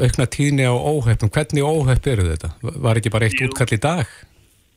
aukna 0.08 0.28
tíðni 0.36 0.68
á 0.68 0.74
óhöppum. 0.74 1.32
Hvernig 1.34 1.68
óhöpp 1.68 2.12
eru 2.12 2.28
þetta? 2.32 2.54
Var 2.62 3.00
ekki 3.00 3.14
bara 3.14 3.30
eitt 3.30 3.40
Jú. 3.40 3.50
útkall 3.50 3.76
í 3.76 3.82
dag? 3.84 4.14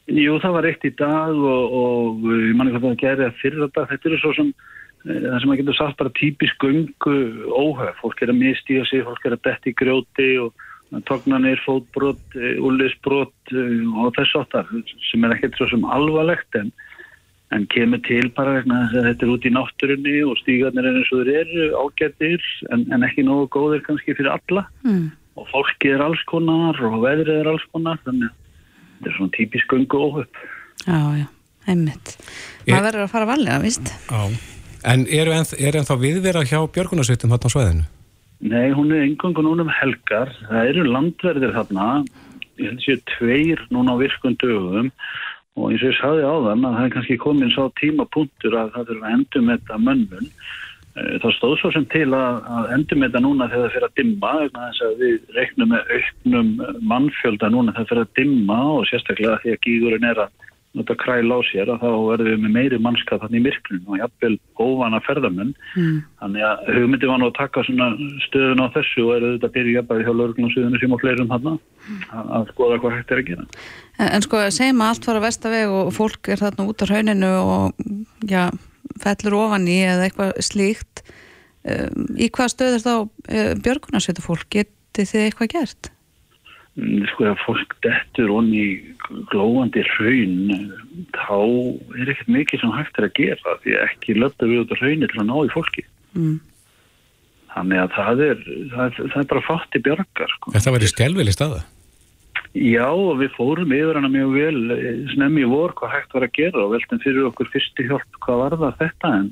Jú, 0.07 0.37
það 0.43 0.55
var 0.55 0.69
eitt 0.71 0.87
í 0.87 0.93
dag 0.95 1.35
og, 1.35 1.77
og 1.81 2.27
ég 2.31 2.55
manni 2.55 2.75
hvað 2.75 2.85
það 2.93 3.01
gerði 3.01 3.27
að 3.27 3.41
fyrir 3.41 3.65
dag, 3.75 3.89
þetta 3.91 4.09
eru 4.11 4.19
svo 4.23 4.35
sem 4.37 4.53
eh, 4.53 5.25
það 5.25 5.41
sem 5.43 5.55
að 5.55 5.61
getur 5.61 5.79
sagt 5.81 5.99
bara 5.99 6.15
típisk 6.21 6.63
göngu 6.63 7.17
óhöf, 7.51 7.99
fólk 8.05 8.23
er 8.23 8.31
að 8.31 8.39
mistíga 8.45 8.85
sig, 8.87 9.03
fólk 9.07 9.27
er 9.27 9.35
að 9.35 9.43
detti 9.49 9.73
í 9.73 9.79
grjóti 9.81 10.29
og 10.45 10.55
tognanir, 11.11 11.59
fótbrot, 11.67 12.37
úrleisbrot 12.63 13.51
og 13.51 14.13
þess 14.15 14.37
áttar 14.39 14.69
sem 15.09 15.25
er 15.27 15.35
ekkert 15.35 15.59
svo 15.59 15.67
sem 15.73 15.89
alvarlegt 15.91 16.59
en, 16.61 16.71
en 17.55 17.67
kemur 17.71 18.01
til 18.07 18.27
bara 18.35 18.57
vegna 18.59 18.81
þess 18.87 18.99
að 18.99 19.07
þetta 19.11 19.27
er 19.27 19.33
út 19.35 19.47
í 19.47 19.53
náttúrunni 19.55 20.17
og 20.27 20.41
stígarnir 20.41 20.89
er 20.89 20.99
eins 20.99 21.13
og 21.15 21.23
þeir 21.23 21.39
eru 21.45 21.69
ágættir 21.85 22.49
en, 22.75 22.83
en 22.95 23.07
ekki 23.07 23.27
nógu 23.27 23.47
góðir 23.55 23.85
kannski 23.87 24.17
fyrir 24.19 24.33
alla 24.35 24.67
mm. 24.83 25.07
og 25.39 25.49
fólkið 25.53 25.95
er 25.95 26.05
alls 26.09 26.27
konar 26.31 26.83
og 26.89 26.99
veðrið 27.05 27.41
er 27.45 27.53
alls 27.53 27.67
konar 27.71 28.03
þannig 28.07 28.29
að 28.29 28.37
þetta 28.97 29.13
er 29.13 29.17
svona 29.21 29.37
típisk 29.37 29.73
göngu 29.73 30.03
óhöf. 30.09 30.45
Já, 30.87 31.01
já, 31.23 31.27
einmitt 31.69 32.17
maður 32.67 32.87
verður 32.91 33.07
að 33.07 33.15
fara 33.15 33.31
varlega, 33.31 33.63
víst 33.63 33.95
Já. 34.11 34.55
En 34.87 35.03
er 35.11 35.31
ennþá 35.33 35.97
viðvera 35.99 36.45
hjá 36.47 36.61
björgunarsveitum 36.71 37.33
hérna 37.35 37.51
á 37.51 37.55
svæðinu? 37.55 37.87
Nei, 38.47 38.69
hún 38.77 38.93
er 38.93 39.07
engangu 39.07 39.43
núna 39.43 39.65
um 39.65 39.73
helgar. 39.73 40.31
Það 40.47 40.69
eru 40.71 40.85
landverðir 40.87 41.55
þarna. 41.57 41.87
Ég 42.61 42.69
held 42.71 42.85
séu 42.85 43.01
tveir 43.17 43.63
núna 43.75 43.97
á 43.97 44.01
virkun 44.01 44.37
dögum 44.39 44.93
og 45.57 45.73
eins 45.73 45.83
og 45.83 45.91
ég 45.91 45.99
sagði 45.99 46.29
á 46.29 46.35
þann 46.47 46.69
að 46.69 46.77
það 46.77 46.87
er 46.87 46.95
kannski 46.95 47.19
komin 47.23 47.53
sá 47.55 47.63
tímapunktur 47.81 48.57
að 48.61 48.73
það 48.75 48.89
þurfa 48.91 49.11
að 49.11 49.17
endum 49.17 49.53
þetta 49.53 49.79
mönnun. 49.89 50.31
Eh, 50.97 51.15
Það 51.23 51.37
stóð 51.37 51.55
svo 51.61 51.71
sem 51.75 51.87
til 51.93 52.09
að, 52.17 52.43
að 52.57 52.73
endum 52.77 53.05
þetta 53.07 53.23
núna 53.25 53.49
þegar 53.53 53.65
það 53.65 53.75
fyrir 53.77 53.89
að 53.89 53.97
dimma 54.01 54.35
þess 54.57 54.85
að 54.87 54.99
við 55.05 55.37
reiknum 55.37 55.73
með 55.73 55.95
auknum 55.97 56.51
mannfjölda 56.93 57.53
núna 57.53 57.77
þegar 57.77 57.85
það 57.85 57.93
fyrir 57.93 58.05
að 58.07 58.15
dimma 58.21 58.59
og 58.75 58.85
sérstaklega 58.91 59.41
því 59.45 59.55
að 59.57 59.63
gígurinn 59.67 60.11
er 60.13 60.23
að 60.27 60.46
nota 60.77 60.97
kræl 61.01 61.29
á 61.33 61.39
sér 61.49 61.71
að 61.73 61.83
þá 61.83 61.89
verðum 62.11 62.29
við 62.31 62.43
með 62.45 62.55
meiri 62.57 62.79
mannskap 62.85 63.23
þannig 63.23 63.41
í 63.41 63.45
myrklun 63.47 63.89
og 63.89 64.01
jafnvel 64.03 64.35
óvana 64.61 65.01
ferðamenn 65.07 65.55
Mm. 65.77 65.97
þannig 66.21 66.45
að 66.47 66.69
hugmyndi 66.77 67.09
var 67.11 67.19
nú 67.21 67.27
að 67.29 67.37
taka 67.37 67.65
stöðun 67.67 68.63
á 68.65 68.67
þessu 68.77 69.03
og 69.07 69.11
eru 69.17 69.33
þetta 69.35 69.51
byrja 69.57 69.83
bæði 69.89 70.07
hjá 70.07 70.13
lauruglum 70.15 70.53
suðunum 70.55 70.81
sem 70.81 70.95
og 70.97 71.03
fleirum 71.03 71.33
hann 71.35 71.49
að, 71.51 71.59
að 72.39 72.47
skoða 72.53 72.79
hvað 72.81 72.97
hægt 72.97 73.13
er 73.13 73.21
að 73.23 73.29
gera 73.31 73.47
En, 73.99 74.09
en 74.09 74.25
sko, 74.25 74.41
segjum 74.53 74.81
að 74.85 74.93
allt 74.93 75.09
fara 75.09 75.21
að 75.21 75.27
vestaveg 75.27 75.75
og 75.77 75.93
fólk 75.97 76.31
er 76.33 76.43
þarna 76.43 76.69
út 76.71 76.85
á 76.85 76.87
rauninu 76.91 77.33
og 77.41 77.85
já, 78.29 78.43
fellur 79.03 79.39
ofan 79.41 79.69
í 79.69 79.79
eða 79.85 80.09
eitthvað 80.09 80.33
slíkt 80.45 81.05
um, 81.65 82.09
í 82.17 82.31
hvað 82.31 82.53
stöður 82.55 82.87
þá 82.87 82.95
uh, 82.97 83.53
björgunarsveitu 83.65 84.25
fólk, 84.25 84.49
getið 84.53 85.13
þið 85.13 85.27
eitthvað 85.27 85.53
gert? 85.57 85.93
Mm, 86.77 87.07
sko 87.09 87.25
að 87.31 87.39
fólk 87.41 87.71
dettur 87.81 88.35
onni 88.37 88.65
glóandi 89.31 89.81
hraun 89.95 90.51
þá 91.15 91.39
er 91.97 92.11
ekkert 92.13 92.33
mikið 92.35 92.61
sem 92.61 92.75
hægt 92.75 92.99
er 93.01 93.07
að 93.07 93.15
gera 93.17 93.55
því 93.63 93.77
ekki 93.81 94.17
löfða 94.19 94.49
við 94.51 94.61
út 94.61 94.75
á 94.77 94.81
hraunir 94.83 95.13
til 95.13 95.23
að 95.23 95.31
ná 95.31 95.37
í 95.41 95.53
fólki 95.55 95.87
Mm. 96.17 96.37
þannig 97.53 97.81
að 97.83 97.91
það 97.97 98.21
er, 98.25 98.39
það 98.73 98.95
það 98.99 99.17
er 99.21 99.27
bara 99.33 99.45
fatt 99.45 99.77
í 99.77 99.81
bjargar 99.85 100.31
sko. 100.33 100.53
Þetta 100.55 100.73
væri 100.77 100.89
skelvili 100.89 101.35
staða. 101.35 101.59
Já 102.57 102.87
og 102.89 103.19
við 103.21 103.35
fórum 103.37 103.73
yfir 103.77 103.99
hana 103.99 104.09
mjög 104.09 104.31
vel 104.33 104.61
eh, 104.73 105.03
snemmi 105.13 105.45
í 105.45 105.51
vor 105.51 105.75
hvað 105.77 105.93
hægt 105.93 106.17
var 106.17 106.25
að 106.25 106.37
gera 106.39 106.63
og 106.65 106.73
veltum 106.73 107.03
fyrir 107.05 107.29
okkur 107.29 107.51
fyrstu 107.53 107.85
hjálp 107.89 108.21
hvað 108.25 108.43
var 108.45 108.57
það 108.63 108.79
þetta 108.81 109.13
en, 109.19 109.29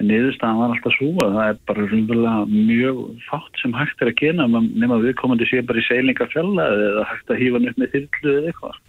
en 0.00 0.08
niðurstaðan 0.08 0.60
var 0.60 0.72
alltaf 0.74 0.96
svo 0.96 1.10
að 1.24 1.34
það 1.36 1.50
er 1.50 1.58
bara 1.68 2.38
mjög 2.48 3.02
fátt 3.26 3.60
sem 3.60 3.74
hægt 3.76 4.00
er 4.00 4.10
að 4.10 4.18
gera 4.22 4.48
nema 4.48 5.00
viðkomandi 5.02 5.48
sé 5.50 5.60
bara 5.66 5.82
í 5.82 5.86
seilingafjalla 5.88 6.66
eða 6.88 7.04
hægt 7.10 7.34
að 7.34 7.42
hýfa 7.42 7.60
upp 7.60 7.82
með 7.82 7.94
þyrlu 7.94 8.34
eða 8.38 8.52
eitthvað. 8.52 8.80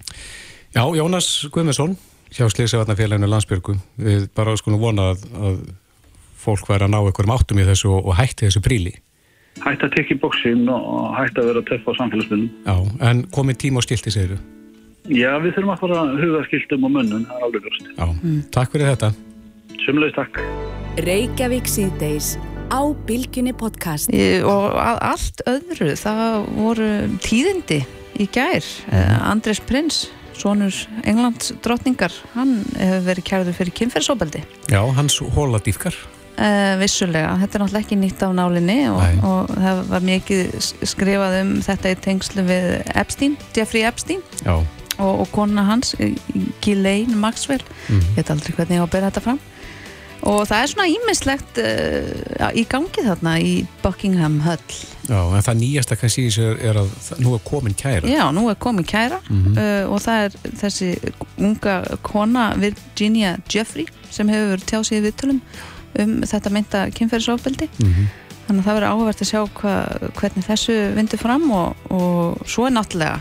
Já, 0.71 0.83
Jónas 0.95 1.29
Guðmundsson 1.51 1.97
hjá 2.31 2.45
Sliðsefvarnafélaginu 2.47 3.27
Landsbyrgu 3.27 3.75
við 3.99 4.27
bara 4.37 4.55
skulum 4.59 4.79
vona 4.81 5.11
að, 5.11 5.25
að 5.35 5.61
fólk 6.41 6.69
væri 6.69 6.87
að 6.87 6.93
ná 6.93 6.99
einhverjum 7.01 7.35
áttum 7.35 7.61
í 7.61 7.67
þessu 7.67 7.91
og, 7.99 8.13
hætti 8.17 8.47
þessu 8.47 8.63
príli. 8.63 8.95
Hægt 9.61 9.83
að 9.83 9.97
tekja 9.97 10.15
í 10.15 10.21
bóksinn 10.21 10.63
og 10.71 11.11
hægt 11.17 11.37
að 11.41 11.51
vera 11.51 11.65
töff 11.67 11.91
á 11.91 11.93
samfélagsmiðlum. 11.99 12.49
Já, 12.63 12.75
en 13.11 13.25
komið 13.35 13.61
tíma 13.65 13.83
og 13.83 13.87
skilti 13.87 14.15
segiru. 14.15 14.39
Já, 15.11 15.33
við 15.43 15.57
þurfum 15.57 15.73
að 15.75 15.81
fara 15.83 16.03
hugaskildum 16.21 16.87
og 16.87 16.95
munnun, 16.95 17.25
það 17.27 17.39
er 17.39 17.47
alveg 17.49 17.67
ljóst. 17.67 17.89
Já, 17.97 18.45
takk 18.55 18.77
fyrir 18.77 18.93
þetta. 18.93 19.15
Sumleis 19.83 20.15
takk. 20.15 20.39
Reykjavík 21.01 21.65
síðdeis 21.69 22.35
á 22.71 22.81
Bilginni 23.07 23.53
podcast. 23.57 24.11
Í- 24.13 24.43
og 24.45 24.75
allt 24.77 25.41
öðru 25.49 25.93
það 25.99 26.45
voru 26.55 26.89
tíðindi 27.23 27.81
í 28.21 28.27
gær 28.31 28.61
mm. 28.91 29.17
Andrés 29.31 29.61
Prins 29.65 30.03
sonur 30.37 30.73
Englands 31.07 31.51
drottningar 31.63 32.13
hann 32.35 32.61
hefur 32.77 33.03
verið 33.09 33.27
kærður 33.27 33.57
fyrir 33.57 33.75
kynferðsóbeldi 33.81 34.41
Já, 34.71 34.81
hans 34.97 35.17
hóla 35.35 35.59
dýfkar. 35.63 35.95
uh, 36.37 36.77
vissulega, 36.81 37.33
þetta 37.41 37.57
er 37.59 37.63
náttúrulega 37.65 37.85
ekki 37.85 37.97
nýtt 38.01 38.23
af 38.25 38.35
nálinni 38.37 38.77
og, 38.89 39.25
og 39.27 39.51
það 39.57 39.81
var 39.91 40.05
mikið 40.07 40.55
skrifað 40.93 41.39
um 41.43 41.51
þetta 41.65 41.91
í 41.95 41.99
tengslu 42.07 42.45
við 42.47 42.69
Epstein, 42.95 43.37
Jeffrey 43.57 43.83
Epstein 43.89 44.21
Já, 44.45 44.55
og, 45.01 45.13
og 45.25 45.27
kona 45.35 45.65
hans 45.67 45.95
Ghislaine 46.61 47.15
Maxwell 47.17 47.61
Mhm. 47.89 48.01
ég 48.13 48.21
veit 48.21 48.29
aldrei 48.31 48.53
hvernig 48.55 48.77
ég 48.77 48.83
á 48.83 48.87
að 48.87 48.93
bera 48.95 49.09
þetta 49.11 49.25
fram 49.27 49.39
og 50.23 50.43
það 50.47 50.61
er 50.63 50.69
svona 50.71 50.87
ímislegt 50.91 51.59
uh, 51.63 52.49
í 52.53 52.63
gangi 52.69 53.03
þarna 53.05 53.35
í 53.41 53.53
Buckingham 53.81 54.39
Höll 54.45 54.61
já, 55.09 55.17
en 55.17 55.41
það 55.47 55.57
nýjasta 55.61 55.97
kannski 55.97 56.27
er, 56.61 56.77
að 56.83 56.91
nú 57.23 57.33
er 57.35 57.41
komin 57.47 57.73
kæra. 57.75 58.05
Já, 58.07 58.23
nú 58.31 58.45
er 58.51 58.55
komin 58.61 58.85
kæra 58.87 59.17
Mhm. 59.29 59.57
uh, 59.57 59.91
og 59.93 59.99
það 60.05 60.25
er 60.25 60.55
þessi 60.61 60.91
unga 61.41 61.75
kona 62.05 62.53
Virginia 62.61 63.37
Jeffrey 63.49 63.87
sem 64.09 64.27
hefur 64.29 64.53
verið 64.55 64.65
tjáð 64.69 64.85
sig 64.85 65.01
í 65.01 65.05
viðtölum 65.09 65.41
um 65.99 66.21
þetta 66.23 66.49
mynda 66.53 66.85
kynferðisofbeldi 66.95 67.67
Mhm. 67.81 68.05
þannig 68.47 68.61
að 68.61 68.67
það 68.67 68.75
verður 68.77 68.91
áhugavert 68.91 69.21
að 69.21 69.31
sjá 69.31 69.41
hva, 69.61 69.73
hvernig 70.19 70.45
þessu 70.47 70.75
vindur 70.95 71.19
fram 71.19 71.51
og, 71.51 71.75
og 71.91 72.41
svo 72.47 72.65
er 72.67 72.71
náttúrulega 72.77 73.19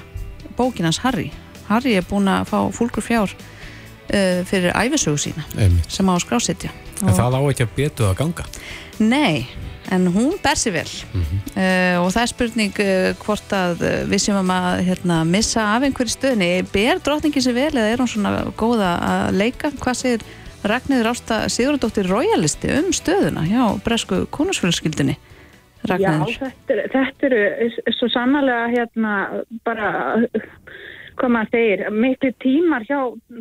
bókinans 0.59 0.99
Harry 1.05 1.31
Harry 1.69 1.95
er 1.97 2.03
búin 2.03 2.27
að 2.29 2.49
fá 2.51 2.59
fólkur 2.75 3.03
fjár 3.03 3.31
uh, 4.12 4.44
fyrir 4.51 4.73
æfisögu 4.75 5.18
sína 5.18 5.44
Einmitt. 5.57 5.90
sem 5.90 6.07
á 6.07 6.12
að 6.14 6.25
skrásetja 6.27 6.70
En 7.01 7.14
það 7.16 7.37
á 7.38 7.40
ekki 7.49 7.64
að 7.64 7.75
betu 7.79 8.05
að 8.05 8.16
ganga. 8.18 8.44
Nei, 9.01 9.46
en 9.90 10.03
hún 10.12 10.35
ber 10.44 10.59
sér 10.61 10.75
vel 10.75 10.90
Mhm. 11.14 11.38
uh, 11.57 11.96
og 12.05 12.11
það 12.12 12.23
er 12.23 12.31
spurning 12.35 12.75
uh, 12.85 13.14
hvort 13.25 13.55
að 13.57 13.81
uh, 13.81 13.94
við 14.11 14.20
séum 14.27 14.40
um 14.42 14.51
að 14.53 14.83
hérna, 14.88 15.23
missa 15.25 15.64
af 15.77 15.83
einhverju 15.88 16.12
stöðni 16.12 16.51
ber 16.73 17.01
drottningin 17.01 17.42
sér 17.46 17.55
vel 17.57 17.73
eða 17.73 17.88
er 17.94 17.99
hún 18.05 18.11
svona 18.12 18.35
góða 18.61 18.90
að 19.01 19.38
leika 19.40 19.70
hvað 19.81 19.96
segir 20.03 20.23
Ragnir 20.61 21.07
Ásta 21.09 21.46
Sigurðardóttir 21.49 22.05
Royalisti 22.12 22.68
um 22.77 22.90
stöðuna 22.92 23.46
hjá 23.49 23.62
bresku 23.81 24.27
konusfjölskyldunni 24.29 25.16
Já, 25.16 25.94
Ragnir 25.96 26.37
þetta, 26.37 26.75
er- 26.77 26.90
þetta 26.92 27.27
eru 27.31 27.92
svo 27.96 28.09
sannlega 28.12 28.66
hérna 28.68 29.14
bara, 29.64 30.20
hvað 31.21 31.33
maður 31.35 31.51
segir, 31.55 31.83
miklu 31.93 32.31
tímar 32.43 32.85
hjá 32.89 32.99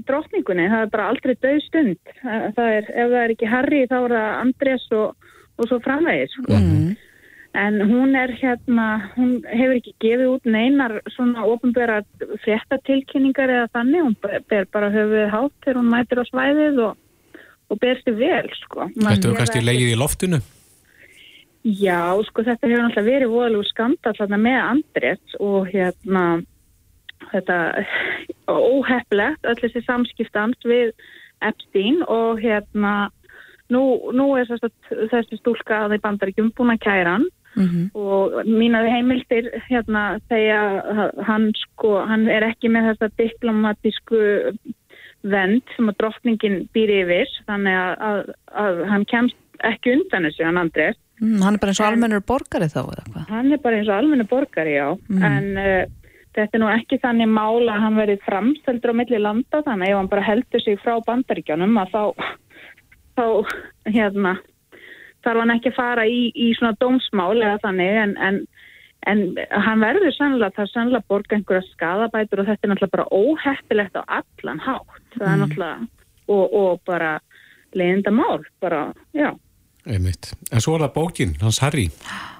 drottningunni, 0.07 0.69
það 0.71 0.85
er 0.85 0.93
bara 0.93 1.09
aldrei 1.13 1.35
döð 1.39 1.59
stund. 1.65 2.13
Það 2.23 2.73
er, 2.77 2.89
ef 2.89 3.13
það 3.13 3.19
er 3.21 3.35
ekki 3.35 3.51
Harry 3.51 3.83
þá 3.89 3.97
er 3.99 4.15
það 4.15 4.27
Andrés 4.43 4.87
og, 4.99 5.29
og 5.59 5.69
svo 5.69 5.79
framvegis. 5.85 6.35
Sko. 6.35 6.57
mm. 6.57 6.89
En 7.59 7.79
hún 7.81 8.13
er 8.13 8.29
hérna, 8.37 8.83
hún 9.15 9.39
hefur 9.49 9.79
ekki 9.79 9.95
gefið 10.03 10.27
út 10.35 10.45
neinar 10.45 10.99
svona 11.15 11.47
ofinbæra 11.49 12.03
fréttatilkynningar 12.43 13.49
eða 13.55 13.71
þannig, 13.73 14.03
hún 14.05 14.17
ber- 14.21 14.69
bara 14.69 14.91
höfuð 14.93 15.31
hátt 15.33 15.55
þegar 15.65 15.79
hún 15.81 15.89
mætir 15.89 16.21
á 16.21 16.25
svæðið 16.29 16.83
og, 16.85 17.41
og 17.73 17.81
ber 17.81 18.03
sér 18.03 18.19
vel, 18.21 18.53
sko. 18.61 18.85
Þetta 18.93 19.31
er 19.31 19.41
kannski 19.41 19.65
legið 19.65 19.95
í 19.95 19.97
loftinu. 19.97 20.41
Já, 21.65 22.15
sko 22.29 22.45
þetta 22.45 22.69
hefur 22.69 22.85
náttúrulega 22.85 23.09
verið 23.09 23.33
voðalegu 23.33 23.65
skandal 23.67 24.15
þarna 24.15 24.39
með 24.45 24.59
Andrés 24.61 25.35
og 25.43 25.73
hérna 25.73 26.23
þetta 27.31 27.57
óheflegt 28.49 29.45
öll 29.49 29.59
þessi 29.61 29.83
samskiptans 29.85 30.67
við 30.67 30.91
Epstein 31.45 32.01
og 32.07 32.41
hérna 32.43 33.09
nú, 33.71 33.83
nú 34.15 34.31
er 34.39 34.49
þessi 34.49 35.39
stúlka 35.39 35.85
að 35.85 35.95
þeir 35.95 36.03
bandaríkjum 36.07 36.53
búin 36.57 36.75
að 36.75 36.85
kæra 36.87 37.17
hann 37.19 37.29
Mm 37.57 37.87
og 37.97 38.35
mínar 38.45 38.85
heimildir 38.85 39.47
hérna 39.65 40.19
að 40.29 41.15
hann 41.25 41.47
sko, 41.57 41.95
hann 42.05 42.27
er 42.29 42.45
ekki 42.45 42.69
með 42.69 42.91
þessa 42.91 43.09
diplomatísku 43.17 44.19
vend 45.25 45.73
sem 45.75 45.89
að 45.89 45.97
drottningin 45.99 46.59
býr 46.77 46.93
yfir 47.01 47.33
þannig 47.49 47.73
að, 47.81 47.95
að, 48.05 48.19
að 48.63 48.83
hann 48.93 49.05
kemst 49.09 49.65
ekki 49.65 49.95
undan 49.97 50.29
þessu 50.29 50.45
hann 50.45 50.61
Andrés 50.61 50.99
Mm, 51.19 51.41
hann 51.43 51.57
er 51.57 51.59
bara 51.59 51.73
eins 51.73 51.79
og 51.81 51.83
En- 51.83 51.93
almennur 51.97 52.21
borgari 52.23 52.67
þá 52.71 52.77
eða 52.79 53.01
hvað 53.11 53.31
Hann 53.33 53.51
er 53.51 53.57
bara 53.59 53.75
eins 53.75 53.89
og 53.89 53.97
almennu 53.97 54.25
borgari, 54.29 54.75
já. 54.77 54.85
Mm. 55.09 55.23
En 55.27 55.47
uh, 55.59 55.81
þetta 56.37 56.57
er 56.57 56.61
nú 56.63 56.69
ekki 56.73 56.99
þannig 57.03 57.29
mála 57.33 57.73
að 57.75 57.83
hann 57.85 57.97
verið 57.99 58.21
framsteldur 58.27 58.93
á 58.93 58.99
milli 58.99 59.19
landa, 59.21 59.63
þannig 59.65 59.89
ef 59.89 59.97
hann 59.99 60.11
bara 60.11 60.27
heldur 60.27 60.61
sig 60.63 60.79
frá 60.83 60.99
bandaríkjónum 61.07 61.77
að 61.81 61.91
þá, 61.95 62.03
þá 63.17 63.25
hérna, 63.89 64.35
þarf 65.25 65.43
hann 65.43 65.55
ekki 65.57 65.73
að 65.73 65.79
fara 65.79 66.05
í, 66.07 66.21
í 66.35 66.53
svona 66.59 66.77
dómsmál 66.79 67.35
eða 67.41 67.57
þannig, 67.65 67.97
en, 68.03 68.15
en, 68.29 68.39
en 69.09 69.23
hann 69.65 69.83
verður 69.83 70.15
sannlega, 70.15 70.55
það 70.55 70.67
er 70.67 70.73
sannlega 70.73 71.09
borga 71.11 71.35
einhverja 71.39 71.67
skadabætur 71.73 72.43
og 72.43 72.49
þetta 72.51 72.67
er 72.67 72.73
náttúrulega 72.73 72.95
bara 72.97 73.09
óheppilegt 73.11 73.99
á 73.99 74.03
allan 74.21 74.63
hátt. 74.63 75.03
Það 75.17 75.27
er 75.27 75.35
Mm. 75.35 75.43
náttúrulega, 75.43 75.87
og, 76.29 76.53
og 76.53 76.81
bara 76.85 77.19
leiðinda 77.75 78.11
mál, 78.13 78.43
bara, 78.61 78.93
já. 79.13 79.33
Einmitt. 79.89 80.33
En 80.51 80.61
svo 80.61 80.75
er 80.75 80.85
það 80.87 80.93
bókin, 80.93 81.35
hans 81.41 81.59
Harry. 81.63 81.87
Já, 81.89 82.38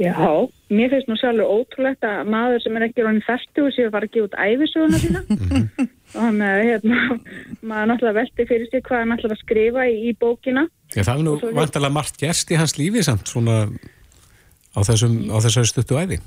mér 0.00 0.92
finnst 0.94 1.08
nú 1.10 1.16
sjálfur 1.20 1.50
ótrúlegt 1.50 2.06
að 2.08 2.30
maður 2.32 2.62
sem 2.64 2.76
er 2.78 2.86
ekki 2.86 3.04
ráðin 3.04 3.24
færtu 3.26 3.66
og 3.66 3.74
séu 3.76 3.88
að 3.88 3.94
fara 3.96 4.08
að 4.08 4.14
gefa 4.14 4.28
út 4.28 4.38
æfisöguna 4.46 5.00
sína. 5.02 5.22
Þannig 6.14 6.48
að 6.48 6.64
hérna, 6.66 7.00
maður 7.60 7.90
náttúrulega 7.90 8.18
velti 8.18 8.48
fyrir 8.48 8.70
sig 8.72 8.84
hvað 8.86 9.04
hann 9.04 9.14
ætlar 9.16 9.36
að 9.36 9.42
skrifa 9.44 9.86
í, 9.86 9.96
í 10.08 10.16
bókina. 10.18 10.66
Já, 10.94 11.02
það 11.04 11.14
er 11.14 11.24
nú 11.26 11.36
Og 11.36 11.56
vantalega 11.60 11.96
margt 12.00 12.20
gerst 12.20 12.50
í 12.50 12.58
hans 12.58 12.76
lífi 12.80 13.04
samt 13.06 13.30
svona 13.30 13.62
á, 14.74 14.80
þessum, 14.80 15.16
á 15.30 15.36
þessari 15.44 15.70
stuttu 15.70 16.00
æfi. 16.00 16.20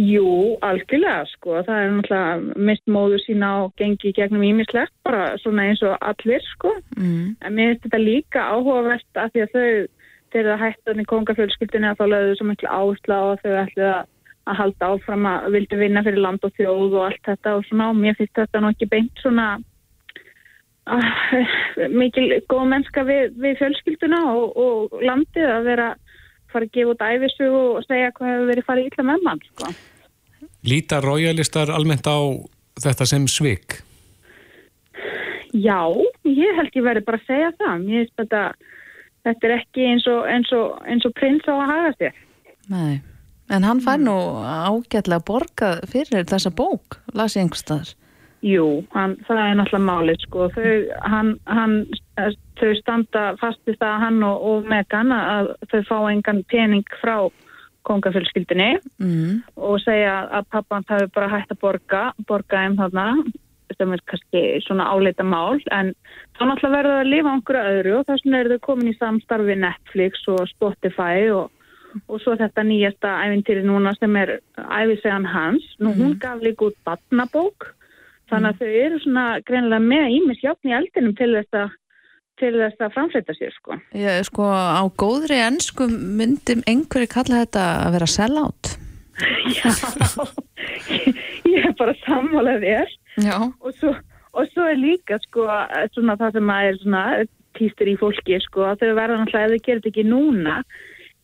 Jú, 0.00 0.56
algjörlega 0.64 1.26
sko. 1.28 1.58
Það 1.66 1.78
er 1.78 1.90
náttúrulega 1.92 2.60
mist 2.68 2.84
móður 2.88 3.20
sína 3.26 3.50
og 3.66 3.74
gengi 3.80 4.12
gegnum 4.16 4.44
ímislegt, 4.46 4.94
bara 5.04 5.34
svona 5.42 5.66
eins 5.68 5.82
og 5.84 5.98
allir 6.00 6.44
sko. 6.54 6.72
mm. 6.96 7.26
En 7.44 7.56
mér 7.56 7.74
finnst 7.74 7.84
þetta 7.88 8.00
líka 8.00 8.46
áhugavert 8.54 9.20
að 9.20 9.34
því 9.34 9.44
að 9.44 9.56
þau, 9.56 9.66
þegar 10.32 10.50
það 10.52 10.64
hættan 10.64 11.02
í 11.02 11.08
kongafjölskyldinu 11.12 11.90
að 11.90 12.00
þá 12.00 12.04
lögðu 12.12 12.38
svo 12.38 12.48
miklu 12.48 12.70
áherslu 12.70 13.18
á 13.18 13.22
að 13.22 13.42
þau 13.42 13.52
ætlu 13.62 13.84
að, 13.88 14.00
að 14.48 14.58
halda 14.60 14.88
áfram 14.94 15.28
að 15.32 15.50
vildu 15.56 15.80
vinna 15.80 16.04
fyrir 16.06 16.24
land 16.24 16.46
og 16.48 16.56
þjóð 16.58 16.96
og 16.96 17.04
allt 17.08 17.28
þetta 17.28 17.56
og 17.58 17.68
svona 17.68 17.90
og 17.92 18.00
mér 18.00 18.18
finnst 18.18 18.40
þetta 18.40 18.62
nú 18.62 18.72
ekki 18.72 18.90
beint 18.92 19.22
svona 19.24 19.48
uh, 20.90 21.12
mikil 22.00 22.26
góð 22.50 22.64
mennska 22.72 23.06
við, 23.08 23.36
við 23.42 23.60
fjölskylduna 23.60 24.22
og, 24.32 24.56
og 24.56 25.04
landið 25.04 25.54
að 25.58 25.68
vera 25.70 25.92
fara 26.52 26.68
að 26.68 26.74
gefa 26.76 26.92
út 26.92 27.06
æfisu 27.06 27.48
og 27.52 27.86
segja 27.86 28.12
hvað 28.16 28.32
hefur 28.32 28.50
verið 28.50 28.68
farið 28.68 28.90
illa 28.90 29.06
með 29.08 29.24
mann 29.26 29.46
sko. 29.46 29.70
Líta 30.68 31.00
royalistar 31.02 31.72
almennt 31.74 32.06
á 32.06 32.18
þetta 32.82 33.08
sem 33.08 33.24
svik? 33.30 33.80
Já, 35.52 35.80
ég 36.24 36.56
held 36.56 36.76
ég 36.76 36.84
verði 36.84 37.04
bara 37.04 37.20
að 37.20 37.26
segja 37.28 37.50
það. 37.58 37.82
Mér 37.82 38.04
finnst 38.04 38.20
þetta, 38.22 38.42
þetta 39.26 39.48
er 39.48 39.56
ekki 39.60 39.86
eins 39.92 40.06
og, 40.10 40.26
eins 40.28 40.52
og, 40.56 40.76
eins 40.88 41.06
og 41.08 41.14
prins 41.18 41.48
á 41.48 41.54
að 41.54 41.70
haga 41.70 41.94
sér. 41.98 42.20
Nei, 42.72 43.00
en 43.50 43.66
hann 43.66 43.82
fær 43.84 44.00
nú 44.02 44.16
ágætlega 44.42 45.24
borgað 45.28 45.82
fyrir 45.92 46.26
þessa 46.30 46.52
bók, 46.54 47.00
las 47.14 47.36
ég 47.36 47.46
einhvers 47.46 47.64
staðar. 47.66 47.92
Jú, 48.42 48.82
hann, 48.90 49.14
það 49.28 49.38
er 49.38 49.58
náttúrulega 49.60 49.86
málið 49.86 50.24
sko. 50.24 50.48
Þau, 50.50 50.70
hann, 51.06 51.28
hann, 51.46 51.76
þau 52.58 52.72
standa 52.80 53.22
fast 53.38 53.70
í 53.70 53.76
það 53.78 54.00
hann 54.02 54.18
og, 54.26 54.42
og 54.50 54.66
Megan 54.70 55.14
að 55.14 55.52
þau 55.70 55.80
fá 55.86 55.96
engan 56.10 56.42
pening 56.50 56.96
frá 56.98 57.30
kongafjölskyldinni 57.86 58.78
Mm. 59.02 59.42
og 59.56 59.80
segja 59.82 60.28
að 60.30 60.50
pappan 60.54 60.84
það 60.86 61.02
er 61.02 61.08
bara 61.14 61.30
hægt 61.32 61.54
að 61.54 61.60
borga, 61.62 62.02
borga 62.26 62.66
um 62.68 62.76
þarna 62.78 63.06
sem 63.78 63.94
er 63.94 64.04
kannski 64.10 64.42
svona 64.66 64.86
áleita 64.92 65.26
mál 65.26 65.60
en 65.74 65.92
þá 66.36 66.42
náttúrulega 66.46 66.76
verður 66.76 66.94
það 66.94 67.02
að 67.02 67.10
lifa 67.12 67.34
einhverju 67.36 67.72
öðru 67.72 67.96
og 67.98 68.06
þess 68.08 68.24
vegna 68.24 68.40
eru 68.42 68.54
þau 68.54 68.64
komin 68.68 68.92
í 68.92 68.96
samstarfi 68.98 69.58
Netflix 69.62 70.24
og 70.32 70.40
Spotify 70.52 71.28
og, 71.34 71.52
og 72.06 72.22
svo 72.24 72.38
þetta 72.40 72.66
nýjasta 72.68 73.12
æfintýri 73.26 73.66
núna 73.68 73.94
sem 73.98 74.16
er 74.22 74.34
æfisegan 74.56 75.28
hans. 75.28 75.68
Nú 75.80 75.94
hún 75.98 76.18
gaf 76.22 76.42
líka 76.44 76.70
út 76.70 76.78
batnabók 76.86 77.72
þannig 78.32 78.50
að 78.52 78.60
þau 78.62 78.82
eru 78.86 79.00
svona 79.02 79.26
greinilega 79.44 79.86
með 79.92 80.18
ímis 80.18 80.42
játn 80.44 80.70
í 80.70 80.76
eldinum 80.78 81.16
til 81.18 81.32
þess 81.36 81.62
að 81.62 81.78
til 82.40 82.52
þess 82.56 82.80
að 82.82 82.94
framfleyta 82.96 83.34
sér 83.36 83.52
sko. 83.54 83.76
Ég, 83.94 84.22
sko, 84.26 84.46
á 84.48 84.82
góðri 84.98 85.38
ennsku 85.44 85.86
myndum 85.92 86.64
einhverju 86.66 87.10
kalla 87.12 87.42
þetta 87.44 87.66
að 87.84 87.98
vera 87.98 88.08
sell-out. 88.10 88.72
Já, 89.58 89.70
ég, 90.88 91.20
ég 91.52 91.68
er 91.68 91.76
bara 91.78 91.94
sammálað 92.02 92.64
þér 92.64 92.88
Já. 92.88 93.01
Og 93.60 93.76
svo, 93.78 93.94
og 94.32 94.48
svo 94.52 94.66
er 94.70 94.80
líka 94.80 95.18
sko 95.26 95.46
svona 95.94 96.16
það 96.20 96.38
sem 96.38 96.52
að 96.54 96.68
er 96.68 96.80
svona 96.82 97.04
týstur 97.58 97.90
í 97.92 97.98
fólki 98.00 98.40
sko 98.46 98.64
að 98.70 98.82
þau 98.82 98.94
verða 98.96 99.20
náttúrulega 99.20 99.44
ef 99.44 99.52
þau 99.52 99.66
gerir 99.66 99.82
þetta 99.82 99.92
ekki 99.92 100.06
núna 100.08 100.56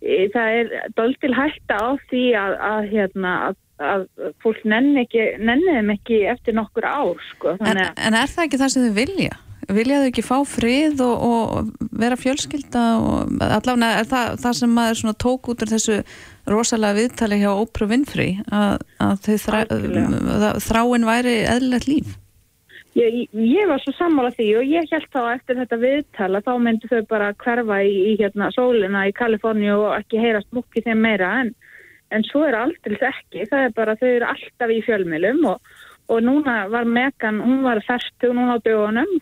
e, 0.02 0.28
það 0.34 0.58
er 0.58 0.76
doldil 0.98 1.34
hætta 1.38 1.80
á 1.80 1.88
því 2.10 2.24
að, 2.42 2.56
að 2.70 2.88
hérna 2.92 3.34
að, 3.48 3.58
að 3.90 4.06
fólk 4.44 4.64
nenni 4.68 5.04
ekki 5.06 5.26
nenni 5.40 5.76
þeim 5.78 5.92
ekki 5.96 6.22
eftir 6.34 6.58
nokkur 6.58 6.88
ár 6.88 7.28
sko 7.32 7.56
En, 7.58 7.80
en 7.80 8.18
er 8.20 8.32
það 8.32 8.48
ekki 8.48 8.62
það 8.62 8.74
sem 8.74 8.88
þau 8.88 8.98
vilja? 9.00 9.36
Vilja 9.68 9.98
þau 10.00 10.08
ekki 10.08 10.22
fá 10.24 10.36
frið 10.48 11.02
og, 11.04 11.24
og 11.28 11.88
vera 12.00 12.16
fjölskylda 12.16 12.84
og 13.04 13.42
allavega 13.44 13.98
er 13.98 14.06
það, 14.08 14.38
það 14.40 14.56
sem 14.62 14.72
maður 14.72 15.00
svona 15.02 15.18
tók 15.24 15.50
út 15.52 15.64
úr 15.64 15.72
þessu 15.74 15.98
rosalega 16.48 16.96
viðtali 16.96 17.40
hjá 17.42 17.50
Oprah 17.52 17.90
Winfrey 17.90 18.38
að, 18.48 18.86
að 19.04 19.20
þau 19.26 19.36
þrá, 19.44 19.58
Algjörlega. 19.74 20.54
þráin 20.64 21.06
væri 21.10 21.36
eðlilegt 21.52 21.90
líf. 21.90 22.16
ég, 22.96 23.20
ég 23.34 23.68
var 23.68 23.84
svo 23.84 23.92
sammála 23.98 24.32
því 24.38 24.48
og 24.62 24.72
ég 24.72 24.90
held 24.94 25.08
þá 25.12 25.20
eftir 25.34 25.60
þetta 25.60 25.80
viðtala 25.84 26.44
þá 26.48 26.52
myndi 26.64 26.90
þau 26.90 27.02
bara 27.12 27.30
hverfa 27.44 27.80
í, 27.84 27.94
í 28.08 28.18
hérna 28.22 28.50
sólina 28.56 29.06
í 29.08 29.16
Kaliforníu 29.20 29.76
og 29.76 29.96
ekki 30.00 30.22
heyra 30.22 30.40
smukki 30.48 30.86
þeim 30.88 31.04
meira 31.04 31.32
en, 31.42 31.52
en 32.08 32.24
svo 32.30 32.46
er 32.48 32.56
aldrei 32.56 32.96
ekki, 32.96 33.44
það 33.50 33.68
er 33.68 33.76
bara 33.76 34.00
þau 34.00 34.08
eru 34.14 34.32
alltaf 34.32 34.72
í 34.72 34.84
fjölmilum 34.88 35.44
og, 35.52 35.74
og 36.08 36.24
núna 36.24 36.62
var 36.72 36.88
Megan, 36.88 37.42
hún 37.44 37.66
var 37.68 37.84
færtu 37.84 38.32
núna 38.32 38.56
á 38.56 38.64
dögunum 38.64 39.18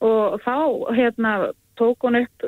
og 0.00 0.40
þá 0.44 0.56
hérna 0.96 1.32
tók 1.80 2.06
hún 2.06 2.20
upp 2.22 2.46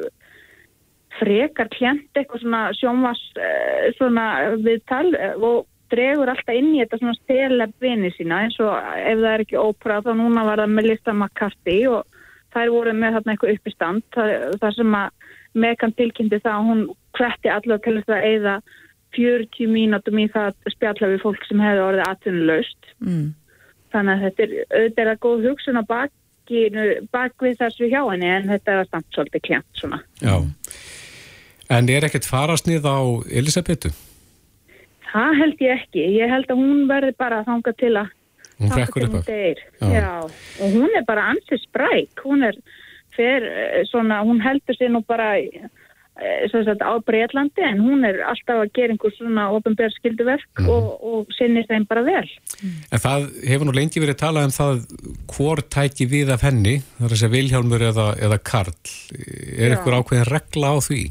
frekar 1.19 1.69
klient 1.73 2.17
eitthvað 2.17 2.43
svona 2.45 2.63
sjónvas 2.79 3.21
eh, 3.37 3.91
svona 3.99 4.27
viðtal 4.65 5.13
eh, 5.15 5.35
og 5.37 5.67
dregur 5.93 6.31
alltaf 6.33 6.57
inn 6.57 6.71
í 6.73 6.81
þetta 6.81 7.01
svona 7.03 7.19
steleb 7.19 7.75
vini 7.85 8.11
sína 8.17 8.45
eins 8.47 8.57
og 8.65 8.73
ef 8.73 9.19
það 9.21 9.29
er 9.35 9.45
ekki 9.45 9.61
ópera 9.61 10.01
þá 10.05 10.15
núna 10.17 10.47
var 10.49 10.63
það 10.63 10.77
Melissa 10.79 11.13
McCarthy 11.13 11.83
og 11.93 12.07
þær 12.55 12.73
voru 12.73 12.95
með 12.97 13.19
þarna 13.19 13.35
eitthvað 13.35 13.55
upp 13.57 13.69
í 13.69 13.75
stand 13.75 14.07
það, 14.17 14.33
það 14.63 14.79
sem 14.79 14.97
að 15.03 15.29
Megan 15.53 15.93
tilkynnti 15.99 16.41
það 16.41 16.55
að 16.55 16.71
hún 16.71 16.83
hvetti 17.19 17.53
allavega 17.53 17.85
til 17.85 17.97
þess 17.99 18.15
að 18.17 18.27
eigða 18.31 18.57
40 19.13 19.69
mínútum 19.69 20.21
í 20.23 20.27
það 20.33 20.49
að 20.49 20.73
spjalla 20.73 21.13
við 21.13 21.25
fólk 21.27 21.43
sem 21.45 21.61
hefði 21.61 21.87
orðið 21.91 22.09
atvinnulegst 22.09 22.93
Mm. 23.03 23.33
þannig 23.91 24.13
að 24.13 24.21
þetta 24.23 24.43
er 24.45 24.53
auðvitað 24.79 25.09
að 25.11 25.23
góð 25.25 25.47
hugsun 25.49 25.81
á 25.81 25.85
bakinu, 26.43 27.07
bak 27.13 27.33
við 27.41 27.59
þessu 27.59 27.89
hjá 27.89 28.03
henni 28.11 28.27
en 28.27 28.49
þetta 28.49 28.81
er 28.81 28.89
samt 28.91 29.07
svolítið 29.15 29.43
klient 29.43 29.67
svona. 29.75 30.03
Já. 30.21 30.43
En 31.71 31.89
er 31.89 32.05
ekkert 32.05 32.27
farasnið 32.27 32.85
á 32.85 32.99
Elisabetu? 33.31 33.93
Það 35.13 35.39
held 35.39 35.61
ég 35.61 35.79
ekki. 35.79 36.03
Ég 36.19 36.31
held 36.31 36.51
að 36.51 36.61
hún 36.61 36.89
verði 36.89 37.15
bara 37.19 37.41
að 37.41 37.47
þanga 37.47 37.73
til 37.79 37.97
að 37.97 38.11
Hún 38.59 38.71
þangað 38.71 38.85
frekkur 38.85 39.07
upp 39.07 39.15
af. 39.19 39.29
Já. 39.93 40.11
Og 40.63 40.75
hún 40.77 40.91
er 40.97 41.05
bara 41.07 41.31
ansið 41.33 41.63
spræk. 41.65 42.25
Hún 42.25 42.45
er 42.47 42.59
fer 43.17 43.45
eh, 43.45 43.83
svona, 43.89 44.23
hún 44.25 44.41
heldur 44.41 44.77
sér 44.77 44.93
nú 44.93 45.03
bara 45.05 45.35
sem 45.37 45.82
sagt, 46.13 46.83
á 46.85 46.93
Breitlandi 47.07 47.63
en 47.65 47.79
hún 47.81 48.05
er 48.05 48.19
alltaf 48.29 48.61
að 48.63 48.73
gera 48.77 48.93
einhver 48.93 49.15
svona 49.17 49.47
ofinbjörn 49.57 49.95
skilduverk 49.97 50.61
Mhm. 50.61 50.69
og, 50.69 50.91
og 51.03 51.27
sinnir 51.39 51.65
þeim 51.71 51.87
bara 51.89 52.03
vel. 52.05 52.29
En 52.93 52.99
það 53.01 53.31
hefur 53.49 53.65
nú 53.67 53.73
lengi 53.73 54.01
verið 54.03 54.21
talað 54.21 54.45
um 54.51 54.55
það 54.59 54.85
hvor 55.33 55.63
tæki 55.73 56.07
við 56.07 56.31
af 56.35 56.43
henni, 56.45 56.83
það 57.01 57.07
er 57.09 57.15
að 57.17 57.23
segja 57.23 57.35
Vilhjálmur 57.37 57.81
eða, 57.89 58.07
eða 58.21 58.39
Karl. 58.45 58.77
Er 59.59 59.71
Já. 59.71 59.77
eitthvað 59.77 59.99
ákveðin 60.03 60.31
regla 60.31 60.69
á 60.69 60.77
því? 60.85 61.03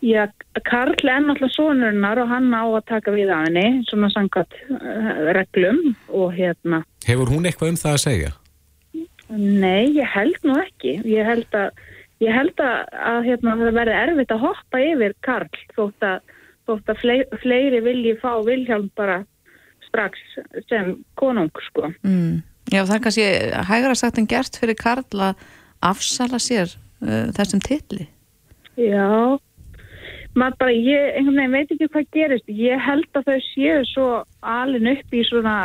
Já, 0.00 0.22
Karl 0.64 0.94
er 0.96 1.20
náttúrulega 1.20 1.52
sonurinnar 1.52 2.18
og 2.22 2.28
hann 2.32 2.48
á 2.56 2.64
að 2.64 2.86
taka 2.88 3.12
við 3.12 3.28
af 3.36 3.44
henni, 3.44 3.84
svona 3.90 4.08
sangat 4.14 4.48
uh, 4.72 5.32
reglum 5.36 5.94
og 6.08 6.32
hérna, 6.32 6.80
Hefur 7.04 7.28
hún 7.28 7.44
eitthvað 7.44 7.74
um 7.74 7.80
það 7.82 7.92
að 7.98 8.04
segja? 8.06 8.30
nei, 9.30 9.92
ég 9.94 10.08
held 10.10 10.40
nú 10.42 10.56
ekki. 10.58 10.96
Ég 11.06 11.22
held 11.28 11.52
að, 11.54 11.68
ég 12.24 12.34
held 12.34 12.62
að, 12.64 12.76
að 13.12 13.18
hérna, 13.28 13.56
það 13.60 13.78
verði 13.78 13.96
erfitt 14.02 14.34
að 14.34 14.44
hoppa 14.44 14.82
yfir 14.84 15.16
Karl 15.24 15.60
þótt 15.76 16.06
að, 16.06 16.36
þótt 16.68 16.92
að 16.92 17.02
fleiri, 17.02 17.40
fleiri 17.42 17.82
vilji 17.84 18.14
fá 18.20 18.32
Vilhjálm 18.46 18.90
bara 18.98 19.20
strax 19.88 20.20
sem 20.68 20.94
konung, 21.18 21.50
sko. 21.70 21.90
Mm. 22.06 22.40
Já, 22.70 22.84
það 22.84 22.96
er 22.96 23.04
kannski 23.06 23.28
hægra 23.70 23.98
sagt 23.98 24.18
en 24.20 24.30
gert 24.30 24.58
fyrir 24.60 24.78
Karl 24.78 25.22
að 25.26 25.46
afsala 25.82 26.38
sér 26.38 26.70
uh, 27.02 27.30
þessum 27.34 27.62
titli. 27.64 28.06
Já, 28.78 29.38
maður 30.38 30.58
bara, 30.60 30.74
ég 30.76 31.16
einhvern 31.18 31.40
veginn 31.40 31.56
veit 31.56 31.72
ekki 31.74 31.88
hvað 31.90 32.10
gerist. 32.14 32.52
Ég 32.52 32.84
held 32.84 33.08
að 33.18 33.32
þau 33.32 33.40
séu 33.48 33.80
svo 33.90 34.10
alin 34.46 34.92
upp 34.92 35.16
í 35.16 35.24
svona 35.26 35.56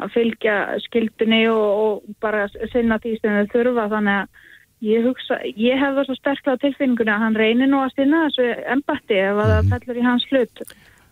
að 0.00 0.14
fylgja 0.14 0.56
skildunni 0.86 1.42
og, 1.52 1.66
og 1.84 2.14
bara 2.24 2.46
sinna 2.72 2.96
því 3.02 3.18
sem 3.18 3.36
þau 3.36 3.52
þurfa 3.52 3.90
þannig 3.92 4.22
að 4.22 4.46
ég 4.84 5.04
hugsa, 5.04 5.38
ég 5.44 5.80
hef 5.80 5.96
það 5.96 6.06
svo 6.08 6.16
sterklega 6.18 6.62
tilfinningunni 6.64 7.12
að 7.12 7.24
hann 7.24 7.36
reynir 7.38 7.68
nú 7.70 7.82
að 7.84 7.92
sinna 7.96 8.22
þessu 8.28 8.46
embatti 8.74 9.18
ef 9.20 9.42
að 9.42 9.52
það 9.52 9.68
fellur 9.74 10.00
í 10.00 10.06
hans 10.06 10.26
hlut 10.30 10.64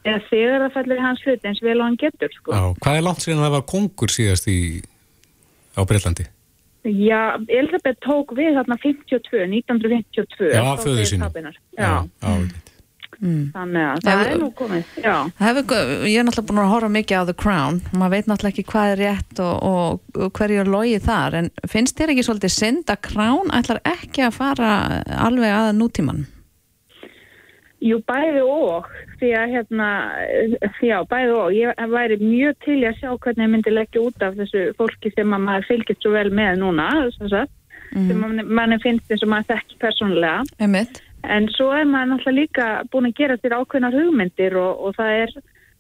eða 0.09 0.23
þegar 0.31 0.65
það 0.65 0.75
fellur 0.79 1.01
í 1.01 1.05
hans 1.05 1.27
hlut 1.27 1.47
eins 1.51 1.63
vel 1.65 1.77
og 1.77 1.85
hann 1.85 2.01
getur 2.01 2.35
sko. 2.35 2.55
Já. 2.55 2.65
Hvað 2.85 2.99
er 2.99 3.07
langt 3.09 3.25
síðan 3.25 3.45
það 3.45 3.55
var 3.59 3.69
kongur 3.75 4.15
síðast 4.15 4.49
í, 4.51 4.59
á 5.77 5.81
Breitlandi? 5.89 6.29
Já, 6.89 7.37
Elisabeth 7.51 8.01
tók 8.07 8.33
við 8.39 8.55
þarna 8.57 8.79
52, 8.81 9.45
1952 9.51 10.53
Já, 10.55 10.65
föður 10.81 11.35
hennar. 11.35 11.59
Já, 11.77 11.93
já. 12.07 12.33
Mm. 13.19 13.49
þannig 13.51 13.83
að 13.83 14.05
það 14.07 14.21
Já, 14.21 14.29
er 14.31 14.37
nú 14.39 14.49
komið. 14.55 14.91
Hefur, 15.41 15.73
ég 16.07 16.21
er 16.21 16.27
náttúrulega 16.29 16.49
búin 16.53 16.61
að 16.63 16.69
horfa 16.71 16.91
mikið 16.95 17.19
á 17.19 17.23
The 17.27 17.35
Crown 17.35 17.81
maður 17.91 18.13
veit 18.15 18.29
náttúrulega 18.31 18.55
ekki 18.55 18.67
hvað 18.71 18.91
er 18.93 19.01
rétt 19.03 19.41
og, 19.43 19.55
og, 19.67 20.19
og 20.23 20.39
hverju 20.39 20.61
er 20.63 20.71
logið 20.71 21.07
þar 21.09 21.37
en 21.41 21.49
finnst 21.67 21.99
þér 21.99 22.13
ekki 22.15 22.27
svolítið 22.29 22.55
synd 22.55 22.93
að 22.95 23.01
Crown 23.09 23.51
ætlar 23.59 23.81
ekki 23.91 24.23
að 24.29 24.37
fara 24.39 24.69
alveg 25.19 25.51
að 25.51 25.73
nútíman? 25.81 26.23
Jú, 27.83 27.99
bæði 28.07 28.41
og, 28.43 28.87
því 29.19 29.33
að 29.39 29.53
hérna, 29.55 29.91
já, 30.83 30.97
bæði 31.11 31.35
og, 31.35 31.53
ég 31.55 31.83
væri 31.91 32.17
mjög 32.23 32.57
til 32.65 32.79
að 32.87 32.97
sjá 32.99 33.11
hvernig 33.13 33.47
ég 33.47 33.53
myndi 33.53 33.75
leggja 33.75 34.03
út 34.03 34.25
af 34.27 34.39
þessu 34.39 34.65
fólki 34.79 35.13
sem 35.15 35.35
að 35.35 35.45
maður 35.47 35.69
fylgist 35.73 36.03
svo 36.03 36.15
vel 36.15 36.27
með 36.35 36.59
núna, 36.63 36.89
sem 37.15 37.31
sagt, 37.35 37.55
sem 37.93 38.19
manni, 38.19 38.47
manni 38.47 38.81
finnst 38.83 39.11
eins 39.11 39.23
og 39.27 39.31
maður 39.31 39.53
þekki 39.53 39.79
persónulega. 39.83 40.43
Einmitt. 40.59 41.03
En 41.27 41.49
svo 41.55 41.73
er 41.75 41.89
maður 41.89 42.13
náttúrulega 42.13 42.41
líka 42.41 42.67
búin 42.93 43.09
að 43.11 43.17
gera 43.19 43.39
þér 43.43 43.57
ákveðnar 43.59 43.97
hugmyndir 43.99 44.57
og, 44.61 44.85
og 44.87 44.95
það, 44.99 45.15
er, 45.25 45.35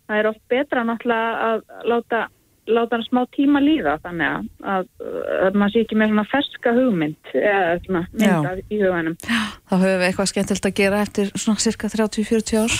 það 0.08 0.18
er 0.18 0.30
oft 0.32 0.42
betra 0.50 0.84
náttúrulega 0.88 1.46
að 1.48 1.62
láta, 1.92 2.24
láta 2.68 2.96
hann 2.96 3.04
smá 3.06 3.20
tíma 3.34 3.60
líða 3.62 3.96
þannig 4.04 4.28
að, 4.28 4.48
að, 4.72 4.88
að 5.46 5.58
maður 5.58 5.74
sé 5.74 5.84
ekki 5.84 5.98
með 5.98 6.10
svona 6.12 6.24
ferska 6.28 6.72
hugmynd 6.76 7.30
eða 7.34 7.70
svona 7.84 8.02
mynda 8.12 8.52
í 8.60 8.80
huganum. 8.82 9.16
Þá 9.24 9.74
höfum 9.74 10.02
við 10.02 10.06
eitthvað 10.08 10.30
skemmtilt 10.32 10.68
að 10.68 10.74
gera 10.80 11.00
eftir 11.04 11.30
svona 11.34 11.64
cirka 11.64 11.90
30-40 11.92 12.60
ár. 12.62 12.76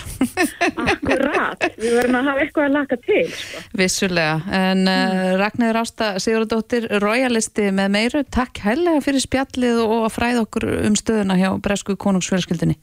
Akkurat, 0.84 1.66
við 1.78 1.97
verðum 1.99 2.20
að 2.20 2.30
hafa 2.30 2.45
eitthvað 2.45 2.68
að 2.68 2.76
laka 2.76 3.01
til. 3.07 3.24
Sko. 3.39 3.64
Vissulega, 3.82 4.36
en 4.61 4.84
uh, 4.93 5.24
Ragnæður 5.41 5.80
Ásta 5.82 6.11
Sigurðardóttir, 6.22 6.89
royalisti 7.05 7.70
með 7.74 7.97
meiru, 7.97 8.24
takk 8.39 8.62
hellega 8.66 9.03
fyrir 9.05 9.24
spjallið 9.24 9.82
og 9.86 10.07
að 10.07 10.14
fræða 10.16 10.45
okkur 10.47 10.70
um 10.84 10.99
stöðuna 10.99 11.39
hjá 11.41 11.51
Bresku 11.64 11.99
konungsfjölskyldinni. 12.01 12.78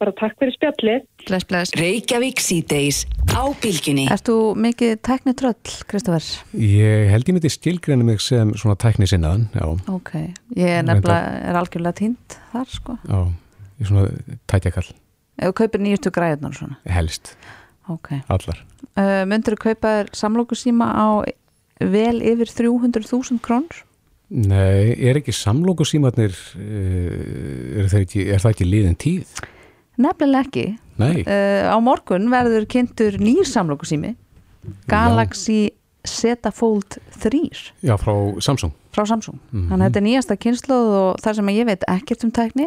Bara 0.00 0.14
takk 0.18 0.36
fyrir 0.40 0.54
spjallið. 0.56 1.04
Bless, 1.24 1.44
bless. 1.48 1.70
Reykjavík 1.78 2.40
síðdeis 2.44 3.04
á 3.32 3.48
bylgjunni. 3.62 4.04
Erst 4.12 4.26
þú 4.28 4.34
mikið 4.60 4.90
tækni 5.06 5.32
tröll, 5.38 5.56
Kristoffer? 5.88 6.26
Ég 6.60 7.08
held 7.08 7.30
ég 7.30 7.36
myndi 7.38 7.50
skilgreina 7.52 8.04
mig 8.04 8.20
sem 8.20 8.50
svona 8.60 8.76
tækni 8.80 9.08
sinnaðan, 9.08 9.46
já. 9.56 9.64
Ok, 9.94 10.10
ég 10.58 10.68
er 10.80 10.84
nefnilega, 10.84 11.38
er 11.48 11.58
algjörlega 11.62 11.96
tínt 12.02 12.36
þar, 12.52 12.68
sko. 12.74 12.98
Já, 13.08 13.22
ég 13.80 13.86
er 13.86 13.90
svona 13.92 14.36
tækjakall, 14.52 14.90
Ef 15.34 15.48
þú 15.50 15.54
kaupir 15.62 15.82
nýjustu 15.82 16.12
græðunar 16.14 16.52
og 16.52 16.58
svona. 16.60 16.76
helst, 16.86 17.32
Ok. 17.90 18.12
allar. 18.28 18.60
Uh, 18.94 19.24
Myndur 19.26 19.56
þú 19.56 19.62
kaupa 19.64 19.94
samlókusíma 20.12 20.86
á 20.94 21.24
vel 21.80 22.20
yfir 22.22 22.52
300.000 22.52 23.40
krónur? 23.40 23.80
Nei, 24.30 24.92
er 25.00 25.16
ekki 25.18 25.32
samlókusímatnir, 25.32 26.36
uh, 26.60 27.80
er, 27.80 27.90
ekki, 28.04 28.28
er 28.28 28.38
það 28.44 28.52
ekki 28.54 28.68
liðin 28.70 28.96
tíð? 29.00 29.34
Nefnilega 29.98 30.46
ekki. 30.48 30.66
Nei, 30.98 31.24
Uh, 31.26 31.66
á 31.74 31.76
morgun 31.82 32.28
verður 32.30 32.66
kynntur 32.70 33.16
nýr 33.18 33.42
samlókusími 33.48 34.14
Galaxy 34.88 35.72
Z 36.06 36.36
Fold 36.52 36.98
3 37.22 37.72
já, 37.82 37.96
frá 37.96 38.12
Samsung. 38.40 38.72
frá 38.92 39.06
Samsung. 39.08 39.38
Þannig 39.50 39.72
að 39.80 39.84
þetta 39.88 39.98
er 40.00 40.04
nýjasta 40.04 40.36
kynnslóð 40.36 40.90
og 40.98 41.16
þar 41.24 41.34
sem 41.38 41.48
ég 41.54 41.66
veit 41.66 41.84
ekkert 41.88 42.24
um 42.26 42.30
tækni 42.30 42.66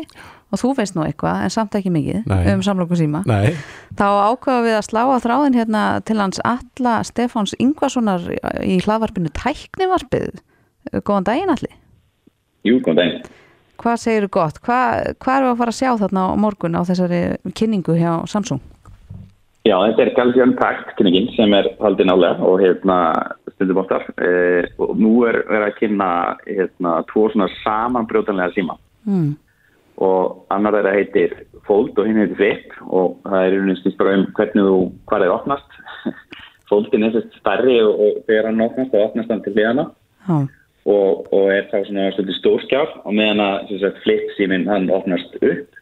og 0.52 0.60
þú 0.60 0.72
veist 0.80 0.96
nú 0.98 1.06
eitthvað 1.06 1.44
en 1.46 1.54
samt 1.54 1.78
ekki 1.78 1.92
mikið 1.94 2.26
Nei. 2.28 2.54
um 2.56 2.64
samlókusíma. 2.66 3.22
Nei, 3.30 3.54
Þá 3.96 4.08
ákvaða 4.34 4.66
við 4.66 4.76
að 4.80 4.88
slá 4.90 5.02
á 5.06 5.18
þráðin 5.24 5.56
hérna 5.60 5.84
til 6.04 6.18
hans 6.20 6.42
Alla 6.44 6.98
Stefáns 7.08 7.54
Ingvasonar 7.62 8.26
í 8.66 8.80
hlaðvarpinu 8.84 9.30
Tæknivarpið. 9.38 10.42
Góðan 11.04 11.28
daginn 11.30 11.54
allir. 11.54 11.76
Jú, 12.66 12.82
góðan 12.82 13.00
daginn. 13.00 13.22
Hvað 13.78 14.00
segir 14.02 14.26
þú 14.26 14.32
gott? 14.38 14.58
Hvað, 14.66 15.12
hvað 15.22 15.38
eru 15.42 15.50
að 15.52 15.60
fara 15.62 15.74
að 15.74 15.80
sjá 15.80 15.92
þarna 16.02 16.24
á 16.26 16.42
morgun 16.42 16.78
á 16.78 16.82
þessari 16.88 17.22
kynningu 17.58 17.96
hjá 18.00 18.12
Samsung? 18.32 18.62
Já, 19.68 19.76
þetta 19.84 20.04
er 20.06 20.14
Galaxy 20.16 20.42
Unpacked 20.46 20.94
kynningin 20.98 21.28
sem 21.36 21.54
er 21.54 21.68
haldið 21.84 22.08
nálega 22.08 22.46
og 22.48 22.62
hérna 22.64 22.98
stundum 23.56 23.82
oftar. 23.82 24.06
Eh, 24.24 24.64
og 24.80 24.96
nú 24.96 25.12
er 25.28 25.42
verið 25.50 25.66
að 25.68 25.76
kynna 25.82 26.08
hérna 26.48 26.94
tvo 27.12 27.28
svona 27.34 27.50
samanbrjótanlega 27.64 28.56
síma 28.56 28.78
Mm. 29.08 29.38
og 30.04 30.42
annar 30.52 30.74
þeirra 30.76 30.92
heitir 30.98 31.32
Fold 31.64 31.98
og 31.98 32.08
hinn 32.10 32.18
heitir 32.20 32.36
Flip 32.36 32.74
og 32.92 33.14
það 33.24 33.46
er 33.46 33.54
einhvern 33.56 33.70
veginn 33.72 33.98
bara 33.98 34.16
um 34.18 34.26
hvernig 34.36 34.66
þú, 34.68 34.80
hvað 35.08 35.24
er 35.24 35.32
opnast. 35.32 35.78
Foldin 36.70 37.04
er 37.08 37.14
þess 37.16 37.40
stærri 37.40 37.78
og, 37.86 37.94
og 38.04 38.18
þegar 38.28 38.50
hann 38.50 38.66
opnast 38.66 38.92
þá 38.92 38.98
opnast 39.06 39.32
hann 39.32 39.44
til 39.46 39.54
hliðana 39.56 39.86
Já. 40.28 40.38
Og, 40.88 41.28
og 41.36 41.50
er 41.52 41.68
þá 41.72 41.82
svona 41.88 42.12
svolítið 42.16 42.40
stórskjár 42.40 42.94
og 43.04 43.16
meðan 43.18 43.44
að 43.44 43.58
sem 43.72 43.82
sagt, 43.84 44.04
Flip 44.06 44.32
síminn 44.38 44.68
hann 44.72 44.90
opnast 44.94 45.36
upp 45.42 45.82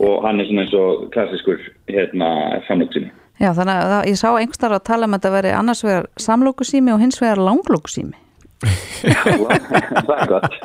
og 0.00 0.24
hann 0.24 0.40
er 0.40 0.48
svona 0.48 0.64
eins 0.64 0.76
og 0.76 1.06
klassiskur 1.14 1.60
hérna 1.90 2.30
samlokksími. 2.68 3.10
Já, 3.40 3.54
þannig 3.56 3.78
að 3.80 4.08
ég 4.10 4.18
sá 4.20 4.28
einhverstað 4.30 4.76
að 4.76 4.88
tala 4.88 5.08
um 5.08 5.14
að 5.16 5.22
þetta 5.22 5.36
veri 5.36 5.52
annars 5.56 5.84
vegar 5.84 6.08
samlókusími 6.20 6.92
og 6.92 7.00
hins 7.00 7.20
vegar 7.22 7.40
langlókusími. 7.40 8.18
það 10.04 10.16
er 10.16 10.26
gott. 10.28 10.58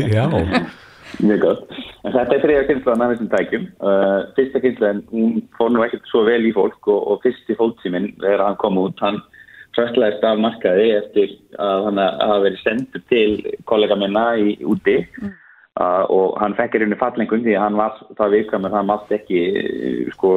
já, 0.00 0.24
Mjög 1.20 1.42
gott. 1.42 1.74
En 2.06 2.14
þetta 2.14 2.36
er 2.36 2.42
þriða 2.46 2.62
kynslan 2.70 3.04
af 3.04 3.12
þessum 3.12 3.28
tækjum. 3.34 3.66
Uh, 3.84 4.20
fyrsta 4.38 4.62
kynslan, 4.64 5.02
hún 5.12 5.42
fór 5.58 5.74
nú 5.74 5.84
ekkert 5.84 6.08
svo 6.08 6.24
vel 6.24 6.40
í 6.48 6.54
fólk 6.56 6.88
og, 6.88 7.02
og 7.12 7.20
fyrsti 7.26 7.56
fólksíminn 7.58 8.08
þegar 8.22 8.46
hann 8.46 8.58
kom 8.62 8.80
út, 8.80 8.96
hann 9.04 9.20
fröstlaðist 9.76 10.24
af 10.26 10.40
markaði 10.42 10.88
eftir 10.98 11.30
að 11.62 11.86
hann 11.88 12.00
hafa 12.02 12.40
verið 12.44 12.60
sendur 12.62 13.04
til 13.12 13.56
kollega 13.68 13.96
minna 13.96 14.24
í 14.36 14.54
úti 14.68 14.98
uh, 15.24 16.04
og 16.12 16.38
hann 16.42 16.56
fekk 16.58 16.76
er 16.76 16.86
unni 16.86 16.98
fallengun 17.00 17.44
því 17.46 17.56
að 17.56 17.64
hann 17.66 17.80
var 17.80 17.98
það 18.18 18.34
viðkvæmur, 18.36 18.76
hann 18.76 18.90
mátt 18.90 19.12
ekki 19.16 19.42
sko, 20.14 20.32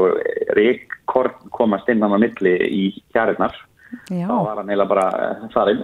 reykord 0.58 1.36
komast 1.56 1.90
innan 1.92 2.16
á 2.16 2.20
milli 2.22 2.56
í 2.70 2.84
hjarinnar. 3.16 3.56
Já, 4.10 4.26
Þá 4.28 4.38
var 4.48 4.58
hann 4.60 4.72
heila 4.74 4.88
bara 4.90 5.06
uh, 5.14 5.44
farinn. 5.54 5.84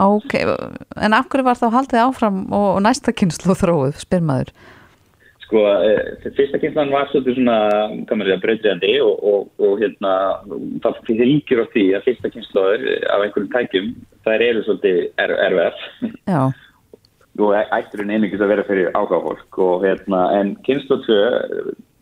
ok. 0.00 0.38
En 1.04 1.14
af 1.14 1.28
hverju 1.30 1.46
var 1.46 1.58
þá 1.60 1.66
haldið 1.74 2.04
áfram 2.06 2.40
og, 2.54 2.80
næsta 2.82 3.14
kynslu 3.14 3.54
þróið, 3.58 3.98
spyr 4.02 4.24
maður? 4.24 4.54
Sko, 5.44 5.62
eh, 5.84 6.30
fyrsta 6.38 6.58
kynslan 6.62 6.92
var 6.94 7.10
svolítið 7.10 7.38
svona, 7.38 7.56
hvað 8.08 8.16
maður 8.16 8.30
segja, 8.30 8.42
breytiðandi 8.42 8.92
og, 9.04 9.24
og, 9.30 9.48
og 9.60 9.80
hérna, 9.82 10.12
það 10.84 11.00
fyrir 11.08 11.30
líkjur 11.30 11.64
á 11.64 11.66
því 11.74 11.86
að 11.98 12.06
fyrsta 12.08 12.30
kynslaður 12.32 12.84
af 13.12 13.24
einhverjum 13.26 13.50
tækjum, 13.52 13.90
það 14.24 14.44
eru 14.48 14.62
svolítið 14.64 15.00
er, 15.24 15.34
erfið 15.48 15.82
Já, 16.32 16.40
og 17.44 17.58
ætturinn 17.76 18.14
einingis 18.14 18.40
að 18.40 18.54
vera 18.54 18.68
fyrir 18.68 18.94
ágáfólk 18.96 19.60
og 19.66 19.84
hérna, 19.84 20.22
en 20.38 20.54
kynslu 20.64 21.02
2 21.04 21.18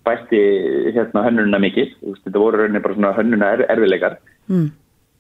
bætti 0.07 0.43
hérna 0.95 1.26
hönnuna 1.26 1.59
mikið, 1.62 1.97
þetta 2.22 2.38
voru 2.38 2.62
rauninni 2.62 2.82
bara 2.84 2.99
svona 2.99 3.14
hönnuna 3.18 3.53
er, 3.57 3.66
erfiðleikar. 3.74 4.18
Mm. 4.51 4.70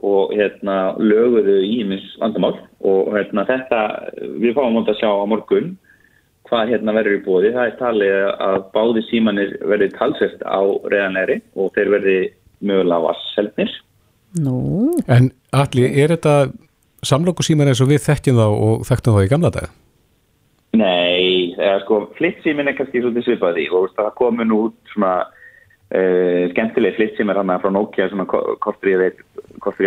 og 0.02 0.32
hérna 0.34 0.96
löguðu 0.98 1.60
ímis 1.62 2.02
vandamál. 2.18 2.56
Og 2.82 3.12
hérna 3.14 3.44
þetta, 3.46 3.82
við 4.42 4.56
fáum 4.56 4.74
móta 4.74 4.90
að 4.96 4.98
sjá 4.98 5.10
á 5.14 5.24
morgun 5.30 5.76
hvað 6.52 6.74
hérna 6.74 6.94
verður 6.98 7.16
í 7.16 7.22
bóði. 7.24 7.52
Það 7.56 7.68
er 7.70 7.78
talið 7.80 8.16
að 8.46 8.58
báði 8.76 9.04
símanir 9.08 9.54
verði 9.72 9.88
talsvert 9.96 10.44
á 10.44 10.60
reyðanleiri 10.92 11.38
og 11.56 11.72
þeir 11.76 11.92
verði 11.96 12.18
mögulega 12.62 13.06
vasseldnir. 13.08 13.78
nú, 14.32 14.56
en 15.12 15.32
allir, 15.52 15.92
er 15.92 16.14
þetta 16.14 16.52
samlókusímar 17.04 17.68
eins 17.68 17.82
og 17.84 17.90
við 17.90 18.04
þekkjum 18.06 18.38
þá 18.38 18.46
og 18.48 18.84
þekktum 18.88 19.16
þá 19.16 19.24
í 19.24 19.30
gamla 19.32 19.50
dag? 19.52 19.72
Nei, 20.72 21.52
eða 21.58 21.82
sko 21.82 21.98
flitsímin 22.16 22.70
er 22.70 22.76
kannski 22.78 23.02
svolítið 23.02 23.26
svipaði 23.26 23.66
og 23.76 23.90
það 23.96 24.14
komin 24.16 24.54
út 24.56 24.76
svona 24.94 25.18
uh, 25.92 26.48
skemmtileg 26.52 26.96
flitsímar 26.96 27.38
hann 27.40 27.52
frá 27.62 27.70
Nokia 27.72 28.08
svona 28.10 28.26
kortur 28.26 28.90
ég 28.90 29.20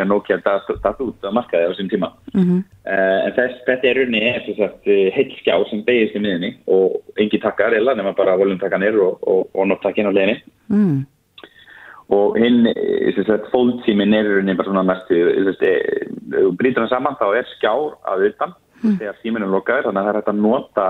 að 0.03 0.09
Nokia 0.09 0.37
datt 0.43 1.01
út 1.03 1.25
á 1.25 1.29
markaði 1.33 1.67
á 1.67 1.71
þessum 1.73 1.91
tíma. 1.91 2.11
mm 2.33 2.63
Uh, 2.85 3.25
en 3.25 3.33
þess, 3.33 3.63
þetta 3.65 3.87
er 3.89 3.97
runni 3.97 4.19
er 4.21 4.43
þess 4.45 4.61
að 4.61 4.89
heill 5.15 5.31
skjá 5.39 5.55
sem 5.69 5.79
beigist 5.87 6.15
í 6.15 6.19
miðinni 6.21 6.51
og 6.69 6.99
engi 7.17 7.39
takkar 7.41 7.73
eða 7.73 7.95
nema 7.97 8.11
bara 8.13 8.35
volumtakkanir 8.37 8.99
og, 9.01 9.23
og, 9.25 9.47
og 9.57 9.65
nottakkin 9.71 10.05
á 10.05 10.13
leginni 10.13 10.35
mm. 10.69 10.99
og 12.13 12.37
hinn 12.37 12.69
fólksímin 13.49 14.13
er 14.13 14.29
runni 14.29 14.53
bara 14.53 14.69
svona 14.69 14.85
mestu 14.85 15.17
brýtur 16.61 16.83
hann 16.83 16.93
saman 16.93 17.17
þá 17.17 17.25
er 17.39 17.49
skjár 17.55 17.97
að 18.05 18.27
utan 18.29 18.53
þegar 18.83 19.17
síminn 19.23 19.47
er 19.47 19.53
lokaður 19.55 19.89
þannig 19.89 20.01
að 20.01 20.05
það 20.05 20.13
er 20.13 20.19
hægt 20.19 20.31
að 20.35 20.43
nota 20.45 20.87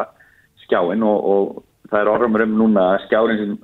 skjáin 0.66 1.08
og, 1.08 1.32
og 1.32 1.64
það 1.92 2.02
er 2.02 2.12
orðumur 2.12 2.46
um 2.46 2.58
núna 2.60 2.90
að 2.94 3.06
skjárin 3.06 3.42
sem 3.42 3.56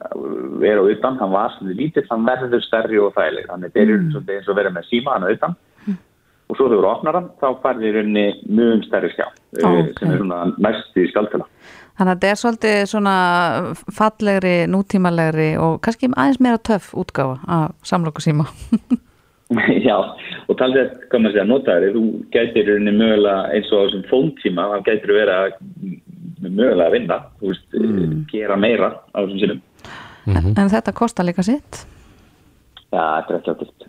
er 0.67 0.81
á 0.81 0.83
utan 0.93 1.19
hann 1.19 1.33
var 1.33 1.53
svona 1.55 1.75
lítill, 1.77 2.07
hann 2.09 2.27
verður 2.27 2.63
stærri 2.65 3.01
og 3.01 3.13
þægileg 3.17 3.49
að 3.49 3.67
þetta 3.67 3.83
er 3.83 3.93
mm. 3.97 4.31
eins 4.35 4.49
og 4.49 4.57
verið 4.59 4.77
með 4.77 4.89
síma 4.89 5.17
hann 5.17 5.27
á 5.27 5.33
utan 5.35 5.59
og 6.51 6.57
svo 6.57 6.67
þegar 6.67 6.83
þú 6.83 6.89
opnar 6.91 7.17
hann 7.17 7.29
þá 7.39 7.47
færði 7.63 7.87
í 7.87 7.93
rauninni 7.95 8.25
mjög 8.51 8.87
stærri 8.89 9.13
skjá 9.13 9.27
Ok. 9.51 9.65
okay. 9.67 9.93
sem 9.99 10.11
er 10.11 10.19
svona 10.21 10.41
næsti 10.57 11.07
skjáltala 11.11 11.47
Þannig 12.01 12.11
að 12.15 12.21
þetta 12.21 12.29
er 12.31 12.39
svolítið 12.39 12.77
svona 12.89 13.15
fallegri, 13.93 14.53
nútímalegri 14.71 15.49
og 15.61 15.75
kannski 15.85 16.07
aðeins 16.09 16.39
meira 16.41 16.57
töff 16.57 16.93
útgáfa 16.97 17.35
af 17.45 17.75
samlókusíma. 17.85 18.47
Já, 19.85 19.97
og 20.47 20.55
talið 20.57 20.79
að 20.81 20.93
hvað 21.11 21.21
maður 21.21 21.35
segja 21.35 21.45
notaður, 21.49 21.97
þú 21.97 22.03
gætir 22.33 22.63
í 22.63 22.65
rauninni 22.69 22.93
mögulega 22.95 23.51
eins 23.51 23.69
og 23.69 23.83
á 23.83 23.83
þessum 23.83 24.05
fóntíma 24.07 24.67
þá 24.71 24.77
gætir 24.87 25.11
þú 25.11 25.17
vera 25.19 25.37
að 25.43 25.57
mögulega 26.49 26.87
að 26.87 26.95
vinna 26.97 27.17
þú 27.39 27.51
veist, 27.51 27.77
gera 28.31 28.57
meira 28.59 28.93
á 29.13 29.17
þessum 29.21 29.41
sinum 29.43 29.61
En 30.31 30.69
þetta 30.69 30.91
kostar 30.93 31.25
líka 31.25 31.41
sitt. 31.41 31.79
Já, 32.91 33.01
þetta 33.01 33.33
er 33.33 33.37
ekki 33.39 33.53
áttist 33.55 33.87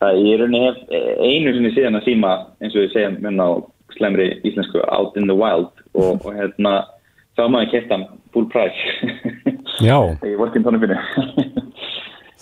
Það 0.00 0.18
ég 0.24 0.42
hef 0.42 0.76
einu 1.24 1.52
sinni 1.56 1.72
síðan 1.72 1.98
að 2.00 2.06
síma 2.08 2.32
eins 2.60 2.74
og 2.76 2.84
við 2.84 2.92
segjum 2.92 3.16
menn 3.24 3.40
á 3.40 3.48
slemri 3.96 4.28
íslensku 4.44 4.82
out 4.92 5.16
in 5.16 5.28
the 5.30 5.36
wild 5.36 5.72
og, 5.96 6.20
og 6.20 6.34
hérna 6.36 6.74
þá 7.36 7.46
maður 7.48 7.70
kert 7.72 7.94
hann 7.94 8.04
full 8.34 8.44
price. 8.52 8.76
Já, 9.80 9.96
ég 10.28 10.36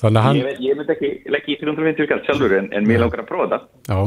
þannig 0.05 0.19
að 0.19 0.27
hann, 0.27 0.41
ég, 0.41 0.61
ég 0.67 0.79
myndi 0.79 0.95
ekki 0.95 1.11
leggja 1.33 1.55
í 1.55 1.59
350 1.63 2.11
kall 2.11 2.23
sjálfur 2.27 2.57
en, 2.59 2.71
en 2.75 2.89
mér 2.89 3.05
langar 3.05 3.23
að 3.23 3.31
prófa 3.31 3.47
þetta. 3.53 3.61
Já, 3.87 3.99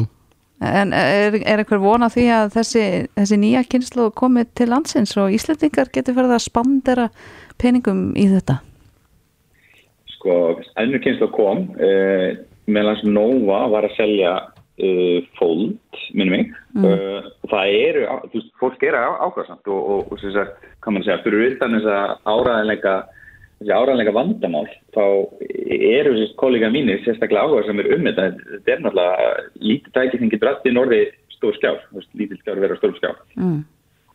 En 0.57 0.93
er, 0.95 1.35
er 1.45 1.61
einhver 1.61 1.81
von 1.83 2.01
á 2.01 2.09
því 2.09 2.23
að 2.33 2.47
þessi, 2.55 2.85
þessi 3.13 3.37
nýja 3.37 3.61
kynslu 3.69 4.07
komið 4.17 4.55
til 4.57 4.71
landsins 4.71 5.13
og 5.21 5.35
Íslandingar 5.35 5.91
getur 5.93 6.17
verið 6.17 6.33
að 6.39 6.47
spandera 6.47 7.11
peningum 7.61 8.09
í 8.17 8.25
þetta? 8.31 8.61
sko, 10.17 10.59
ennur 10.81 11.01
kynslu 11.03 11.29
kom 11.35 11.67
uh, 11.77 12.29
meðan 12.67 13.13
Nova 13.15 13.65
var 13.71 13.87
að 13.87 13.97
selja 13.97 14.33
uh, 14.47 15.19
Fold, 15.39 15.77
minnum 16.13 16.35
mig 16.35 16.49
uh, 16.81 17.27
og 17.43 17.51
það 17.53 17.75
eru, 17.75 18.07
þú 18.31 18.41
veist, 18.41 18.55
fólk 18.61 18.87
er 18.87 18.97
ákvæðsamt 18.97 19.71
og, 19.71 19.91
og, 19.93 20.11
og 20.11 20.21
sem 20.21 20.33
sagt, 20.35 20.67
kann 20.83 20.97
man 20.97 21.05
segja, 21.05 21.21
fyrir 21.25 21.53
utan 21.53 21.77
þess 21.77 21.91
að 21.93 22.15
áraðanleika 22.33 22.97
þessi 23.57 23.73
áraðanleika 23.73 24.13
vandamál 24.15 24.65
þá 24.93 25.03
eru 25.47 26.11
þessi 26.17 26.35
kollega 26.39 26.69
mínir 26.73 26.99
sérstaklega 27.05 27.45
áhuga 27.47 27.65
sem 27.67 27.79
er 27.81 27.89
um 27.95 28.05
þetta 28.09 28.27
þetta 28.51 28.73
er 28.75 28.83
náttúrulega 28.83 29.31
lítið 29.69 29.95
tæki 29.97 30.19
sem 30.21 30.31
getur 30.33 30.51
allt 30.51 30.67
í 30.69 30.75
norði 30.75 31.01
stór 31.37 31.57
skjár, 31.57 31.81
lítið 32.17 32.39
skjár 32.43 32.61
vera 32.65 32.77
stór 32.79 32.95
skjár 32.99 33.17
Mm. 33.37 33.59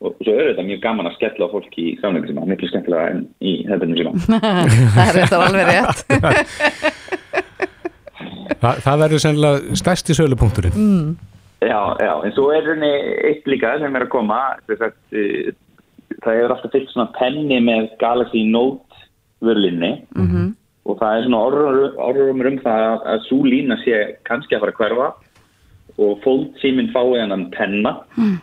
og 0.03 0.17
svo 0.27 0.33
er 0.35 0.49
þetta 0.53 0.65
mjög 0.67 0.81
gaman 0.83 1.07
að 1.11 1.17
skella 1.19 1.47
á 1.47 1.53
fólki 1.53 1.83
í 1.93 1.99
samleikum 2.03 2.33
síma, 2.33 2.47
miklu 2.51 2.71
skemmtilega 2.71 3.11
en 3.13 3.21
í 3.43 3.53
hefðunum 3.69 3.99
síma 4.01 4.41
það 4.97 5.05
er 5.07 5.19
þetta 5.21 5.43
alveg 5.47 5.65
rétt. 5.71 6.01
Þa, 8.63 8.71
það 8.85 9.01
verður 9.03 9.23
sennilega 9.23 9.77
stærsti 9.79 10.15
sölupunkturinn. 10.15 10.75
Mm. 10.79 11.13
Já, 11.63 11.79
já, 12.03 12.13
en 12.27 12.33
svo 12.35 12.49
er 12.55 12.67
henni 12.67 12.91
eitt 13.31 13.47
líka 13.51 13.77
sem 13.79 13.95
er 13.99 14.05
að 14.07 14.11
koma, 14.13 14.39
þess 14.67 14.83
að 14.89 14.95
uh, 15.19 15.53
það 16.23 16.39
hefur 16.39 16.55
alltaf 16.57 16.75
fyllt 16.75 16.91
svona 16.93 17.13
penni 17.19 17.59
með 17.63 17.89
Galaxy 18.03 18.43
Note 18.51 18.92
vörlinni 19.43 19.93
Mhm. 20.17 20.55
og 20.87 20.99
það 20.99 21.17
er 21.19 21.25
svona 21.27 21.43
orðrumur 22.09 22.47
um 22.53 22.59
það 22.59 22.81
að, 22.87 23.07
að 23.13 23.27
svo 23.29 23.43
lína 23.45 23.77
sé 23.85 24.17
kannski 24.25 24.55
að 24.57 24.61
fara 24.61 24.73
að 24.73 24.81
hverfa 24.81 25.13
og 25.99 26.23
Fold 26.25 26.55
síminn 26.63 26.93
fái 26.93 27.21
hennan 27.21 27.51
penna 27.51 27.97
Mm. 28.17 28.39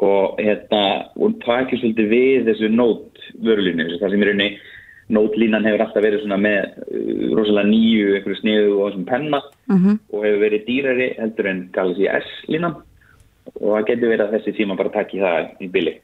og 0.00 0.36
hérna, 0.38 1.08
og 1.16 1.38
takir 1.44 1.78
svolítið 1.80 2.08
við 2.12 2.44
þessu 2.48 2.68
Note 2.70 3.20
vörlinni, 3.42 3.98
það 4.00 4.10
sem 4.10 4.22
er 4.22 4.32
henni 4.32 4.58
Note 5.08 5.36
línan 5.38 5.64
hefur 5.64 5.84
alltaf 5.86 6.02
verið 6.02 6.22
svona 6.24 6.36
með 6.36 6.66
uh, 6.66 7.36
rosalega 7.36 7.68
nýju 7.70 8.16
einhverju 8.16 8.40
sniðu 8.40 8.72
og 8.80 8.90
þessum 8.92 9.06
penna 9.06 9.40
Mhm. 9.70 9.98
og 10.12 10.24
hefur 10.24 10.40
verið 10.42 10.66
dýrari 10.66 11.08
heldur 11.18 11.46
en 11.46 11.68
Galaxy 11.72 12.06
S 12.08 12.26
línan 12.48 12.74
og 13.54 13.72
það 13.72 13.86
getur 13.90 14.12
verið 14.12 14.24
að 14.26 14.34
þessi 14.36 14.54
tíma 14.56 14.76
bara 14.78 14.92
takki 14.94 15.20
það 15.22 15.50
í 15.62 15.68
bili. 15.72 15.94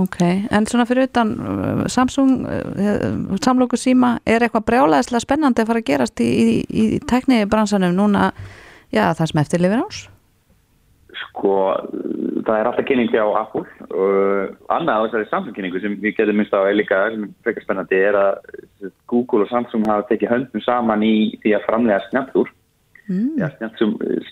Ok, 0.00 0.20
en 0.50 0.68
svona 0.70 0.86
fyrir 0.88 1.08
utan 1.08 1.34
uh, 1.40 1.82
Samsung 1.90 2.46
uh, 2.46 3.36
samlóku 3.42 3.78
síma, 3.80 4.16
er 4.26 4.46
eitthvað 4.46 4.68
brjálæðislega 4.70 5.24
spennandi 5.24 5.64
að 5.64 5.72
fara 5.72 5.82
að 5.82 5.90
gerast 5.90 6.22
í, 6.24 6.30
í, 6.30 6.56
í 6.70 6.86
teknibransanum 7.10 7.96
núna, 7.96 8.30
já 8.94 9.08
það 9.18 9.32
sem 9.32 9.44
eftir 9.44 9.64
lifir 9.64 9.84
ás? 9.84 10.06
Sko, 11.20 11.56
það 12.46 12.56
er 12.56 12.68
alltaf 12.70 12.86
kynningi 12.88 13.18
á 13.18 13.28
Apple 13.42 13.66
og 13.90 14.70
annað 14.72 14.94
á 14.96 15.04
þessari 15.04 15.28
Samsung 15.30 15.56
kynningu 15.56 15.82
sem 15.82 15.98
við 16.00 16.16
getum 16.16 16.38
minnst 16.38 16.54
á 16.54 16.62
er 16.62 16.78
líka 16.78 17.00
sem 17.10 17.26
er 17.26 17.34
frekar 17.44 17.66
spennandi 17.66 17.98
er 17.98 18.18
að 18.18 18.94
Google 19.10 19.44
og 19.44 19.50
Samsung 19.52 19.84
hafa 19.90 20.06
tekið 20.08 20.32
höndum 20.32 20.64
saman 20.64 21.04
í 21.04 21.14
því 21.42 21.54
að 21.58 21.66
framlega 21.66 22.06
snjallúr 22.08 22.52
Mm. 23.10 23.38
ja, 23.40 23.48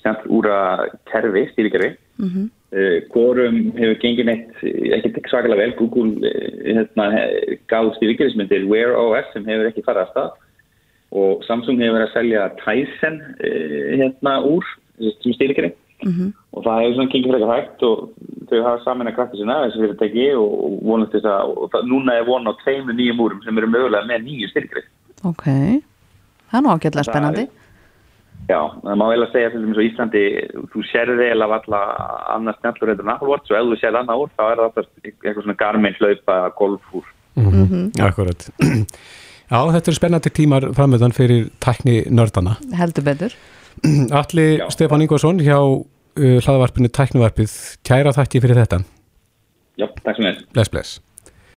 snjallúra 0.01 0.87
kerfi, 1.11 1.49
stýrikari 1.55 1.97
Mhm. 2.19 2.51
Uh, 2.69 3.01
Quorum 3.09 3.73
hefur 3.79 3.97
gengið 4.03 4.27
neitt 4.29 4.51
eh, 4.61 4.99
ekki 4.99 5.23
svakalega 5.31 5.57
vel 5.57 5.73
Google 5.79 6.33
hérna, 6.67 7.07
gaf 7.71 7.95
stýrikærismyndir 7.97 8.67
Wear 8.69 8.93
OS 8.93 9.25
sem 9.33 9.47
hefur 9.49 9.71
ekki 9.71 9.85
farið 9.87 10.03
að 10.03 10.11
stað 10.13 10.31
og 11.17 11.45
Samsung 11.47 11.81
hefur 11.81 11.97
verið 11.97 12.09
að 12.11 12.17
selja 12.19 12.43
Tyson 12.61 13.17
hérna 13.41 14.35
úr 14.45 14.65
sem 14.99 15.33
stýrikæri 15.33 15.73
Mhm. 16.05 16.29
og 16.53 16.63
það 16.65 16.83
hefur 16.83 16.95
svona 16.99 17.13
gengið 17.15 17.33
frekar 17.33 17.55
hægt 17.57 17.83
og 17.83 18.11
þau 18.51 18.63
hafa 18.63 18.85
saman 18.85 19.09
að 19.09 19.17
krafta 19.17 19.37
sinna 19.41 19.57
þessi 19.65 19.81
fyrirtæki 19.83 20.27
og, 20.39 20.83
vonast 20.85 21.13
þess 21.13 21.25
að 21.25 21.89
núna 21.89 22.19
er 22.21 22.25
von 22.29 22.47
á 22.47 22.53
tveimur 22.63 22.95
nýjum 22.95 23.19
úrum 23.25 23.41
sem 23.45 23.59
eru 23.59 23.67
mögulega 23.67 24.05
með 24.07 24.29
nýju 24.29 24.51
styrkri 24.53 24.83
Ok, 25.25 25.45
það 26.53 26.59
er 26.59 26.63
nú 26.63 26.71
ágætlega 26.77 27.09
spennandi. 27.09 27.49
Já, 28.49 28.61
það 28.81 28.97
má 28.97 29.05
vel 29.11 29.21
að 29.25 29.33
segja 29.35 29.53
til 29.53 29.61
dæmis 29.65 29.79
á 29.81 29.85
Íslandi 29.85 30.25
þú 30.73 30.83
sérði 30.89 31.17
vel 31.21 31.45
af 31.45 31.55
alla 31.59 31.81
annars 32.37 32.59
snjallur 32.63 32.95
eitthvað 32.95 33.29
Watch 33.29 33.53
og 33.53 33.59
ef 33.59 33.67
þú 33.69 33.79
sérði 33.83 34.01
annað 34.01 34.23
úr 34.23 34.35
þá 34.39 34.45
er 34.47 34.63
það 34.63 34.83
eitthvað 35.05 35.43
svona 35.43 35.59
Garmin 35.61 35.99
hlaupa 36.01 36.37
golfúr 36.57 37.15
Mm 37.39 37.93
Akkurat. 38.03 38.49
Já, 39.53 39.61
þetta 39.73 39.89
eru 39.89 39.97
spennandi 39.97 40.31
tímar 40.35 40.67
framöðan 40.77 41.15
fyrir 41.17 41.47
tækni 41.63 42.03
nördana. 42.13 42.59
Heldur 42.77 43.07
betur. 43.07 43.37
Alli 44.21 44.49
Stefán 44.75 45.05
Ingvarsson 45.05 45.41
hjá 45.41 45.57
uh, 45.57 46.39
hlaðvarpinu 46.45 46.91
Tæknivarpið, 46.93 47.55
kæra 47.87 48.13
þakki 48.17 48.43
fyrir 48.45 48.61
þetta. 48.61 48.83
Já, 49.79 49.87
takk 50.03 50.19
sem 50.19 50.29
er. 50.29 50.43
Bless, 50.53 50.73
bless. 50.75 50.99